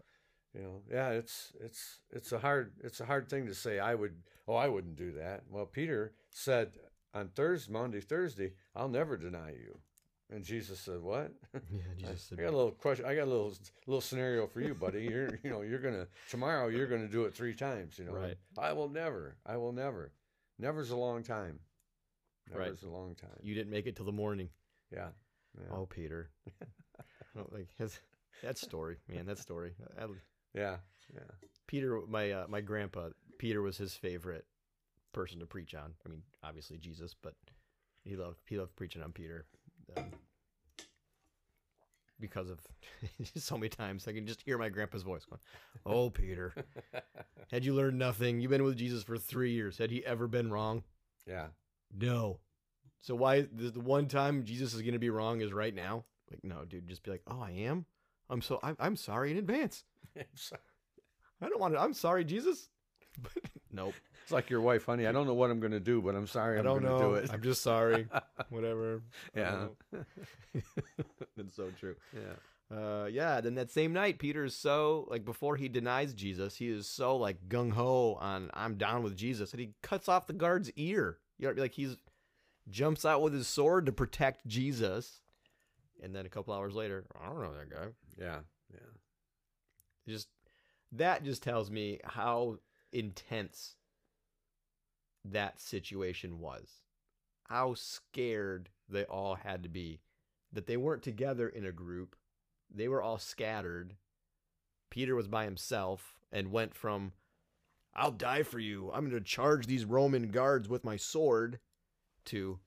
you 0.53 0.61
know, 0.61 0.81
yeah, 0.89 1.09
it's 1.09 1.53
it's 1.59 1.99
it's 2.11 2.31
a 2.31 2.39
hard 2.39 2.73
it's 2.83 2.99
a 3.01 3.05
hard 3.05 3.29
thing 3.29 3.45
to 3.47 3.53
say. 3.55 3.79
I 3.79 3.95
would 3.95 4.23
oh 4.47 4.55
I 4.55 4.67
wouldn't 4.67 4.95
do 4.95 5.11
that. 5.13 5.43
Well, 5.49 5.65
Peter 5.65 6.13
said 6.29 6.71
on 7.13 7.29
Thursday, 7.29 7.71
Maundy, 7.73 7.99
Thursday, 8.01 8.53
I'll 8.75 8.89
never 8.89 9.17
deny 9.17 9.51
you. 9.51 9.79
And 10.29 10.43
Jesus 10.43 10.79
said, 10.79 11.01
"What? 11.01 11.31
Yeah, 11.53 11.59
I- 12.07 12.11
Jesus 12.11 12.33
I 12.33 12.41
got 12.41 12.53
a 12.53 12.57
little 12.57 12.71
question. 12.71 13.05
I 13.05 13.15
got 13.15 13.23
a 13.23 13.31
little 13.31 13.53
little 13.85 14.01
scenario 14.01 14.45
for 14.47 14.59
you, 14.61 14.73
buddy. 14.75 15.03
You're 15.03 15.39
you 15.43 15.49
know 15.49 15.61
you're 15.61 15.79
gonna 15.79 16.07
tomorrow 16.29 16.67
you're 16.67 16.87
gonna 16.87 17.07
do 17.07 17.23
it 17.25 17.33
three 17.33 17.53
times. 17.53 17.97
You 17.97 18.05
know, 18.05 18.13
Right. 18.13 18.37
I 18.57 18.73
will 18.73 18.89
never. 18.89 19.37
I 19.45 19.57
will 19.57 19.71
never. 19.71 20.11
Never's 20.59 20.91
a 20.91 20.97
long 20.97 21.23
time. 21.23 21.59
Right. 22.51 22.65
Never's 22.65 22.83
a 22.83 22.89
long 22.89 23.15
time. 23.15 23.39
you 23.41 23.53
didn't 23.55 23.71
make 23.71 23.87
it 23.87 23.95
till 23.95 24.05
the 24.05 24.11
morning. 24.11 24.49
yeah. 24.91 25.09
yeah. 25.59 25.67
Oh, 25.75 25.85
Peter. 25.85 26.29
I 26.61 26.65
don't 27.35 27.53
like 27.53 27.67
his, 27.77 27.99
that 28.41 28.57
story, 28.57 28.97
man. 29.07 29.25
That 29.27 29.37
story. 29.37 29.73
I- 29.99 30.05
Yeah. 30.53 30.77
Yeah. 31.13 31.21
Peter, 31.67 32.01
my 32.07 32.31
uh, 32.31 32.45
my 32.49 32.61
grandpa, 32.61 33.09
Peter 33.37 33.61
was 33.61 33.77
his 33.77 33.93
favorite 33.93 34.45
person 35.13 35.39
to 35.39 35.45
preach 35.45 35.73
on. 35.75 35.93
I 36.05 36.09
mean, 36.09 36.23
obviously 36.43 36.77
Jesus, 36.77 37.13
but 37.21 37.35
he 38.03 38.15
loved 38.15 38.39
he 38.47 38.57
loved 38.57 38.75
preaching 38.75 39.01
on 39.03 39.11
Peter 39.13 39.45
um, 39.95 40.05
because 42.19 42.49
of 42.49 42.59
so 43.35 43.57
many 43.57 43.69
times 43.69 44.07
I 44.07 44.13
can 44.13 44.25
just 44.25 44.41
hear 44.41 44.57
my 44.57 44.69
grandpa's 44.69 45.03
voice 45.03 45.25
going, 45.25 45.41
"Oh, 45.85 46.09
Peter, 46.09 46.53
had 47.51 47.63
you 47.63 47.73
learned 47.73 47.97
nothing? 47.97 48.39
You've 48.39 48.51
been 48.51 48.63
with 48.63 48.77
Jesus 48.77 49.03
for 49.03 49.17
three 49.17 49.51
years. 49.51 49.77
Had 49.77 49.91
he 49.91 50.05
ever 50.05 50.27
been 50.27 50.51
wrong? 50.51 50.83
yeah. 51.27 51.47
No. 51.95 52.39
So 53.01 53.15
why 53.15 53.41
the, 53.41 53.69
the 53.69 53.79
one 53.79 54.07
time 54.07 54.43
Jesus 54.43 54.73
is 54.73 54.81
going 54.81 54.93
to 54.93 54.99
be 54.99 55.09
wrong 55.09 55.41
is 55.41 55.53
right 55.53 55.73
now? 55.73 56.03
Like, 56.29 56.43
no, 56.43 56.65
dude, 56.65 56.87
just 56.87 57.03
be 57.03 57.11
like, 57.11 57.21
oh, 57.27 57.41
I 57.41 57.51
am. 57.51 57.85
I'm 58.29 58.41
so 58.41 58.59
I'm, 58.61 58.75
I'm 58.79 58.95
sorry 58.95 59.31
in 59.31 59.37
advance. 59.37 59.83
it's 60.15 60.51
I 61.41 61.49
don't 61.49 61.59
want 61.59 61.73
to. 61.75 61.79
I'm 61.79 61.93
sorry, 61.93 62.25
Jesus. 62.25 62.69
nope. 63.71 63.93
Like 64.31 64.49
your 64.49 64.61
wife, 64.61 64.85
honey. 64.85 65.07
I 65.07 65.11
don't 65.11 65.27
know 65.27 65.33
what 65.33 65.49
I'm 65.51 65.59
gonna 65.59 65.79
do, 65.79 66.01
but 66.01 66.15
I'm 66.15 66.27
sorry. 66.27 66.55
I 66.55 66.59
I'm 66.59 66.65
don't 66.65 66.83
gonna 66.83 66.99
know. 66.99 67.09
do 67.09 67.13
it. 67.15 67.29
I'm 67.31 67.41
just 67.41 67.61
sorry. 67.61 68.07
Whatever. 68.49 69.01
Yeah. 69.35 69.67
That's 71.37 71.55
so 71.55 71.69
true. 71.79 71.95
Yeah. 72.13 72.75
Uh, 72.77 73.05
yeah. 73.05 73.39
Then 73.41 73.55
that 73.55 73.71
same 73.71 73.93
night, 73.93 74.19
Peter 74.19 74.43
is 74.43 74.55
so 74.55 75.07
like 75.09 75.23
before 75.25 75.55
he 75.55 75.69
denies 75.69 76.13
Jesus, 76.13 76.55
he 76.55 76.67
is 76.69 76.87
so 76.87 77.15
like 77.17 77.47
gung 77.47 77.71
ho 77.71 78.17
on 78.19 78.49
I'm 78.53 78.75
down 78.75 79.03
with 79.03 79.15
Jesus, 79.15 79.51
and 79.51 79.59
he 79.59 79.73
cuts 79.81 80.09
off 80.09 80.27
the 80.27 80.33
guard's 80.33 80.71
ear. 80.75 81.17
You 81.37 81.53
know, 81.53 81.61
like 81.61 81.73
he's 81.73 81.97
jumps 82.69 83.05
out 83.05 83.21
with 83.21 83.33
his 83.33 83.47
sword 83.47 83.85
to 83.85 83.91
protect 83.91 84.45
Jesus, 84.47 85.21
and 86.03 86.13
then 86.13 86.25
a 86.25 86.29
couple 86.29 86.53
hours 86.53 86.73
later, 86.73 87.05
I 87.21 87.27
don't 87.27 87.41
know 87.41 87.53
that 87.53 87.69
guy. 87.69 87.87
Yeah. 88.19 88.39
Yeah. 88.73 88.79
Just 90.07 90.27
that 90.93 91.23
just 91.23 91.43
tells 91.43 91.69
me 91.69 91.99
how 92.03 92.57
intense 92.91 93.75
that 95.31 95.59
situation 95.59 96.39
was. 96.39 96.81
How 97.43 97.73
scared 97.73 98.69
they 98.89 99.05
all 99.05 99.35
had 99.35 99.63
to 99.63 99.69
be 99.69 99.99
that 100.51 100.65
they 100.65 100.77
weren't 100.77 101.03
together 101.03 101.49
in 101.49 101.65
a 101.65 101.71
group. 101.71 102.15
They 102.73 102.87
were 102.87 103.01
all 103.01 103.17
scattered. 103.17 103.95
Peter 104.89 105.15
was 105.15 105.27
by 105.27 105.43
himself 105.43 106.17
and 106.31 106.51
went 106.51 106.73
from 106.73 107.13
I'll 107.95 108.11
die 108.11 108.43
for 108.43 108.59
you. 108.59 108.91
I'm 108.93 109.09
going 109.09 109.21
to 109.21 109.27
charge 109.27 109.65
these 109.65 109.83
Roman 109.83 110.29
guards 110.29 110.69
with 110.69 110.83
my 110.83 110.97
sword 110.97 111.59
to 112.25 112.59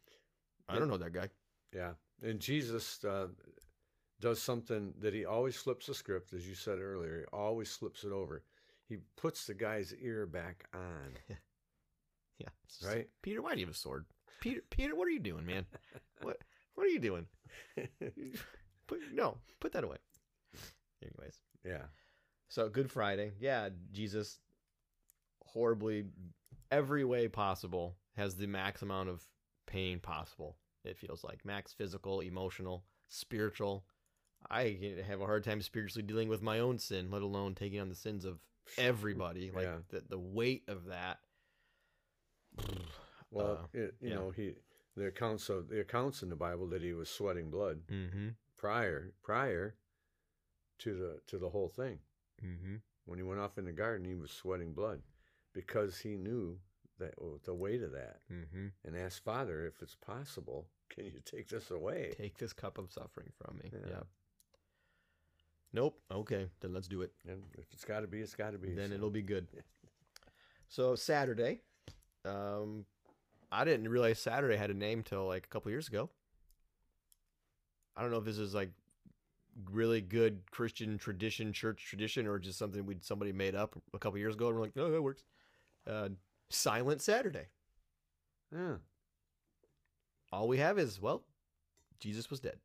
I 0.68 0.79
don't 0.79 0.88
know 0.88 0.96
that 0.99 1.12
guy. 1.12 1.29
Yeah. 1.75 1.92
And 2.23 2.40
Jesus 2.40 3.05
uh, 3.05 3.29
does 4.20 4.40
something 4.40 4.92
that 5.01 5.14
he 5.14 5.25
always 5.25 5.57
flips 5.57 5.87
the 5.87 5.94
script, 5.94 6.33
as 6.33 6.49
you 6.49 6.55
said 6.55 6.79
earlier. 6.79 7.20
He 7.20 7.37
always 7.37 7.70
slips 7.70 8.05
it 8.05 8.12
over. 8.12 8.42
He 8.88 8.99
puts 9.16 9.46
the 9.46 9.55
guy's 9.55 9.94
ear 10.01 10.27
back 10.27 10.64
on. 10.75 11.37
Yeah. 12.40 12.88
Right? 12.88 13.09
Peter, 13.22 13.42
why 13.42 13.55
do 13.55 13.61
you 13.61 13.66
have 13.66 13.74
a 13.74 13.79
sword? 13.79 14.07
Peter, 14.40 14.62
Peter, 14.70 14.96
what 14.96 15.07
are 15.07 15.11
you 15.12 15.20
doing, 15.20 15.44
man? 15.46 15.66
What 16.22 16.38
what 16.74 16.87
are 16.87 16.90
you 16.90 16.98
doing? 17.00 17.26
Put 18.87 18.98
no, 19.12 19.37
put 19.61 19.72
that 19.72 19.85
away. 19.85 19.98
Anyways, 21.03 21.38
yeah. 21.64 21.85
so 22.48 22.68
Good 22.68 22.90
Friday, 22.90 23.33
yeah, 23.40 23.68
Jesus, 23.92 24.38
horribly, 25.44 26.05
every 26.70 27.05
way 27.05 27.29
possible, 27.29 27.94
has 28.16 28.35
the 28.37 28.46
max 28.46 28.83
amount 28.83 29.09
of 29.09 29.22
pain 29.66 29.98
possible. 30.00 30.57
It 30.85 30.98
feels 30.98 31.22
like 31.22 31.44
max 31.44 31.72
physical, 31.72 32.20
emotional, 32.20 32.85
spiritual. 33.09 33.85
I 34.50 34.79
have 35.07 35.20
a 35.20 35.26
hard 35.26 35.44
time 35.44 35.61
spiritually 35.62 36.07
dealing 36.07 36.29
with 36.29 36.42
my 36.42 36.59
own 36.61 36.79
sin, 36.79 37.11
let 37.11 37.22
alone 37.22 37.55
taking 37.55 37.81
on 37.81 37.88
the 37.88 37.94
sins 37.94 38.24
of 38.24 38.40
everybody. 38.79 39.50
Like 39.55 39.64
Yeah. 39.66 39.76
the 39.90 40.03
the 40.09 40.18
weight 40.18 40.64
of 40.68 40.87
that. 40.87 41.18
Well, 43.31 43.53
Uh, 43.75 43.79
it, 43.79 43.95
you 44.01 44.09
yeah. 44.11 44.15
know, 44.17 44.31
he 44.31 44.55
the 44.97 45.07
accounts 45.07 45.49
of 45.49 45.69
the 45.69 45.81
accounts 45.81 46.23
in 46.23 46.29
the 46.29 46.37
Bible 46.37 46.67
that 46.69 46.83
he 46.83 46.93
was 46.93 47.09
sweating 47.09 47.51
blood 47.51 47.83
Mm-hmm. 47.89 48.29
prior 48.57 49.13
prior 49.23 49.77
to 50.79 50.95
the 50.95 51.21
to 51.29 51.39
the 51.39 51.51
whole 51.51 51.69
thing. 51.69 52.01
Mm-hmm. 52.45 52.77
When 53.07 53.19
he 53.19 53.23
went 53.23 53.41
off 53.41 53.59
in 53.59 53.65
the 53.65 53.73
garden, 53.73 54.07
he 54.07 54.15
was 54.15 54.31
sweating 54.31 54.73
blood 54.73 55.03
because 55.53 55.99
he 56.01 56.17
knew 56.17 56.59
that 56.99 57.15
oh, 57.21 57.39
the 57.45 57.55
weight 57.55 57.83
of 57.83 57.93
that, 57.93 58.21
Mm-hmm. 58.31 58.67
and 58.85 58.97
asked 58.97 59.25
Father 59.25 59.67
if 59.67 59.81
it's 59.81 59.95
possible, 59.97 60.67
can 60.89 61.05
you 61.07 61.21
take 61.25 61.49
this 61.49 61.71
away? 61.71 62.13
Take 62.17 62.37
this 62.39 62.53
cup 62.53 62.79
of 62.79 62.91
suffering 62.93 63.33
from 63.39 63.59
me. 63.59 63.71
Yeah. 63.73 63.89
Yeah. 63.91 64.03
Nope. 65.73 66.01
Okay, 66.11 66.49
then 66.61 66.75
let's 66.75 66.89
do 66.89 67.03
it. 67.03 67.13
And 67.29 67.43
if 67.57 67.73
it's 67.73 67.85
got 67.85 68.01
to 68.01 68.09
be, 68.09 68.21
it's 68.21 68.35
got 68.35 68.53
to 68.53 68.59
be. 68.59 68.75
Then 68.75 68.89
so. 68.89 68.95
it'll 68.97 69.11
be 69.11 69.23
good. 69.23 69.47
So 70.73 70.95
Saturday, 70.95 71.63
um, 72.24 72.85
I 73.52 73.64
didn't 73.64 73.88
realize 73.88 74.18
Saturday 74.18 74.56
had 74.56 74.70
a 74.70 74.74
name 74.74 75.02
till 75.02 75.26
like 75.26 75.44
a 75.44 75.48
couple 75.48 75.70
years 75.70 75.88
ago. 75.88 76.11
I 77.96 78.02
don't 78.02 78.11
know 78.11 78.18
if 78.18 78.24
this 78.24 78.38
is 78.38 78.54
like 78.54 78.70
really 79.70 80.00
good 80.00 80.50
Christian 80.50 80.98
tradition, 80.98 81.52
church 81.52 81.85
tradition, 81.85 82.26
or 82.26 82.38
just 82.38 82.59
something 82.59 82.87
we 82.87 82.96
somebody 83.00 83.33
made 83.33 83.54
up 83.54 83.76
a 83.92 83.98
couple 83.98 84.18
years 84.18 84.35
ago. 84.35 84.48
And 84.48 84.56
we're 84.56 84.62
like, 84.62 84.72
oh, 84.76 84.90
that 84.90 85.02
works. 85.02 85.24
Uh, 85.87 86.11
Silent 86.48 87.02
Saturday. 87.02 87.46
Yeah. 88.52 88.76
All 90.33 90.48
we 90.48 90.59
have 90.59 90.78
is 90.78 91.00
well, 91.00 91.24
Jesus 91.98 92.30
was 92.30 92.40
dead. 92.40 92.59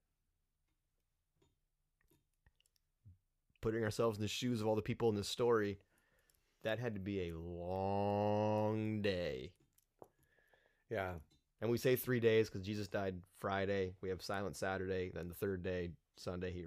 Putting 3.61 3.83
ourselves 3.83 4.17
in 4.17 4.21
the 4.21 4.27
shoes 4.27 4.61
of 4.61 4.67
all 4.67 4.75
the 4.75 4.81
people 4.81 5.09
in 5.09 5.15
this 5.15 5.27
story, 5.27 5.79
that 6.63 6.77
had 6.79 6.93
to 6.93 6.99
be 6.99 7.29
a 7.29 7.37
long. 7.37 8.74
Yeah. 10.95 11.11
And 11.61 11.69
we 11.71 11.77
say 11.77 11.95
three 11.95 12.19
days 12.19 12.49
because 12.49 12.65
Jesus 12.65 12.87
died 12.87 13.15
Friday. 13.39 13.93
We 14.01 14.09
have 14.09 14.21
Silent 14.21 14.55
Saturday. 14.55 15.11
Then 15.13 15.27
the 15.27 15.33
third 15.33 15.61
day, 15.63 15.89
Sunday, 16.17 16.51
he 16.51 16.65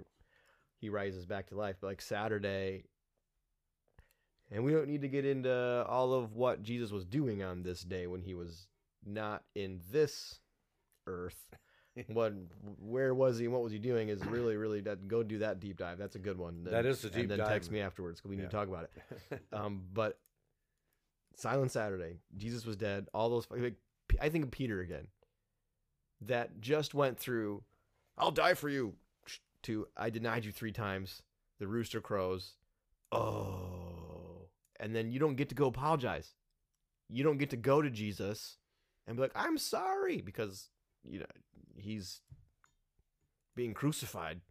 he 0.79 0.89
rises 0.89 1.25
back 1.25 1.47
to 1.47 1.55
life. 1.55 1.77
But 1.81 1.87
like 1.87 2.01
Saturday, 2.01 2.83
and 4.51 4.63
we 4.63 4.71
don't 4.71 4.87
need 4.87 5.01
to 5.01 5.07
get 5.07 5.25
into 5.25 5.85
all 5.87 6.13
of 6.13 6.35
what 6.35 6.63
Jesus 6.63 6.91
was 6.91 7.05
doing 7.05 7.43
on 7.43 7.63
this 7.63 7.81
day 7.81 8.07
when 8.07 8.21
he 8.21 8.33
was 8.33 8.67
not 9.05 9.43
in 9.55 9.81
this 9.91 10.39
earth. 11.07 11.55
what, 12.07 12.33
where 12.79 13.13
was 13.13 13.37
he? 13.39 13.45
and 13.45 13.53
What 13.53 13.63
was 13.63 13.71
he 13.71 13.79
doing? 13.79 14.09
Is 14.09 14.23
really, 14.25 14.55
really 14.57 14.81
that. 14.81 15.07
Go 15.07 15.21
do 15.23 15.39
that 15.39 15.59
deep 15.59 15.77
dive. 15.77 15.97
That's 15.97 16.15
a 16.15 16.19
good 16.19 16.37
one. 16.37 16.63
Then- 16.63 16.73
That 16.73 16.85
is 16.85 17.03
a 17.03 17.09
deep 17.09 17.21
And 17.21 17.31
then 17.31 17.37
dive. 17.39 17.47
text 17.49 17.71
me 17.71 17.79
afterwards 17.81 18.19
because 18.19 18.29
we 18.29 18.35
need 18.37 18.43
Yeah. 18.43 18.49
to 18.49 18.55
talk 18.55 18.67
about 18.67 18.89
it. 19.31 19.41
Um, 19.53 19.83
but 19.93 20.19
Silent 21.35 21.71
Saturday, 21.71 22.17
Jesus 22.37 22.65
was 22.65 22.75
dead. 22.75 23.07
All 23.13 23.29
those, 23.29 23.47
like, 23.51 23.75
I 24.19 24.29
think 24.29 24.45
of 24.45 24.51
Peter 24.51 24.81
again, 24.81 25.07
that 26.21 26.59
just 26.59 26.93
went 26.93 27.19
through, 27.19 27.63
"I'll 28.17 28.31
die 28.31 28.53
for 28.53 28.69
you," 28.69 28.97
to 29.63 29.87
"I 29.95 30.09
denied 30.09 30.45
you 30.45 30.51
three 30.51 30.71
times." 30.71 31.23
The 31.59 31.67
rooster 31.67 31.99
crows. 31.99 32.55
Oh, 33.11 34.49
and 34.79 34.95
then 34.95 35.11
you 35.11 35.19
don't 35.19 35.35
get 35.35 35.49
to 35.49 35.55
go 35.55 35.67
apologize. 35.67 36.35
You 37.09 37.23
don't 37.23 37.37
get 37.37 37.49
to 37.49 37.57
go 37.57 37.81
to 37.81 37.89
Jesus 37.89 38.57
and 39.05 39.17
be 39.17 39.21
like, 39.21 39.31
"I'm 39.35 39.57
sorry," 39.57 40.21
because 40.21 40.69
you 41.03 41.19
know 41.19 41.25
he's 41.77 42.21
being 43.55 43.73
crucified. 43.73 44.41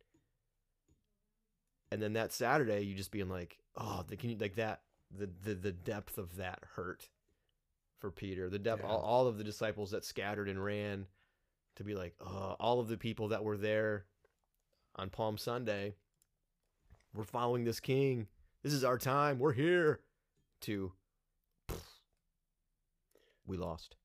And 1.90 2.02
then 2.02 2.12
that 2.12 2.32
Saturday, 2.32 2.82
you 2.82 2.94
just 2.94 3.10
being 3.10 3.30
like, 3.30 3.58
"Oh, 3.74 4.04
the, 4.06 4.16
can 4.16 4.30
you 4.30 4.36
like 4.36 4.56
that?" 4.56 4.82
the 5.10 5.26
the 5.26 5.54
the 5.54 5.72
depth 5.72 6.18
of 6.18 6.36
that 6.36 6.62
hurt 6.74 7.08
for 7.98 8.10
Peter. 8.10 8.48
The 8.48 8.58
depth, 8.58 8.82
Yeah. 8.82 8.88
all, 8.90 9.00
all 9.00 9.26
of 9.26 9.38
the 9.38 9.44
disciples 9.44 9.90
that 9.90 10.04
scattered 10.04 10.48
and 10.48 10.62
ran, 10.62 11.06
to 11.76 11.84
be 11.84 11.94
like, 11.94 12.14
oh, 12.20 12.56
all 12.58 12.80
of 12.80 12.88
the 12.88 12.96
people 12.98 13.28
that 13.28 13.44
were 13.44 13.56
there, 13.56 14.04
on 14.96 15.10
Palm 15.10 15.38
Sunday, 15.38 15.94
we're 17.14 17.22
following 17.24 17.64
this 17.64 17.78
king. 17.80 18.26
This 18.62 18.72
is 18.72 18.82
our 18.84 18.98
time. 18.98 19.38
We're 19.38 19.52
here. 19.52 20.00
To 20.62 20.92
we 23.46 23.56
lost. 23.56 23.96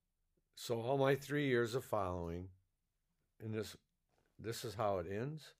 So 0.56 0.80
all 0.82 0.98
my 0.98 1.16
three 1.16 1.48
years 1.48 1.76
of 1.76 1.84
following, 1.84 2.48
and 3.44 3.54
this, 3.54 3.76
this 4.40 4.64
is 4.64 4.76
how 4.76 5.00
it 5.00 5.08
ends. 5.12 5.54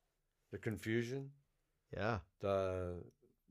The 0.52 0.58
confusion, 0.60 1.32
Yeah. 1.92 2.20
the 2.40 3.04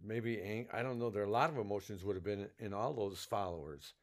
maybe 0.02 0.40
ang- 0.40 0.68
I 0.72 0.82
don't 0.82 0.98
know. 0.98 1.10
There 1.10 1.22
are 1.22 1.26
a 1.26 1.30
lot 1.30 1.50
of 1.50 1.58
emotions 1.58 2.04
would 2.04 2.14
have 2.16 2.24
been 2.24 2.48
in 2.60 2.72
all 2.72 2.94
those 2.94 3.24
followers, 3.24 3.94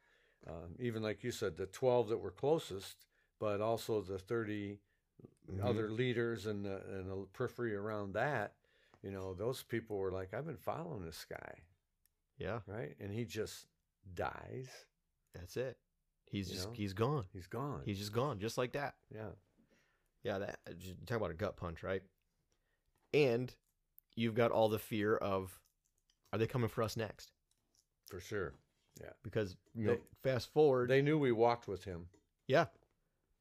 um, 0.46 0.76
even 0.78 1.02
like 1.02 1.22
you 1.24 1.30
said, 1.30 1.56
the 1.56 1.66
twelve 1.66 2.08
that 2.08 2.18
were 2.18 2.30
closest, 2.30 3.06
but 3.38 3.60
also 3.60 4.00
the 4.00 4.18
30 4.18 4.80
Mhm. 5.50 5.62
other 5.62 5.90
leaders 5.90 6.46
and 6.46 6.64
the 6.64 6.82
and 6.88 7.10
the 7.10 7.26
periphery 7.32 7.74
around 7.74 8.14
that. 8.14 8.54
You 9.02 9.10
know, 9.10 9.34
those 9.34 9.62
people 9.62 9.96
were 9.98 10.12
like, 10.12 10.34
"I've 10.34 10.46
been 10.46 10.56
following 10.56 11.04
this 11.04 11.24
guy, 11.24 11.62
Yeah. 12.38 12.60
right?" 12.66 12.96
And 13.00 13.12
he 13.12 13.24
just 13.24 13.66
dies. 14.14 14.86
That's 15.34 15.56
it. 15.56 15.78
He's 16.26 16.48
You 16.48 16.54
just 16.54 16.68
know? 16.68 16.74
he's 16.74 16.92
gone. 16.92 17.26
He's 17.32 17.46
gone. 17.46 17.82
He's 17.84 17.98
just 17.98 18.12
gone, 18.12 18.38
just 18.38 18.58
like 18.58 18.72
that. 18.72 18.96
yeah. 19.10 19.30
Yeah, 20.22 20.38
that 20.38 20.58
you 20.78 20.94
talk 21.06 21.16
about 21.16 21.30
a 21.30 21.34
gut 21.34 21.56
punch, 21.56 21.82
right? 21.82 22.02
And 23.12 23.54
you've 24.16 24.34
got 24.34 24.50
all 24.50 24.68
the 24.68 24.78
fear 24.78 25.16
of, 25.16 25.58
are 26.32 26.38
they 26.38 26.46
coming 26.46 26.68
for 26.68 26.82
us 26.82 26.96
next? 26.96 27.32
For 28.06 28.20
sure. 28.20 28.54
Because 29.22 29.56
you 29.74 29.86
know, 29.86 29.98
fast 30.22 30.52
forward, 30.52 30.88
They 30.90 31.02
knew 31.02 31.18
we 31.18 31.32
walked 31.32 31.66
with 31.68 31.84
him. 31.84 32.06
yeah, 32.46 32.66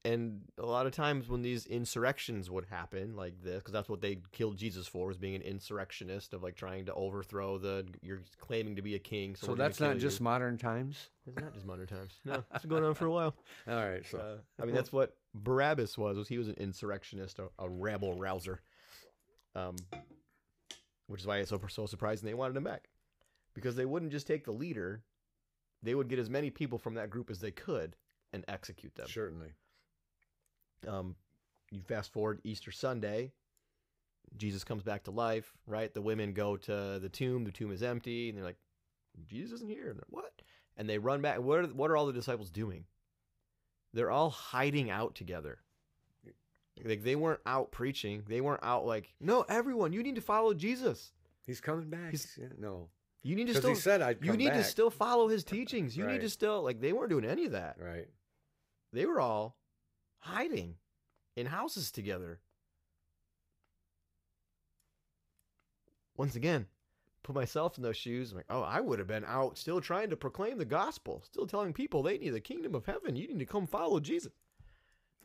and 0.05 0.41
a 0.57 0.65
lot 0.65 0.85
of 0.85 0.93
times 0.93 1.27
when 1.27 1.41
these 1.41 1.65
insurrections 1.65 2.49
would 2.49 2.65
happen 2.65 3.15
like 3.17 3.41
this, 3.43 3.57
because 3.59 3.73
that's 3.73 3.89
what 3.89 3.99
they 4.01 4.19
killed 4.31 4.57
Jesus 4.57 4.87
for, 4.87 5.07
was 5.07 5.17
being 5.17 5.35
an 5.35 5.41
insurrectionist 5.41 6.33
of 6.33 6.41
like 6.41 6.55
trying 6.55 6.85
to 6.85 6.93
overthrow 6.93 7.57
the. 7.57 7.85
You're 8.01 8.21
claiming 8.39 8.77
to 8.77 8.81
be 8.81 8.95
a 8.95 8.99
king, 8.99 9.35
so, 9.35 9.47
So, 9.47 9.55
that's 9.55 9.79
not 9.81 9.97
just 9.97 10.19
You. 10.19 10.23
modern 10.23 10.57
times. 10.57 11.09
It's 11.27 11.35
not 11.41 11.53
just 11.53 11.65
modern 11.65 11.87
times. 11.87 12.13
No, 12.23 12.43
it's 12.53 12.61
been 12.63 12.69
going 12.69 12.85
on 12.85 12.93
for 12.95 13.05
a 13.07 13.11
while. 13.11 13.35
All 13.67 13.75
right. 13.85 14.05
So 14.05 14.17
Uh, 14.19 14.61
I 14.61 14.65
mean, 14.65 14.75
that's 14.75 14.93
what 14.93 15.17
Barabbas 15.33 15.97
was. 15.97 16.17
Was 16.17 16.27
he 16.29 16.37
was 16.37 16.47
an 16.47 16.55
insurrectionist, 16.57 17.39
a, 17.39 17.49
a 17.59 17.67
rabble 17.69 18.13
rouser, 18.15 18.61
um, 19.55 19.75
which 21.07 21.21
is 21.21 21.27
why 21.27 21.39
it's 21.39 21.49
so 21.49 21.59
so 21.67 21.85
surprising 21.85 22.25
they 22.27 22.33
wanted 22.33 22.55
him 22.55 22.63
back, 22.63 22.87
because 23.53 23.75
they 23.75 23.85
wouldn't 23.85 24.11
just 24.13 24.27
take 24.27 24.45
the 24.45 24.51
leader; 24.53 25.03
they 25.83 25.95
would 25.95 26.07
get 26.09 26.19
as 26.19 26.29
many 26.29 26.49
people 26.49 26.77
from 26.77 26.95
that 26.95 27.09
group 27.09 27.29
as 27.29 27.39
they 27.39 27.51
could 27.51 27.95
and 28.33 28.43
execute 28.47 28.93
them. 28.95 29.07
certainly. 29.09 29.53
Um, 30.87 31.15
you 31.71 31.81
fast 31.81 32.11
forward 32.13 32.39
Easter 32.43 32.71
Sunday, 32.71 33.31
Jesus 34.37 34.63
comes 34.63 34.83
back 34.83 35.03
to 35.03 35.11
life. 35.11 35.51
Right, 35.67 35.93
the 35.93 36.01
women 36.01 36.33
go 36.33 36.57
to 36.57 36.99
the 36.99 37.09
tomb. 37.09 37.43
The 37.43 37.51
tomb 37.51 37.71
is 37.71 37.83
empty, 37.83 38.29
and 38.29 38.37
they're 38.37 38.45
like, 38.45 38.59
"Jesus 39.27 39.53
isn't 39.57 39.69
here." 39.69 39.89
And 39.89 39.97
they're, 39.99 40.05
what? 40.09 40.41
And 40.77 40.89
they 40.89 40.97
run 40.97 41.21
back. 41.21 41.39
What 41.39 41.59
are 41.59 41.67
what 41.67 41.91
are 41.91 41.97
all 41.97 42.05
the 42.05 42.13
disciples 42.13 42.49
doing? 42.49 42.85
They're 43.93 44.11
all 44.11 44.29
hiding 44.29 44.89
out 44.89 45.15
together. 45.15 45.59
Like 46.83 47.03
they 47.03 47.15
weren't 47.17 47.41
out 47.45 47.71
preaching. 47.71 48.23
They 48.27 48.39
weren't 48.39 48.63
out 48.63 48.85
like, 48.85 49.13
"No, 49.19 49.41
everyone, 49.49 49.91
you 49.91 50.01
need 50.01 50.15
to 50.15 50.21
follow 50.21 50.53
Jesus. 50.53 51.11
He's 51.45 51.59
coming 51.59 51.89
back. 51.89 52.11
He's- 52.11 52.37
Yeah, 52.39 52.47
no, 52.57 52.89
You 53.23 53.35
need 53.35 53.47
to 53.47 53.55
still 53.55 53.71
he 53.71 53.75
said 53.75 54.01
I'd 54.01 54.23
you 54.23 54.37
need 54.37 54.53
to 54.53 54.63
still 54.63 54.89
follow 54.89 55.27
his 55.27 55.43
teachings. 55.43 55.95
You 55.97 56.07
need 56.07 56.21
to 56.21 56.29
still 56.29 56.63
like 56.63 56.79
they 56.79 56.93
weren't 56.93 57.09
doing 57.09 57.25
any 57.25 57.45
of 57.45 57.51
that. 57.51 57.77
Right. 57.79 58.07
They 58.93 59.05
were 59.05 59.19
all 59.19 59.57
hiding 60.19 60.75
in 61.35 61.45
houses 61.45 61.91
together. 61.91 62.39
Once 66.17 66.35
again, 66.35 66.65
put 67.23 67.35
myself 67.35 67.77
in 67.77 67.83
those 67.83 67.95
shoes. 67.95 68.31
I'm 68.31 68.37
like, 68.37 68.45
oh, 68.49 68.61
I 68.61 68.81
would 68.81 68.99
have 68.99 69.07
been 69.07 69.23
out 69.25 69.57
still 69.57 69.79
trying 69.79 70.09
to 70.09 70.17
proclaim 70.17 70.57
the 70.57 70.65
gospel, 70.65 71.21
still 71.23 71.47
telling 71.47 71.71
people 71.71 72.03
they 72.03 72.17
need 72.17 72.31
the 72.31 72.41
kingdom 72.41 72.75
of 72.75 72.85
heaven. 72.85 73.15
You 73.15 73.27
need 73.27 73.39
to 73.39 73.45
come 73.45 73.67
follow 73.67 73.99
Jesus. 73.99 74.33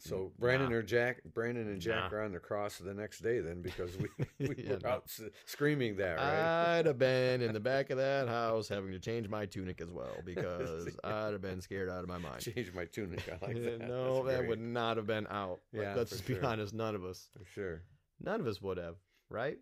So 0.07 0.32
Brandon 0.38 0.68
Nah. 0.70 0.76
or 0.76 0.82
Jack, 0.82 1.22
Brandon 1.32 1.66
and 1.66 1.80
Jack 1.80 2.12
Nah. 2.12 2.18
are 2.18 2.22
on 2.24 2.32
the 2.32 2.38
cross 2.38 2.76
the 2.76 2.92
next 2.92 3.20
day 3.20 3.40
then 3.40 3.62
because 3.62 3.96
we, 3.96 4.09
we 4.48 4.55
Yeah, 4.62 4.72
were 4.74 4.80
no. 4.82 4.88
out 4.90 5.05
s- 5.07 5.22
screaming 5.46 5.96
that, 5.96 6.16
right? 6.18 6.76
I'd 6.78 6.84
have 6.84 6.98
been 6.98 7.40
in 7.40 7.55
the 7.55 7.61
back 7.72 7.88
of 7.88 7.96
that 7.96 8.28
house 8.28 8.68
having 8.68 8.90
to 8.92 8.98
change 8.98 9.30
my 9.30 9.46
tunic 9.46 9.80
as 9.80 9.90
well 9.90 10.20
because 10.22 10.94
I'd 11.05 11.32
have 11.32 11.40
been 11.40 11.62
scared 11.62 11.88
out 11.88 12.02
of 12.02 12.09
my 12.09 12.18
mind. 12.18 12.40
Change 12.42 12.70
my 12.74 12.84
tunic. 12.84 13.22
I 13.28 13.46
like 13.46 13.62
that. 13.62 13.80
no, 13.80 14.16
That's 14.16 14.26
that 14.34 14.38
great. 14.40 14.48
would 14.50 14.61
not 14.61 14.98
have 14.98 15.07
been 15.07 15.26
out. 15.30 15.61
Like, 15.72 15.82
Yeah, 15.84 15.94
let's 15.94 16.11
just 16.11 16.26
be 16.26 16.34
sure. 16.34 16.44
honest, 16.44 16.74
none 16.74 16.94
of 16.94 17.02
us. 17.02 17.30
for 17.38 17.44
sure. 17.55 17.82
None 18.20 18.40
of 18.40 18.46
us 18.46 18.61
would 18.61 18.76
have, 18.76 18.96
right? 19.30 19.57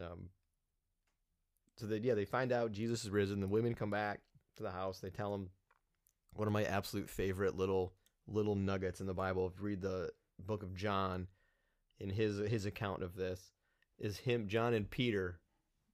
Um. 0.00 0.28
So 1.76 1.86
they 1.86 1.96
yeah 1.98 2.14
they 2.14 2.24
find 2.26 2.52
out 2.52 2.72
Jesus 2.72 3.04
is 3.04 3.10
risen. 3.10 3.40
The 3.40 3.48
women 3.48 3.74
come 3.74 3.90
back 3.90 4.20
to 4.56 4.62
the 4.62 4.70
house. 4.70 5.00
They 5.00 5.10
tell 5.10 5.34
him 5.34 5.48
one 6.34 6.46
of 6.46 6.52
my 6.52 6.64
absolute 6.64 7.08
favorite 7.08 7.56
little 7.56 7.92
little 8.26 8.54
nuggets 8.54 9.00
in 9.00 9.06
the 9.06 9.14
Bible. 9.14 9.46
If 9.46 9.58
you 9.58 9.66
read 9.66 9.82
the 9.82 10.10
book 10.38 10.62
of 10.62 10.74
John, 10.74 11.28
in 12.00 12.10
his 12.10 12.38
his 12.38 12.66
account 12.66 13.02
of 13.02 13.16
this, 13.16 13.52
is 13.98 14.18
him 14.18 14.48
John 14.48 14.74
and 14.74 14.90
Peter 14.90 15.40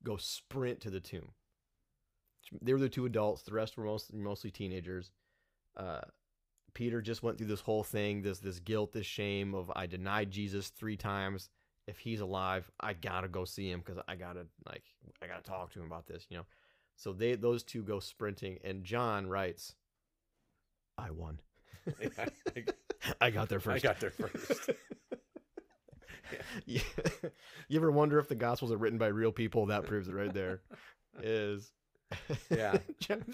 go 0.03 0.17
sprint 0.17 0.81
to 0.81 0.91
the 0.91 1.01
tomb. 1.01 1.33
They 2.63 2.73
were 2.73 2.79
the 2.79 2.89
two 2.89 3.07
adults. 3.07 3.43
The 3.43 3.53
rest 3.53 3.77
were 3.77 3.85
most, 3.85 4.13
mostly 4.13 4.51
teenagers. 4.51 5.13
Uh, 5.77 6.01
Peter 6.75 7.01
just 7.01 7.23
went 7.23 7.39
through 7.39 7.49
this 7.49 7.61
whole 7.61 7.85
thing, 7.85 8.23
this 8.23 8.39
this 8.39 8.59
guilt, 8.61 8.93
this 8.93 9.07
shame 9.07 9.55
of 9.55 9.71
I 9.75 9.87
denied 9.87 10.31
Jesus 10.31 10.69
three 10.69 10.97
times. 10.97 11.49
If 11.87 11.99
he's 11.99 12.21
alive, 12.21 12.71
I 12.79 12.93
gotta 12.93 13.29
go 13.29 13.45
see 13.45 13.71
him 13.71 13.83
because 13.85 14.03
I 14.09 14.15
gotta 14.15 14.47
like 14.67 14.85
I 15.23 15.27
gotta 15.27 15.43
talk 15.43 15.73
to 15.73 15.81
him 15.81 15.87
about 15.87 16.07
this, 16.07 16.27
you 16.29 16.37
know. 16.37 16.47
So 16.97 17.13
they 17.13 17.35
those 17.35 17.63
two 17.63 17.83
go 17.83 18.01
sprinting, 18.01 18.59
and 18.63 18.85
John 18.85 19.27
writes, 19.27 19.75
"I 20.97 21.11
won. 21.11 21.41
I, 23.21 23.27
I 23.27 23.31
got 23.31 23.49
there 23.49 23.61
first. 23.61 23.85
I 23.85 23.89
got 23.89 24.01
there 24.01 24.11
first. 24.11 24.71
Yeah. 26.65 26.83
you 27.69 27.77
ever 27.79 27.91
wonder 27.91 28.19
if 28.21 28.29
the 28.29 28.37
Gospels 28.37 28.71
are 28.71 28.77
written 28.77 28.99
by 28.99 29.09
real 29.09 29.33
people? 29.33 29.67
That 29.67 29.85
proves 29.85 30.07
it 30.09 30.15
right 30.15 30.33
there. 30.33 30.61
Is 31.23 31.73
Yeah. 32.51 32.79
John, 33.01 33.25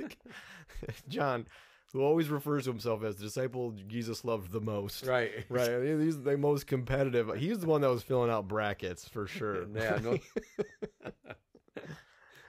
John, 1.09 1.47
who 1.93 2.03
always 2.03 2.31
refers 2.31 2.65
to 2.65 2.71
himself 2.71 3.05
as 3.05 3.17
the 3.17 3.25
disciple 3.25 3.75
Jesus 3.87 4.25
loved 4.25 4.51
the 4.51 4.63
most. 4.63 5.05
right. 5.05 5.31
Right. 5.51 5.83
He's 6.01 6.23
the 6.23 6.39
most 6.39 6.67
competitive. 6.67 7.35
He's 7.37 7.59
the 7.59 7.67
one 7.67 7.83
that 7.83 7.91
was 7.91 8.03
filling 8.03 8.31
out 8.31 8.49
brackets 8.49 9.07
for 9.07 9.27
sure. 9.27 9.67
Yeah. 9.75 9.99
No. 10.03 10.19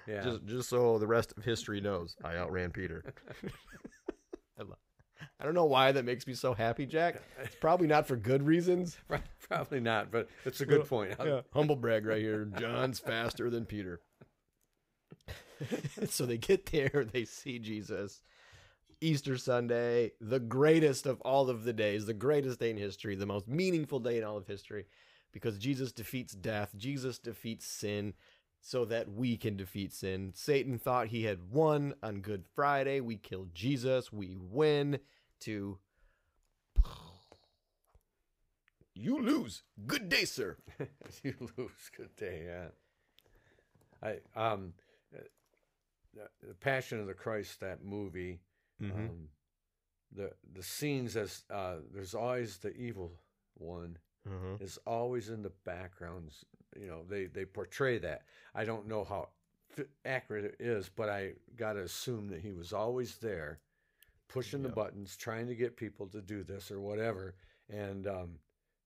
yeah. 0.08 0.22
Just 0.24 0.46
just 0.46 0.70
so 0.70 0.98
the 0.98 1.08
rest 1.08 1.34
of 1.38 1.44
history 1.44 1.82
knows, 1.82 2.16
I 2.24 2.38
outran 2.38 2.72
Peter. 2.72 3.04
I 5.48 5.50
don't 5.50 5.56
know 5.56 5.64
why 5.64 5.94
that 5.94 6.04
makes 6.04 6.28
me 6.28 6.34
so 6.34 6.54
happy, 6.54 6.86
Jack. 6.86 7.22
It's 7.42 7.56
probably 7.56 7.88
not 7.88 8.06
for 8.06 8.18
good 8.18 8.46
reasons. 8.46 8.98
Probably 9.48 9.80
not, 9.80 10.12
but 10.12 10.28
it's 10.44 10.60
a 10.60 10.66
good 10.66 10.86
point. 10.90 11.16
Yeah, 11.24 11.40
humble 11.54 11.78
brag 11.78 12.06
right 12.06 12.20
here. 12.20 12.44
John's 12.60 13.00
faster 13.00 13.50
than 13.50 13.64
Peter. 13.64 14.02
so 16.10 16.26
they 16.26 16.38
get 16.38 16.66
there, 16.66 17.08
they 17.10 17.24
see 17.24 17.60
Jesus. 17.60 18.22
Easter 19.00 19.38
Sunday, 19.38 20.12
the 20.20 20.42
greatest 20.42 21.06
of 21.06 21.22
all 21.22 21.50
of 21.50 21.64
the 21.64 21.72
days, 21.72 22.06
the 22.06 22.14
greatest 22.14 22.60
day 22.60 22.72
in 22.72 22.76
history, 22.76 23.16
the 23.16 23.26
most 23.26 23.48
meaningful 23.48 24.02
day 24.02 24.18
in 24.18 24.26
all 24.26 24.36
of 24.36 24.48
history, 24.48 24.84
because 25.32 25.58
Jesus 25.58 25.94
defeats 25.94 26.34
death, 26.34 26.74
Jesus 26.76 27.20
defeats 27.20 27.66
sin, 27.66 28.16
so 28.60 28.84
that 28.84 29.10
we 29.10 29.38
can 29.38 29.56
defeat 29.56 29.94
sin. 29.94 30.34
Satan 30.36 30.78
thought 30.78 31.08
he 31.08 31.24
had 31.24 31.52
won 31.52 31.94
on 32.04 32.20
Good 32.20 32.44
Friday. 32.54 33.00
We 33.00 33.16
killed 33.16 33.56
Jesus. 33.56 34.12
We 34.12 34.36
win 34.38 35.00
to. 35.42 35.78
You 38.94 39.22
lose. 39.22 39.62
Good 39.86 40.10
day, 40.10 40.26
sir. 40.26 40.58
you 41.24 41.36
lose. 41.56 41.92
Good 41.96 42.16
day. 42.16 42.46
Yeah. 42.48 42.68
I 44.02 44.40
um, 44.40 44.74
uh, 45.16 45.22
the, 46.42 46.54
Passion 46.56 47.00
of 47.00 47.06
the 47.08 47.14
Christ 47.14 47.60
that 47.60 47.84
movie. 47.84 48.40
Mm-hmm. 48.82 48.98
Um, 48.98 49.30
the 50.16 50.32
the 50.54 50.64
scenes 50.64 51.16
as 51.16 51.44
uh, 51.54 51.76
there's 51.94 52.16
always 52.16 52.58
the 52.58 52.76
evil 52.76 53.12
one 53.56 53.98
Mm-hmm. 54.28 54.64
is 54.64 54.78
always 54.86 55.30
in 55.30 55.42
the 55.42 55.54
backgrounds. 55.64 56.44
You 56.76 56.88
know, 56.88 57.04
they 57.08 57.26
they 57.26 57.46
portray 57.46 57.98
that. 58.00 58.24
I 58.54 58.66
don't 58.66 58.88
know 58.88 59.04
how 59.04 59.30
accurate 60.06 60.46
it 60.46 60.56
is, 60.60 60.90
but 60.94 61.10
I 61.10 61.34
got 61.56 61.74
to 61.74 61.84
assume 61.84 62.28
that 62.30 62.42
he 62.42 62.52
was 62.52 62.74
always 62.74 63.18
there, 63.18 63.60
pushing 64.28 64.62
the 64.64 64.70
buttons, 64.70 65.16
trying 65.18 65.48
to 65.48 65.56
get 65.56 65.78
people 65.78 66.08
to 66.08 66.22
do 66.22 66.44
this 66.44 66.72
or 66.72 66.80
whatever. 66.80 67.36
And 67.70 68.08
um, 68.08 68.40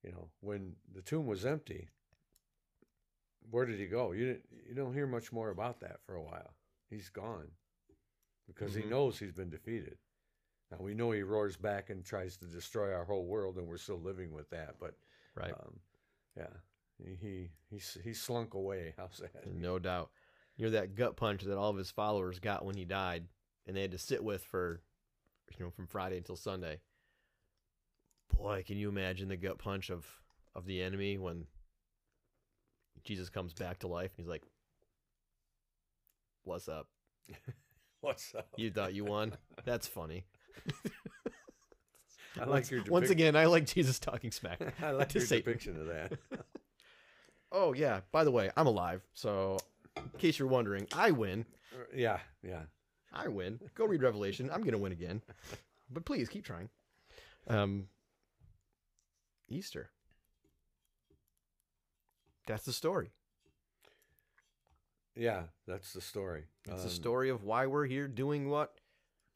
you 0.03 0.11
know, 0.11 0.29
when 0.41 0.75
the 0.93 1.01
tomb 1.01 1.25
was 1.25 1.45
empty, 1.45 1.89
where 3.49 3.65
did 3.65 3.79
he 3.79 3.87
go? 3.87 4.11
You 4.11 4.25
didn't. 4.25 4.45
You 4.67 4.75
don't 4.75 4.93
hear 4.93 5.07
much 5.07 5.31
more 5.31 5.49
about 5.49 5.79
that 5.81 6.01
for 6.05 6.15
a 6.15 6.21
while. 6.23 6.53
He's 6.89 7.09
gone 7.09 7.51
because 8.47 8.73
Mhm. 8.75 8.83
he 8.83 8.85
knows 8.85 9.19
he's 9.19 9.31
been 9.31 9.49
defeated. 9.49 9.97
Now 10.71 10.77
we 10.79 10.93
know 10.93 11.11
he 11.11 11.23
roars 11.23 11.57
back 11.57 11.89
and 11.89 12.05
tries 12.05 12.37
to 12.37 12.45
destroy 12.45 12.93
our 12.93 13.03
whole 13.05 13.25
world, 13.25 13.57
and 13.57 13.67
we're 13.67 13.77
still 13.77 13.99
living 13.99 14.31
with 14.31 14.49
that. 14.51 14.79
But 14.79 14.95
Right. 15.35 15.53
um, 15.53 15.79
yeah, 16.35 16.53
he 16.97 17.49
he 17.69 17.79
he, 18.03 18.13
slunk 18.13 18.53
away. 18.53 18.93
How's 18.97 19.17
that? 19.17 19.47
No 19.47 19.79
doubt. 19.79 20.11
You 20.55 20.65
know 20.65 20.71
that 20.71 20.95
gut 20.95 21.15
punch 21.17 21.43
that 21.43 21.57
all 21.57 21.69
of 21.71 21.77
his 21.77 21.91
followers 21.91 22.39
got 22.39 22.63
when 22.65 22.77
he 22.77 22.85
died, 22.85 23.27
and 23.65 23.75
they 23.75 23.81
had 23.81 23.91
to 23.91 23.97
sit 23.97 24.23
with 24.23 24.43
for, 24.43 24.81
you 25.57 25.65
know, 25.65 25.71
from 25.71 25.87
Friday 25.87 26.17
until 26.17 26.35
Sunday. 26.35 26.79
Boy, 28.35 28.63
can 28.65 28.77
you 28.77 28.89
imagine 28.89 29.29
the 29.29 29.37
gut 29.37 29.57
punch 29.57 29.89
of 29.89 30.05
of 30.55 30.65
the 30.65 30.81
enemy 30.81 31.17
when 31.17 31.45
Jesus 33.03 33.29
comes 33.29 33.53
back 33.53 33.79
to 33.79 33.87
life 33.87 34.11
and 34.17 34.25
he's 34.25 34.29
like, 34.29 34.43
"What's 36.43 36.67
up? 36.67 36.87
What's 38.01 38.33
up? 38.35 38.47
You 38.57 38.71
thought 38.71 38.93
you 38.93 39.05
won? 39.05 39.33
That's 39.65 39.87
funny." 39.87 40.25
I 42.39 42.45
once, 42.45 42.49
like 42.49 42.71
your 42.71 42.83
once 42.85 43.09
again, 43.09 43.35
I 43.35 43.45
like 43.45 43.65
Jesus 43.65 43.99
talking 43.99 44.31
smack. 44.31 44.61
I 44.81 44.91
like 44.91 45.13
your 45.13 45.23
Satan. 45.23 45.45
depiction 45.51 45.79
of 45.79 45.87
that. 45.87 46.13
Oh 47.51 47.73
yeah. 47.73 48.01
By 48.11 48.23
the 48.23 48.31
way, 48.31 48.49
I'm 48.55 48.67
alive, 48.67 49.01
so 49.13 49.57
in 49.97 50.09
case 50.17 50.39
you're 50.39 50.47
wondering, 50.47 50.87
I 50.93 51.11
win. 51.11 51.45
Uh, 51.73 51.83
yeah, 51.93 52.19
yeah. 52.41 52.61
I 53.13 53.27
win. 53.27 53.59
Go 53.75 53.85
read 53.85 54.01
Revelation. 54.01 54.49
I'm 54.51 54.63
gonna 54.63 54.77
win 54.77 54.91
again. 54.91 55.21
But 55.89 56.05
please 56.05 56.29
keep 56.29 56.45
trying. 56.45 56.69
Um 57.47 57.87
Easter. 59.49 59.89
That's 62.47 62.63
the 62.65 62.73
story. 62.73 63.11
Yeah, 65.15 65.43
that's 65.67 65.93
the 65.93 66.01
story. 66.01 66.45
It's 66.65 66.83
the 66.83 66.89
Um, 66.89 66.95
story 66.95 67.29
of 67.29 67.43
why 67.43 67.65
we're 67.67 67.85
here 67.85 68.07
doing 68.07 68.49
what 68.49 68.79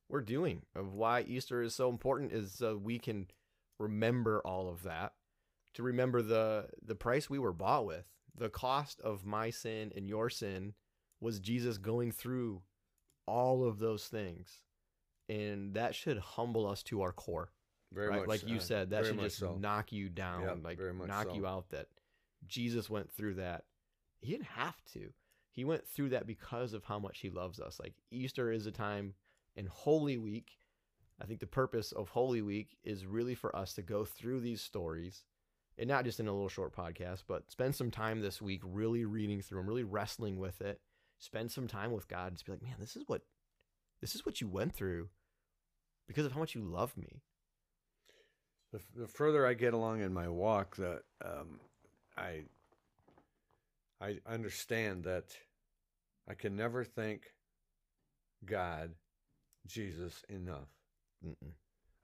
we're 0.07 0.21
doing, 0.21 0.65
of 0.73 0.93
why 0.93 1.21
Easter 1.23 1.61
is 1.61 1.75
so 1.75 1.89
important 1.89 2.31
is 2.31 2.53
so 2.53 2.77
we 2.77 2.97
can 2.97 3.27
remember 3.77 4.39
all 4.45 4.69
of 4.69 4.83
that, 4.83 5.13
to 5.73 5.83
remember 5.83 6.21
the 6.21 6.69
the 6.81 6.95
price 6.95 7.29
we 7.29 7.39
were 7.39 7.53
bought 7.53 7.85
with. 7.85 8.05
The 8.33 8.49
cost 8.49 8.99
of 9.01 9.25
my 9.25 9.49
sin 9.49 9.91
and 9.95 10.07
your 10.07 10.29
sin 10.29 10.75
was 11.19 11.39
Jesus 11.39 11.77
going 11.77 12.11
through 12.11 12.61
all 13.25 13.65
of 13.65 13.79
those 13.79 14.07
things. 14.07 14.61
And 15.27 15.73
that 15.73 15.95
should 15.95 16.19
humble 16.19 16.67
us 16.67 16.83
to 16.83 17.01
our 17.01 17.11
core. 17.11 17.51
Very 17.91 18.09
right? 18.09 18.19
much, 18.19 18.27
like 18.27 18.47
you 18.47 18.59
said, 18.59 18.89
that 18.89 19.03
very 19.03 19.15
should 19.15 19.23
just 19.23 19.37
so. 19.37 19.57
knock 19.59 19.91
you 19.91 20.09
down, 20.09 20.43
Yep, 20.43 20.57
like 20.63 20.79
knock 21.07 21.27
so. 21.29 21.35
you 21.35 21.47
out 21.47 21.69
that 21.69 21.87
Jesus 22.47 22.89
went 22.89 23.11
through 23.11 23.35
that. 23.35 23.63
He 24.21 24.31
didn't 24.31 24.45
have 24.45 24.75
to. 24.93 25.11
He 25.51 25.63
went 25.63 25.87
through 25.87 26.09
that 26.09 26.27
because 26.27 26.73
of 26.73 26.83
how 26.83 26.99
much 26.99 27.19
he 27.19 27.29
loves 27.29 27.59
us. 27.59 27.79
Like 27.79 27.93
Easter 28.11 28.51
is 28.51 28.65
a 28.65 28.71
time 28.71 29.13
in 29.55 29.67
Holy 29.67 30.17
Week. 30.17 30.57
I 31.21 31.25
think 31.25 31.39
the 31.39 31.47
purpose 31.47 31.93
of 31.93 32.09
Holy 32.09 32.41
Week 32.41 32.75
is 32.83 33.05
really 33.05 33.35
for 33.35 33.55
us 33.55 33.73
to 33.75 33.81
go 33.81 34.03
through 34.03 34.41
these 34.41 34.61
stories 34.61 35.23
and 35.77 35.87
not 35.87 36.05
just 36.05 36.19
in 36.19 36.27
a 36.27 36.33
little 36.33 36.49
short 36.49 36.75
podcast, 36.75 37.23
but 37.27 37.49
spend 37.51 37.75
some 37.75 37.91
time 37.91 38.21
this 38.21 38.41
week 38.41 38.61
really 38.65 39.05
reading 39.05 39.41
through 39.41 39.59
them, 39.59 39.67
really 39.67 39.83
wrestling 39.83 40.37
with 40.39 40.61
it. 40.61 40.79
Spend 41.19 41.51
some 41.51 41.67
time 41.67 41.91
with 41.91 42.07
God 42.07 42.27
and 42.27 42.35
just 42.37 42.45
be 42.45 42.51
like, 42.53 42.61
man, 42.63 42.75
this 42.79 42.95
is 42.95 43.03
what 43.07 43.21
this 44.01 44.15
is 44.15 44.25
what 44.25 44.41
you 44.41 44.47
went 44.47 44.73
through 44.73 45.09
because 46.07 46.25
of 46.25 46.33
how 46.33 46.39
much 46.39 46.55
you 46.55 46.61
love 46.61 46.95
me. 46.97 47.21
the, 48.71 48.77
f- 48.79 48.91
the 48.95 49.07
further 49.07 49.45
I 49.47 49.53
get 49.53 49.73
along 49.73 50.01
in 50.01 50.13
my 50.13 50.27
walk, 50.27 50.75
that 50.77 51.01
um, 51.23 51.59
I 52.17 52.43
I 54.01 54.19
understand 54.27 55.05
that 55.05 55.35
I 56.29 56.33
can 56.33 56.55
never 56.55 56.83
thank 56.83 57.33
God, 58.45 58.91
Jesus 59.65 60.23
enough. 60.29 60.69
Mm-mm. 61.25 61.53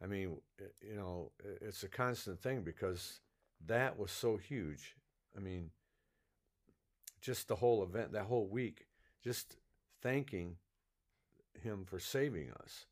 I 0.03 0.07
mean, 0.07 0.37
you 0.81 0.95
know, 0.95 1.31
it's 1.61 1.83
a 1.83 1.89
constant 1.89 2.41
thing 2.41 2.61
because 2.63 3.19
that 3.67 3.99
was 3.99 4.11
so 4.11 4.37
huge. 4.37 4.95
I 5.35 5.39
mean, 5.39 5.71
just 7.21 7.47
the 7.47 7.57
whole 7.57 7.83
event, 7.83 8.13
that 8.13 8.25
whole 8.25 8.47
week, 8.47 8.87
just 9.23 9.57
thanking 10.01 10.57
him 11.61 11.85
for 11.85 11.99
saving 11.99 12.51
us. 12.63 12.85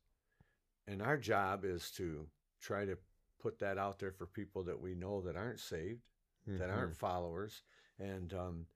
And 0.86 1.02
our 1.02 1.16
job 1.16 1.64
is 1.64 1.90
to 1.92 2.26
try 2.60 2.84
to 2.84 2.96
put 3.40 3.58
that 3.60 3.78
out 3.78 3.98
there 3.98 4.12
for 4.12 4.26
people 4.26 4.62
that 4.64 4.80
we 4.80 4.94
know 4.94 5.20
that 5.22 5.36
aren't 5.36 5.60
saved, 5.60 6.02
that 6.46 6.68
Mhm. 6.68 6.74
aren't 6.74 6.96
followers, 6.96 7.62
and 7.98 8.32
um, 8.34 8.66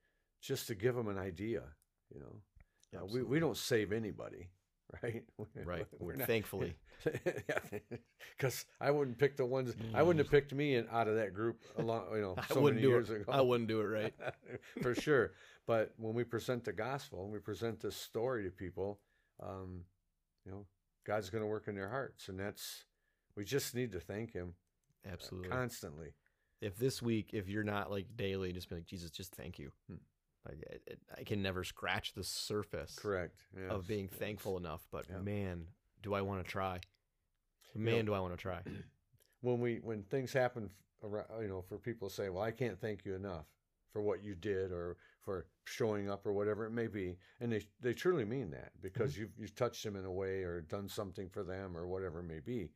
just 0.41 0.67
to 0.67 0.75
give 0.75 0.95
them 0.95 1.07
an 1.07 1.17
idea, 1.17 1.63
you 2.13 2.19
know. 2.19 2.41
Uh, 2.99 3.05
we, 3.05 3.23
we 3.23 3.39
don't 3.39 3.57
save 3.57 3.91
anybody, 3.91 4.49
right? 5.03 5.23
Right. 5.63 5.85
We're 5.99 6.15
not- 6.15 6.27
Thankfully. 6.27 6.75
because 8.37 8.65
I 8.79 8.91
wouldn't 8.91 9.17
pick 9.17 9.37
the 9.37 9.45
ones. 9.45 9.73
I 9.93 10.01
wouldn't 10.03 10.23
have 10.23 10.31
picked 10.31 10.53
me 10.53 10.75
in, 10.75 10.87
out 10.91 11.07
of 11.07 11.15
that 11.15 11.33
group 11.33 11.61
a 11.77 11.81
long, 11.81 12.05
you 12.13 12.21
know, 12.21 12.35
I 12.49 12.53
wouldn't 12.53 12.75
many 12.75 12.81
do 12.81 12.89
years 12.89 13.09
it. 13.09 13.21
ago. 13.21 13.31
I 13.31 13.41
wouldn't 13.41 13.67
do 13.67 13.81
it 13.81 13.85
right. 13.85 14.13
for 14.81 14.95
sure. 14.95 15.33
But 15.67 15.93
when 15.97 16.13
we 16.13 16.23
present 16.23 16.63
the 16.63 16.73
gospel, 16.73 17.23
and 17.23 17.33
we 17.33 17.39
present 17.39 17.79
this 17.79 17.95
story 17.95 18.43
to 18.43 18.51
people, 18.51 18.99
um, 19.41 19.81
you 20.45 20.51
know, 20.51 20.65
God's 21.05 21.29
going 21.29 21.43
to 21.43 21.47
work 21.47 21.67
in 21.67 21.75
their 21.75 21.89
hearts, 21.89 22.29
and 22.29 22.39
that's 22.39 22.85
we 23.35 23.43
just 23.45 23.75
need 23.75 23.91
to 23.93 23.99
thank 23.99 24.31
Him 24.33 24.53
uh, 25.05 25.11
Absolutely. 25.13 25.49
constantly. 25.49 26.13
if 26.61 26.77
this 26.77 27.01
week, 27.01 27.31
if 27.33 27.49
you're 27.49 27.63
not 27.63 27.91
like 27.91 28.05
daily, 28.15 28.53
just 28.53 28.69
be 28.69 28.75
like, 28.75 28.85
Jesus, 28.85 29.11
just 29.11 29.35
thank 29.35 29.59
you. 29.59 29.71
Hmm. 29.89 29.97
Like 30.45 30.61
it, 30.61 30.81
it, 30.85 30.99
I 31.17 31.23
can 31.23 31.41
never 31.41 31.63
scratch 31.63 32.13
the 32.13 32.23
surface 32.23 32.95
Correct. 32.99 33.35
Yes, 33.55 33.71
of 33.71 33.87
being 33.87 34.09
yes. 34.11 34.19
thankful 34.19 34.57
enough. 34.57 34.85
But 34.91 35.05
Yeah. 35.09 35.19
man, 35.19 35.67
do 36.03 36.13
I 36.13 36.21
want 36.21 36.43
to 36.45 36.49
try? 36.49 36.79
know- 37.73 37.91
Man, 37.91 38.05
do 38.05 38.13
I 38.13 38.19
want 38.19 38.33
to 38.33 38.37
try? 38.41 38.61
when 39.41 39.59
we 39.59 39.77
when 39.81 40.03
things 40.03 40.31
happen 40.31 40.69
around, 41.03 41.25
you 41.41 41.47
know 41.47 41.61
for 41.61 41.77
people 41.77 42.07
to 42.09 42.13
say 42.15 42.29
well 42.29 42.41
i 42.41 42.49
can't 42.51 42.79
thank 42.79 43.03
you 43.05 43.13
enough 43.15 43.45
for 43.91 44.01
what 44.01 44.23
you 44.23 44.33
did 44.33 44.71
or 44.71 44.95
for 45.21 45.45
showing 45.65 46.09
up 46.09 46.25
or 46.25 46.31
whatever 46.33 46.65
it 46.65 46.71
may 46.71 46.87
be 46.87 47.17
and 47.41 47.51
they 47.51 47.61
they 47.81 47.93
truly 47.93 48.23
mean 48.25 48.49
that 48.49 48.71
because 48.81 49.17
you've 49.17 49.31
you've 49.37 49.53
touched 49.55 49.83
them 49.83 49.95
in 49.97 50.05
a 50.05 50.11
way 50.11 50.41
or 50.43 50.61
done 50.61 50.87
something 50.87 51.27
for 51.29 51.43
them 51.43 51.75
or 51.77 51.85
whatever 51.87 52.19
it 52.21 52.23
may 52.23 52.39
be 52.39 52.71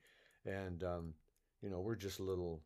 and 0.45 0.83
um 0.83 1.13
you 1.61 1.69
know 1.69 1.79
we're 1.79 1.95
just 1.95 2.19
little 2.19 2.61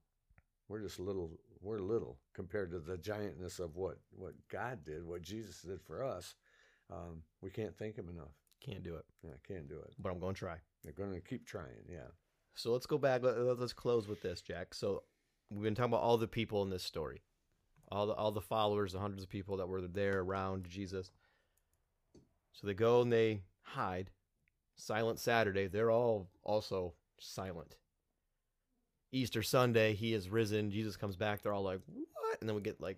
we're 0.67 0.81
just 0.81 0.99
little 0.99 1.29
we're 1.63 1.79
little 1.79 2.19
compared 2.33 2.71
to 2.71 2.79
the 2.79 2.97
giantness 2.97 3.59
of 3.59 3.75
what 3.75 3.97
what 4.11 4.33
god 4.51 4.83
did 4.85 5.05
what 5.05 5.21
jesus 5.21 5.61
did 5.61 5.81
for 5.81 6.03
us 6.03 6.35
um 6.91 7.23
we 7.41 7.49
can't 7.49 7.77
thank 7.77 7.95
him 7.97 8.09
enough 8.09 8.33
Can't 8.65 8.83
do 8.83 8.95
it, 8.95 9.05
yeah 9.23 9.31
can't 9.47 9.67
do 9.69 9.79
it 9.79 9.93
but 9.99 10.11
I'm 10.11 10.19
going 10.19 10.35
to 10.35 10.39
try. 10.39 10.57
they're 10.83 10.93
going 10.93 11.13
to 11.13 11.21
keep 11.21 11.45
trying 11.47 11.85
yeah 11.89 12.11
So 12.55 12.71
let's 12.71 12.85
go 12.85 12.97
back. 12.97 13.23
Let, 13.23 13.37
let's 13.59 13.73
close 13.73 14.07
with 14.07 14.21
this, 14.21 14.41
Jack. 14.41 14.73
So 14.73 15.03
we've 15.49 15.63
been 15.63 15.75
talking 15.75 15.91
about 15.93 16.03
all 16.03 16.17
the 16.17 16.27
people 16.27 16.61
in 16.63 16.69
this 16.69 16.83
story, 16.83 17.21
all 17.91 18.05
the 18.07 18.13
all 18.13 18.31
the 18.31 18.41
followers, 18.41 18.93
the 18.93 18.99
hundreds 18.99 19.23
of 19.23 19.29
people 19.29 19.57
that 19.57 19.67
were 19.67 19.81
there 19.81 20.19
around 20.19 20.67
Jesus. 20.69 21.11
So 22.51 22.67
they 22.67 22.73
go 22.75 23.01
and 23.01 23.11
they 23.11 23.41
hide. 23.63 24.11
Silent 24.75 25.19
Saturday, 25.19 25.67
they're 25.67 25.91
all 25.91 26.29
also 26.43 26.93
silent. 27.19 27.75
Easter 29.13 29.43
Sunday, 29.43 29.93
he 29.93 30.13
is 30.13 30.29
risen. 30.29 30.71
Jesus 30.71 30.97
comes 30.97 31.15
back. 31.15 31.41
They're 31.41 31.53
all 31.53 31.63
like, 31.63 31.79
"What?" 31.85 32.39
And 32.41 32.49
then 32.49 32.55
we 32.55 32.61
get 32.61 32.81
like 32.81 32.97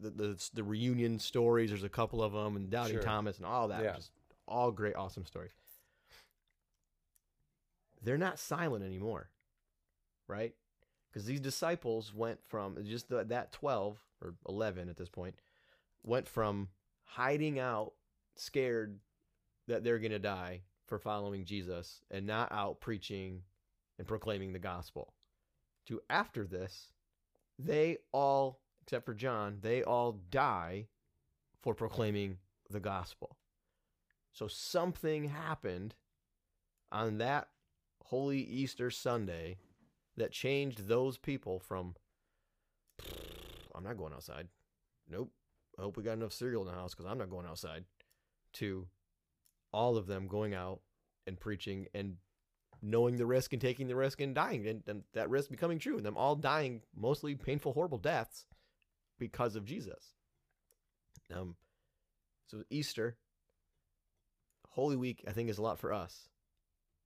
the 0.00 0.10
the, 0.10 0.50
the, 0.52 0.64
reunion 0.64 1.18
stories. 1.18 1.70
There's 1.70 1.84
a 1.84 1.88
couple 1.88 2.22
of 2.22 2.32
them, 2.32 2.56
and 2.56 2.68
Doubting 2.70 2.96
Sure. 2.96 3.02
Thomas, 3.02 3.38
and 3.38 3.46
all 3.46 3.68
that. 3.68 3.82
Yeah. 3.82 3.94
Just 3.94 4.10
all 4.46 4.70
great, 4.70 4.96
awesome 4.96 5.24
stories 5.24 5.52
they're 8.04 8.18
not 8.18 8.38
silent 8.38 8.84
anymore, 8.84 9.30
right? 10.28 10.54
Because 11.10 11.26
these 11.26 11.40
disciples 11.40 12.12
went 12.14 12.44
from 12.44 12.76
just 12.84 13.08
the, 13.08 13.24
that 13.24 13.52
12 13.52 13.98
or 14.22 14.34
11 14.48 14.88
at 14.88 14.96
this 14.96 15.08
point, 15.08 15.34
went 16.02 16.28
from 16.28 16.68
hiding 17.04 17.58
out, 17.58 17.92
scared 18.36 18.98
that 19.66 19.82
they're 19.82 19.98
going 19.98 20.12
to 20.12 20.18
die 20.18 20.60
for 20.86 20.98
following 20.98 21.44
Jesus 21.44 22.00
and 22.10 22.26
not 22.26 22.52
out 22.52 22.80
preaching 22.80 23.40
and 23.98 24.06
proclaiming 24.06 24.52
the 24.52 24.58
gospel, 24.58 25.13
to 25.86 26.00
after 26.08 26.46
this, 26.46 26.92
they 27.58 27.98
all, 28.12 28.60
except 28.82 29.06
for 29.06 29.14
John, 29.14 29.58
they 29.60 29.82
all 29.82 30.20
die 30.30 30.88
for 31.62 31.74
proclaiming 31.74 32.38
the 32.70 32.80
gospel. 32.80 33.36
So 34.32 34.48
something 34.48 35.28
happened 35.28 35.94
on 36.90 37.18
that 37.18 37.48
Holy 38.04 38.40
Easter 38.40 38.90
Sunday 38.90 39.58
that 40.16 40.32
changed 40.32 40.88
those 40.88 41.18
people 41.18 41.58
from 41.58 41.94
I'm 43.74 43.82
not 43.82 43.96
going 43.96 44.12
outside. 44.12 44.48
Nope. 45.08 45.32
I 45.78 45.82
hope 45.82 45.96
we 45.96 46.04
got 46.04 46.12
enough 46.12 46.32
cereal 46.32 46.62
in 46.62 46.68
the 46.68 46.74
house 46.74 46.94
because 46.94 47.10
I'm 47.10 47.18
not 47.18 47.30
going 47.30 47.46
outside. 47.46 47.84
To 48.54 48.86
all 49.72 49.96
of 49.96 50.06
them 50.06 50.28
going 50.28 50.54
out 50.54 50.80
and 51.26 51.40
preaching 51.40 51.88
and 51.92 52.16
knowing 52.84 53.16
the 53.16 53.26
risk 53.26 53.52
and 53.52 53.62
taking 53.62 53.88
the 53.88 53.96
risk 53.96 54.20
and 54.20 54.34
dying 54.34 54.66
and, 54.66 54.82
and 54.86 55.02
that 55.14 55.30
risk 55.30 55.50
becoming 55.50 55.78
true 55.78 55.96
and 55.96 56.04
them 56.04 56.16
all 56.16 56.36
dying 56.36 56.82
mostly 56.94 57.34
painful, 57.34 57.72
horrible 57.72 57.98
deaths 57.98 58.46
because 59.18 59.56
of 59.56 59.64
Jesus. 59.64 60.12
Um, 61.34 61.56
so 62.46 62.62
Easter, 62.68 63.16
Holy 64.68 64.96
Week, 64.96 65.24
I 65.26 65.32
think 65.32 65.48
is 65.48 65.58
a 65.58 65.62
lot 65.62 65.78
for 65.78 65.92
us 65.92 66.28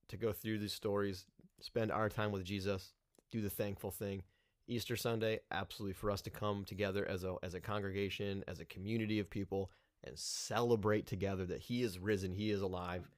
to 0.09 0.16
go 0.16 0.33
through 0.33 0.59
these 0.59 0.72
stories, 0.72 1.26
spend 1.61 1.93
our 1.93 2.09
time 2.09 2.33
with 2.33 2.45
Jesus, 2.45 2.93
do 3.31 3.41
the 3.41 3.51
thankful 3.51 3.91
thing, 3.91 4.22
Easter 4.66 4.97
Sunday, 4.97 5.41
absolutely 5.51 5.95
for 5.95 6.11
us 6.11 6.22
to 6.22 6.31
come 6.31 6.64
together 6.64 7.07
as 7.09 7.24
a 7.24 7.37
as 7.43 7.55
a 7.55 7.61
congregation, 7.61 8.45
as 8.49 8.61
a 8.61 8.66
community 8.66 9.18
of 9.18 9.31
people, 9.31 9.70
and 10.05 10.18
celebrate 10.18 11.07
together 11.07 11.47
that 11.47 11.61
He 11.62 11.83
is 11.83 11.99
risen, 11.99 12.33
He 12.33 12.51
is 12.51 12.61
alive, 12.61 13.09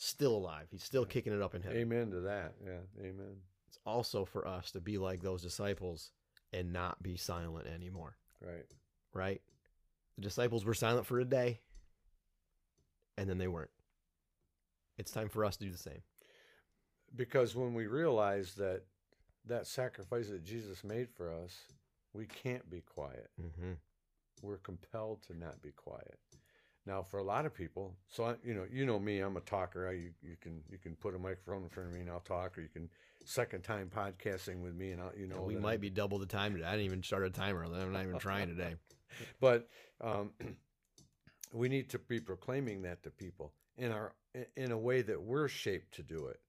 still 0.00 0.34
alive. 0.36 0.66
He's 0.70 0.82
still 0.82 1.04
kicking 1.04 1.32
it 1.32 1.42
up 1.42 1.54
in 1.54 1.62
heaven. 1.62 1.78
Amen 1.78 2.10
to 2.10 2.20
that. 2.20 2.54
Yeah. 2.64 2.80
Amen. 3.00 3.36
It's 3.68 3.78
also 3.84 4.24
for 4.24 4.46
us 4.46 4.72
to 4.72 4.80
be 4.80 4.98
like 4.98 5.22
those 5.22 5.42
disciples 5.42 6.12
and 6.52 6.72
not 6.72 7.02
be 7.02 7.16
silent 7.16 7.66
anymore. 7.66 8.16
Right. 8.40 8.66
Right? 9.12 9.42
The 10.16 10.22
disciples 10.22 10.64
were 10.64 10.74
silent 10.74 11.06
for 11.06 11.20
a 11.20 11.24
day, 11.24 11.60
and 13.16 13.28
then 13.28 13.38
they 13.38 13.48
weren't. 13.48 13.70
It's 14.98 15.12
time 15.12 15.28
for 15.28 15.44
us 15.44 15.56
to 15.58 15.64
do 15.64 15.70
the 15.70 15.78
same. 15.78 16.02
Because 17.14 17.54
when 17.54 17.74
we 17.74 17.86
realize 17.86 18.54
that 18.54 18.82
that 19.46 19.66
sacrifice 19.66 20.28
that 20.28 20.44
Jesus 20.44 20.84
made 20.84 21.08
for 21.10 21.32
us, 21.32 21.56
we 22.12 22.26
can't 22.26 22.68
be 22.70 22.80
quiet. 22.80 23.30
Mm-hmm. 23.40 23.72
We're 24.42 24.58
compelled 24.58 25.22
to 25.22 25.38
not 25.38 25.62
be 25.62 25.72
quiet. 25.72 26.18
Now, 26.86 27.02
for 27.02 27.18
a 27.18 27.22
lot 27.22 27.46
of 27.46 27.54
people, 27.54 27.94
so 28.08 28.24
I, 28.24 28.34
you 28.42 28.54
know, 28.54 28.64
you 28.70 28.86
know 28.86 28.98
me, 28.98 29.20
I'm 29.20 29.36
a 29.36 29.40
talker. 29.40 29.88
I, 29.88 29.92
you, 29.92 30.10
you 30.22 30.36
can 30.40 30.62
you 30.70 30.78
can 30.78 30.94
put 30.96 31.14
a 31.14 31.18
microphone 31.18 31.62
in 31.62 31.68
front 31.68 31.88
of 31.88 31.94
me 31.94 32.00
and 32.00 32.10
I'll 32.10 32.20
talk, 32.20 32.56
or 32.56 32.62
you 32.62 32.68
can 32.68 32.88
second 33.24 33.62
time 33.62 33.90
podcasting 33.94 34.62
with 34.62 34.74
me 34.74 34.92
and 34.92 35.00
I'll, 35.00 35.12
you 35.16 35.26
know, 35.26 35.42
we 35.42 35.56
might 35.56 35.72
I'm- 35.72 35.80
be 35.80 35.90
double 35.90 36.18
the 36.18 36.26
time 36.26 36.54
today. 36.54 36.64
I 36.64 36.72
didn't 36.72 36.86
even 36.86 37.02
start 37.02 37.24
a 37.24 37.30
timer. 37.30 37.64
I'm 37.64 37.92
not 37.92 38.02
even 38.02 38.18
trying 38.18 38.48
today. 38.48 38.76
but 39.40 39.68
um, 40.00 40.30
we 41.52 41.68
need 41.68 41.90
to 41.90 41.98
be 41.98 42.20
proclaiming 42.20 42.82
that 42.82 43.02
to 43.02 43.10
people 43.10 43.52
in 43.76 43.92
our 43.92 44.14
in 44.56 44.72
a 44.72 44.78
way 44.78 45.02
that 45.02 45.20
we're 45.20 45.48
shaped 45.48 45.94
to 45.94 46.02
do 46.02 46.26
it. 46.26 46.40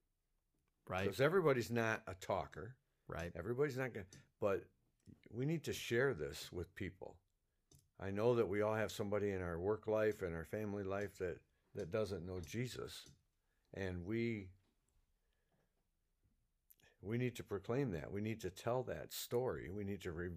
Right? 0.88 1.04
Because 1.04 1.22
everybody's 1.22 1.72
not 1.72 2.02
a 2.08 2.14
talker. 2.16 2.76
Right? 3.08 3.32
Everybody's 3.36 3.78
not 3.78 3.94
going 3.94 4.06
but 4.40 4.64
we 5.34 5.46
need 5.46 5.64
to 5.66 5.74
share 5.74 6.14
this 6.14 6.50
with 6.52 6.74
people. 6.76 7.16
I 8.02 8.10
know 8.10 8.36
that 8.36 8.48
we 8.48 8.62
all 8.62 8.74
have 8.74 8.92
somebody 8.92 9.32
in 9.32 9.42
our 9.42 9.60
work 9.60 9.88
life 9.88 10.22
and 10.22 10.34
our 10.36 10.46
family 10.46 10.84
life 10.84 11.18
that, 11.20 11.38
that 11.76 11.92
doesn't 11.92 12.26
know 12.26 12.40
Jesus. 12.40 13.06
And 13.74 14.06
we 14.06 14.48
we 17.04 17.18
need 17.18 17.36
to 17.36 17.44
proclaim 17.44 17.92
that. 17.92 18.12
We 18.12 18.22
need 18.22 18.42
to 18.42 18.50
tell 18.50 18.84
that 18.84 19.12
story. 19.12 19.70
We 19.70 19.84
need 19.84 20.02
to 20.02 20.12
re, 20.12 20.30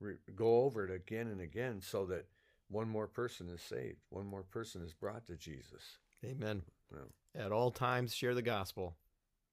re, 0.00 0.14
go 0.34 0.62
over 0.62 0.84
it 0.84 0.90
again 0.90 1.26
and 1.26 1.40
again 1.40 1.80
so 1.82 2.06
that 2.06 2.26
one 2.68 2.88
more 2.88 3.06
person 3.06 3.48
is 3.50 3.60
saved, 3.60 3.98
one 4.08 4.26
more 4.26 4.42
person 4.42 4.82
is 4.82 4.94
brought 4.94 5.26
to 5.26 5.36
Jesus. 5.36 5.98
Amen. 6.24 6.62
Yeah. 6.90 7.44
At 7.44 7.52
all 7.52 7.70
times, 7.70 8.14
share 8.14 8.34
the 8.34 8.42
gospel. 8.42 8.96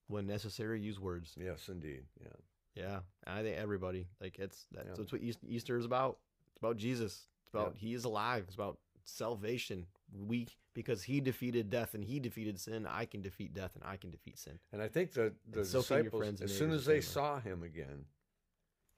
When 0.06 0.26
necessary, 0.26 0.80
use 0.80 0.98
words. 0.98 1.34
Yes, 1.38 1.68
indeed. 1.68 2.04
Yeah. 2.20 2.28
Yeah, 2.74 3.00
I 3.26 3.42
think 3.42 3.58
everybody 3.58 4.06
like 4.20 4.38
it's 4.38 4.66
that's, 4.72 4.86
Yeah. 4.88 4.94
that's 4.96 5.12
what 5.12 5.20
Easter 5.46 5.76
is 5.76 5.84
about. 5.84 6.18
It's 6.50 6.58
about 6.58 6.76
Jesus. 6.76 7.26
About 7.52 7.74
He 7.76 7.94
is 7.94 8.04
alive. 8.04 8.44
It's 8.46 8.54
about 8.54 8.78
salvation. 9.04 9.86
We 10.26 10.48
because 10.74 11.02
He 11.02 11.20
defeated 11.20 11.70
death 11.70 11.94
and 11.94 12.04
He 12.04 12.20
defeated 12.20 12.58
sin. 12.58 12.86
I 12.86 13.04
can 13.04 13.22
defeat 13.22 13.54
death 13.54 13.72
and 13.74 13.84
I 13.84 13.96
can 13.96 14.10
defeat 14.10 14.38
sin. 14.38 14.58
And 14.72 14.82
I 14.82 14.88
think 14.88 15.12
the, 15.12 15.32
the 15.50 15.64
so 15.64 15.80
disciples, 15.80 16.40
as 16.40 16.56
soon 16.56 16.70
as 16.70 16.84
they 16.84 17.00
saw 17.00 17.40
him 17.40 17.62
again, 17.62 18.04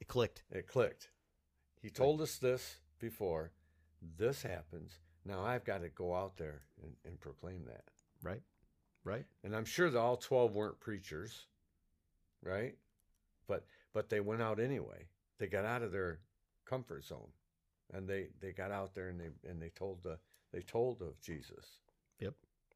It 0.00 0.08
clicked. 0.08 0.42
it 0.50 0.66
clicked. 0.66 1.10
He 1.80 1.90
told 1.90 2.20
us 2.20 2.38
this 2.38 2.76
before. 2.98 3.50
This 4.18 4.42
happens. 4.42 4.98
Now 5.24 5.42
I've 5.42 5.64
got 5.64 5.82
to 5.82 5.88
go 5.88 6.14
out 6.14 6.36
there 6.36 6.62
and, 6.82 6.92
and 7.04 7.20
proclaim 7.20 7.64
that. 7.66 7.84
Right, 8.22 8.42
right. 9.04 9.24
And 9.44 9.54
I'm 9.54 9.64
sure 9.64 9.90
that 9.90 9.98
all 9.98 10.16
12 10.16 10.54
weren't 10.54 10.80
preachers, 10.80 11.46
right? 12.42 12.76
But 13.46 13.64
but 13.92 14.08
they 14.08 14.20
went 14.20 14.42
out 14.42 14.60
anyway. 14.60 15.06
They 15.38 15.46
got 15.46 15.64
out 15.64 15.82
of 15.82 15.92
their 15.92 16.20
comfort 16.64 17.04
zone. 17.04 17.28
And 17.92 18.08
they, 18.08 18.28
they 18.40 18.52
got 18.52 18.70
out 18.70 18.94
there 18.94 19.08
and 19.08 19.20
they 19.20 19.28
and 19.48 19.60
they 19.60 19.68
told 19.70 20.02
the 20.02 20.18
they 20.52 20.60
told 20.62 21.02
of 21.02 21.20
Jesus. 21.20 21.78
Yep. 22.20 22.34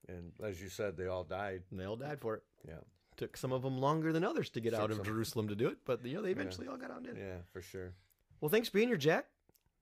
And 0.08 0.32
as 0.42 0.60
you 0.62 0.68
said, 0.68 0.96
they 0.96 1.06
all 1.06 1.24
died. 1.24 1.62
And 1.70 1.80
they 1.80 1.84
all 1.84 1.96
died 1.96 2.20
for 2.20 2.34
it. 2.34 2.42
Yeah. 2.66 2.74
Took 3.16 3.36
some 3.36 3.50
of 3.52 3.62
them 3.62 3.78
longer 3.78 4.12
than 4.12 4.24
others 4.24 4.50
to 4.50 4.60
get 4.60 4.70
Took 4.72 4.80
out 4.80 4.90
of 4.90 4.96
some- 4.98 5.06
Jerusalem 5.06 5.48
to 5.48 5.54
do 5.54 5.68
it, 5.68 5.78
but 5.86 6.04
you 6.04 6.14
know 6.16 6.22
they 6.22 6.30
eventually 6.32 6.68
all 6.68 6.76
got 6.76 6.90
out 6.90 6.98
and 6.98 7.06
did 7.06 7.16
it. 7.16 7.24
Yeah, 7.26 7.38
for 7.52 7.62
sure. 7.62 7.94
Well, 8.40 8.50
thanks 8.50 8.68
for 8.68 8.74
being 8.78 8.88
here, 8.88 8.98
Jack. 8.98 9.26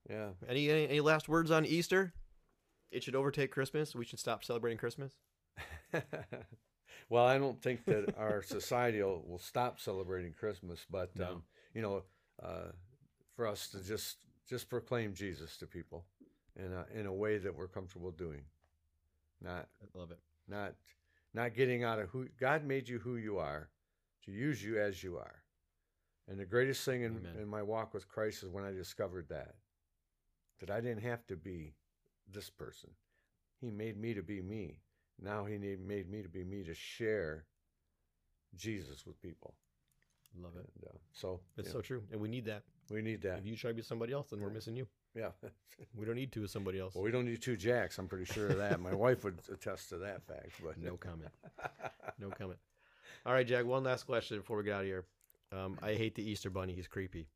Yeah. 0.09 0.29
Any, 0.49 0.71
any 0.71 0.89
any 0.89 1.01
last 1.01 1.29
words 1.29 1.51
on 1.51 1.65
Easter? 1.67 2.13
It 2.93 3.03
should 3.03 3.17
overtake 3.17 3.51
Christmas. 3.51 3.95
We 3.97 4.05
should 4.05 4.21
stop 4.21 4.45
celebrating 4.45 4.79
Christmas. 4.79 5.13
well, 7.09 7.25
I 7.27 7.39
don't 7.39 7.61
think 7.61 7.85
that 7.87 8.15
our 8.17 8.43
society 8.47 9.03
will, 9.03 9.25
will 9.27 9.39
stop 9.39 9.81
celebrating 9.81 10.33
Christmas, 10.33 10.87
but 10.91 11.11
No. 11.17 11.25
um, 11.27 11.43
you 11.75 11.83
know, 11.83 12.03
uh, 12.43 12.71
for 13.37 13.47
us 13.47 13.69
to 13.71 13.83
just 13.83 14.19
just 14.49 14.69
proclaim 14.69 15.15
Jesus 15.15 15.57
to 15.59 15.67
people 15.67 16.05
in 16.57 16.73
a, 16.73 16.87
in 16.99 17.07
a 17.07 17.13
way 17.13 17.39
that 17.39 17.55
we're 17.57 17.69
comfortable 17.69 18.11
doing, 18.11 18.43
not 19.43 19.69
I 19.83 19.99
love 19.99 20.11
it. 20.11 20.19
not 20.49 20.75
not 21.33 21.55
getting 21.55 21.83
out 21.83 21.99
of 21.99 22.09
who 22.11 22.29
God 22.39 22.65
made 22.65 22.89
you 22.89 22.99
who 22.99 23.17
you 23.17 23.39
are, 23.39 23.69
to 24.25 24.31
use 24.31 24.63
you 24.63 24.79
as 24.81 25.03
you 25.03 25.17
are. 25.17 25.43
And 26.29 26.39
the 26.39 26.45
greatest 26.45 26.85
thing 26.85 27.03
in, 27.03 27.17
Amen. 27.17 27.43
in 27.43 27.49
my 27.49 27.63
walk 27.63 27.93
with 27.93 28.09
Christ 28.09 28.45
is 28.45 28.49
when 28.49 28.65
I 28.65 28.73
discovered 28.73 29.29
that 29.31 29.55
that 30.61 30.71
I 30.71 30.81
didn't 30.81 31.03
have 31.03 31.27
to 31.27 31.37
be 31.37 31.75
this 32.33 32.49
person. 32.49 32.91
He 33.61 33.71
made 33.71 33.99
me 33.99 34.15
to 34.15 34.23
be 34.23 34.41
me. 34.41 34.79
Now 35.21 35.45
he 35.45 35.59
made 35.59 36.11
me 36.11 36.23
to 36.23 36.29
be 36.29 36.45
me 36.45 36.63
to 36.65 36.75
share 36.75 37.45
Jesus 38.55 39.05
with 39.07 39.21
people. 39.21 39.55
Love 40.43 40.57
it. 40.57 40.69
And, 40.77 40.85
uh, 40.91 40.97
so 41.13 41.41
It's 41.57 41.69
yeah, 41.69 41.73
so 41.73 41.81
true, 41.81 42.03
and 42.11 42.21
we 42.21 42.29
need 42.29 42.45
that. 42.47 42.63
we 42.91 43.03
need 43.03 43.23
that. 43.23 43.39
If 43.39 43.47
you 43.47 43.57
try 43.57 43.71
to 43.71 43.75
be 43.75 43.83
somebody 43.83 44.13
else, 44.13 44.31
then 44.31 44.41
we're 44.41 44.51
missing 44.51 44.77
you. 44.77 44.87
Yeah. 45.15 45.31
We 45.97 46.07
don't 46.07 46.15
need 46.15 46.31
two 46.31 46.45
as 46.45 46.53
somebody 46.53 46.79
else. 46.79 46.95
well, 46.95 47.03
we 47.03 47.11
don't 47.11 47.25
need 47.25 47.43
two 47.43 47.57
jacks. 47.57 47.99
I'm 47.99 48.07
pretty 48.07 48.27
sure 48.27 48.47
of 48.47 48.59
that. 48.59 48.79
My 48.79 48.95
wife 48.95 49.25
would 49.25 49.41
attest 49.53 49.89
to 49.89 49.99
that 49.99 50.23
fact. 50.23 50.53
But 50.63 50.79
No 50.79 50.97
comment. 50.97 51.33
No 52.21 52.31
comment. 52.31 52.61
All 53.27 53.33
right, 53.33 53.45
Jack. 53.45 53.65
One 53.65 53.83
last 53.83 54.05
question 54.05 54.39
before 54.39 54.57
we 54.59 54.63
get 54.63 54.75
out 54.75 54.83
of 54.83 54.87
here. 54.87 55.05
Um, 55.51 55.77
I 55.83 55.95
hate 55.95 56.15
the 56.15 56.23
Easter 56.23 56.49
Bunny. 56.49 56.75
He's 56.75 56.87
creepy. 56.87 57.27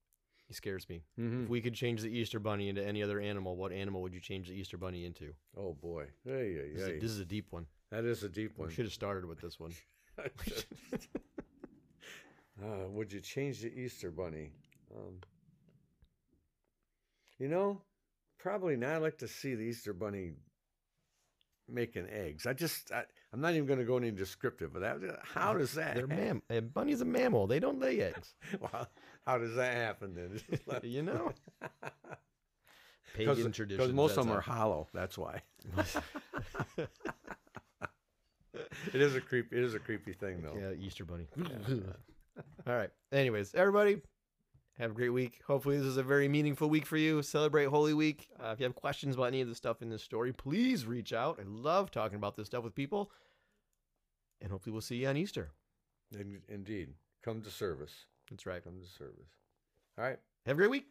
He 0.46 0.54
scares 0.54 0.88
me. 0.88 1.02
Mhm. 1.18 1.42
If 1.44 1.48
we 1.48 1.60
could 1.60 1.74
change 1.74 2.00
the 2.02 2.08
Easter 2.16 2.38
Bunny 2.38 2.68
into 2.68 2.80
any 2.86 3.02
other 3.02 3.18
animal, 3.18 3.56
what 3.56 3.72
animal 3.72 4.02
would 4.02 4.14
you 4.14 4.20
change 4.20 4.46
the 4.46 4.54
Easter 4.54 4.76
Bunny 4.78 5.04
into? 5.04 5.34
Oh 5.56 5.74
boy. 5.74 6.06
Hey, 6.24 6.54
hey, 6.54 6.70
This, 6.72 6.82
is, 6.82 6.86
hey. 6.88 6.98
this 7.00 7.10
is 7.10 7.18
a 7.18 7.24
deep 7.24 7.48
one. 7.50 7.66
That 7.90 8.04
is 8.04 8.22
a 8.22 8.28
deep 8.28 8.56
We 8.56 8.66
one. 8.66 8.70
should 8.70 8.84
have 8.84 8.94
started 8.94 9.24
with 9.24 9.40
this 9.40 9.58
one. 9.58 9.72
Uh, 12.62 12.88
would 12.88 13.12
you 13.12 13.20
change 13.20 13.60
the 13.60 13.72
Easter 13.72 14.10
bunny? 14.10 14.50
Um, 14.94 15.14
you 17.38 17.48
know, 17.48 17.80
probably 18.38 18.76
not. 18.76 18.90
I 18.90 18.96
like 18.98 19.18
to 19.18 19.28
see 19.28 19.54
the 19.54 19.62
Easter 19.62 19.92
bunny 19.92 20.32
making 21.68 22.08
eggs. 22.10 22.46
I 22.46 22.52
just, 22.52 22.90
I, 22.90 23.04
I'm 23.32 23.40
not 23.40 23.54
even 23.54 23.66
going 23.66 23.78
to 23.78 23.84
go 23.84 23.96
any 23.96 24.10
descriptive 24.10 24.72
but 24.72 24.80
that. 24.80 24.98
How 25.22 25.54
does 25.54 25.72
that? 25.74 25.94
They're 25.94 26.08
happen? 26.08 26.26
mam. 26.26 26.42
A 26.50 26.60
bunny's 26.60 27.00
a 27.00 27.04
mammal. 27.04 27.46
They 27.46 27.60
don't 27.60 27.78
lay 27.78 28.00
eggs. 28.00 28.34
Well, 28.60 28.88
how 29.26 29.38
does 29.38 29.54
that 29.56 29.74
happen 29.74 30.14
then? 30.14 30.40
You 30.82 31.02
know, 31.02 31.32
pagan 33.14 33.52
traditions. 33.52 33.78
Because 33.78 33.92
most 33.92 34.16
of 34.16 34.26
them 34.26 34.34
are 34.34 34.40
hollow. 34.40 34.88
That's 34.92 35.18
why. 35.18 35.42
It 38.92 39.00
is 39.00 39.14
a 39.14 39.20
creep. 39.20 39.52
It 39.52 39.62
is 39.62 39.74
a 39.74 39.78
creepy 39.78 40.12
thing, 40.12 40.42
though. 40.42 40.56
Yeah, 40.58 40.72
Easter 40.72 41.04
Bunny. 41.04 41.26
All 42.66 42.74
right. 42.74 42.90
Anyways, 43.12 43.54
everybody, 43.54 44.00
have 44.78 44.90
a 44.92 44.94
great 44.94 45.10
week. 45.10 45.40
Hopefully, 45.46 45.76
this 45.76 45.86
is 45.86 45.96
a 45.96 46.02
very 46.02 46.28
meaningful 46.28 46.68
week 46.68 46.86
for 46.86 46.96
you. 46.96 47.22
Celebrate 47.22 47.66
Holy 47.66 47.94
Week. 47.94 48.28
Uh, 48.42 48.50
if 48.50 48.60
you 48.60 48.64
have 48.64 48.74
questions 48.74 49.16
about 49.16 49.24
any 49.24 49.40
of 49.40 49.48
the 49.48 49.54
stuff 49.54 49.82
in 49.82 49.90
this 49.90 50.02
story, 50.02 50.32
please 50.32 50.86
reach 50.86 51.12
out. 51.12 51.38
I 51.40 51.44
love 51.46 51.90
talking 51.90 52.16
about 52.16 52.36
this 52.36 52.46
stuff 52.46 52.64
with 52.64 52.74
people. 52.74 53.10
And 54.40 54.50
hopefully, 54.50 54.72
we'll 54.72 54.82
see 54.82 54.96
you 54.96 55.08
on 55.08 55.16
Easter. 55.16 55.50
In, 56.12 56.40
indeed. 56.48 56.90
Come 57.24 57.42
to 57.42 57.50
service. 57.50 58.06
That's 58.30 58.46
right. 58.46 58.62
Come 58.62 58.80
to 58.80 58.86
service. 58.86 59.28
All 59.98 60.04
right. 60.04 60.18
Have 60.46 60.56
a 60.56 60.58
great 60.58 60.70
week. 60.70 60.86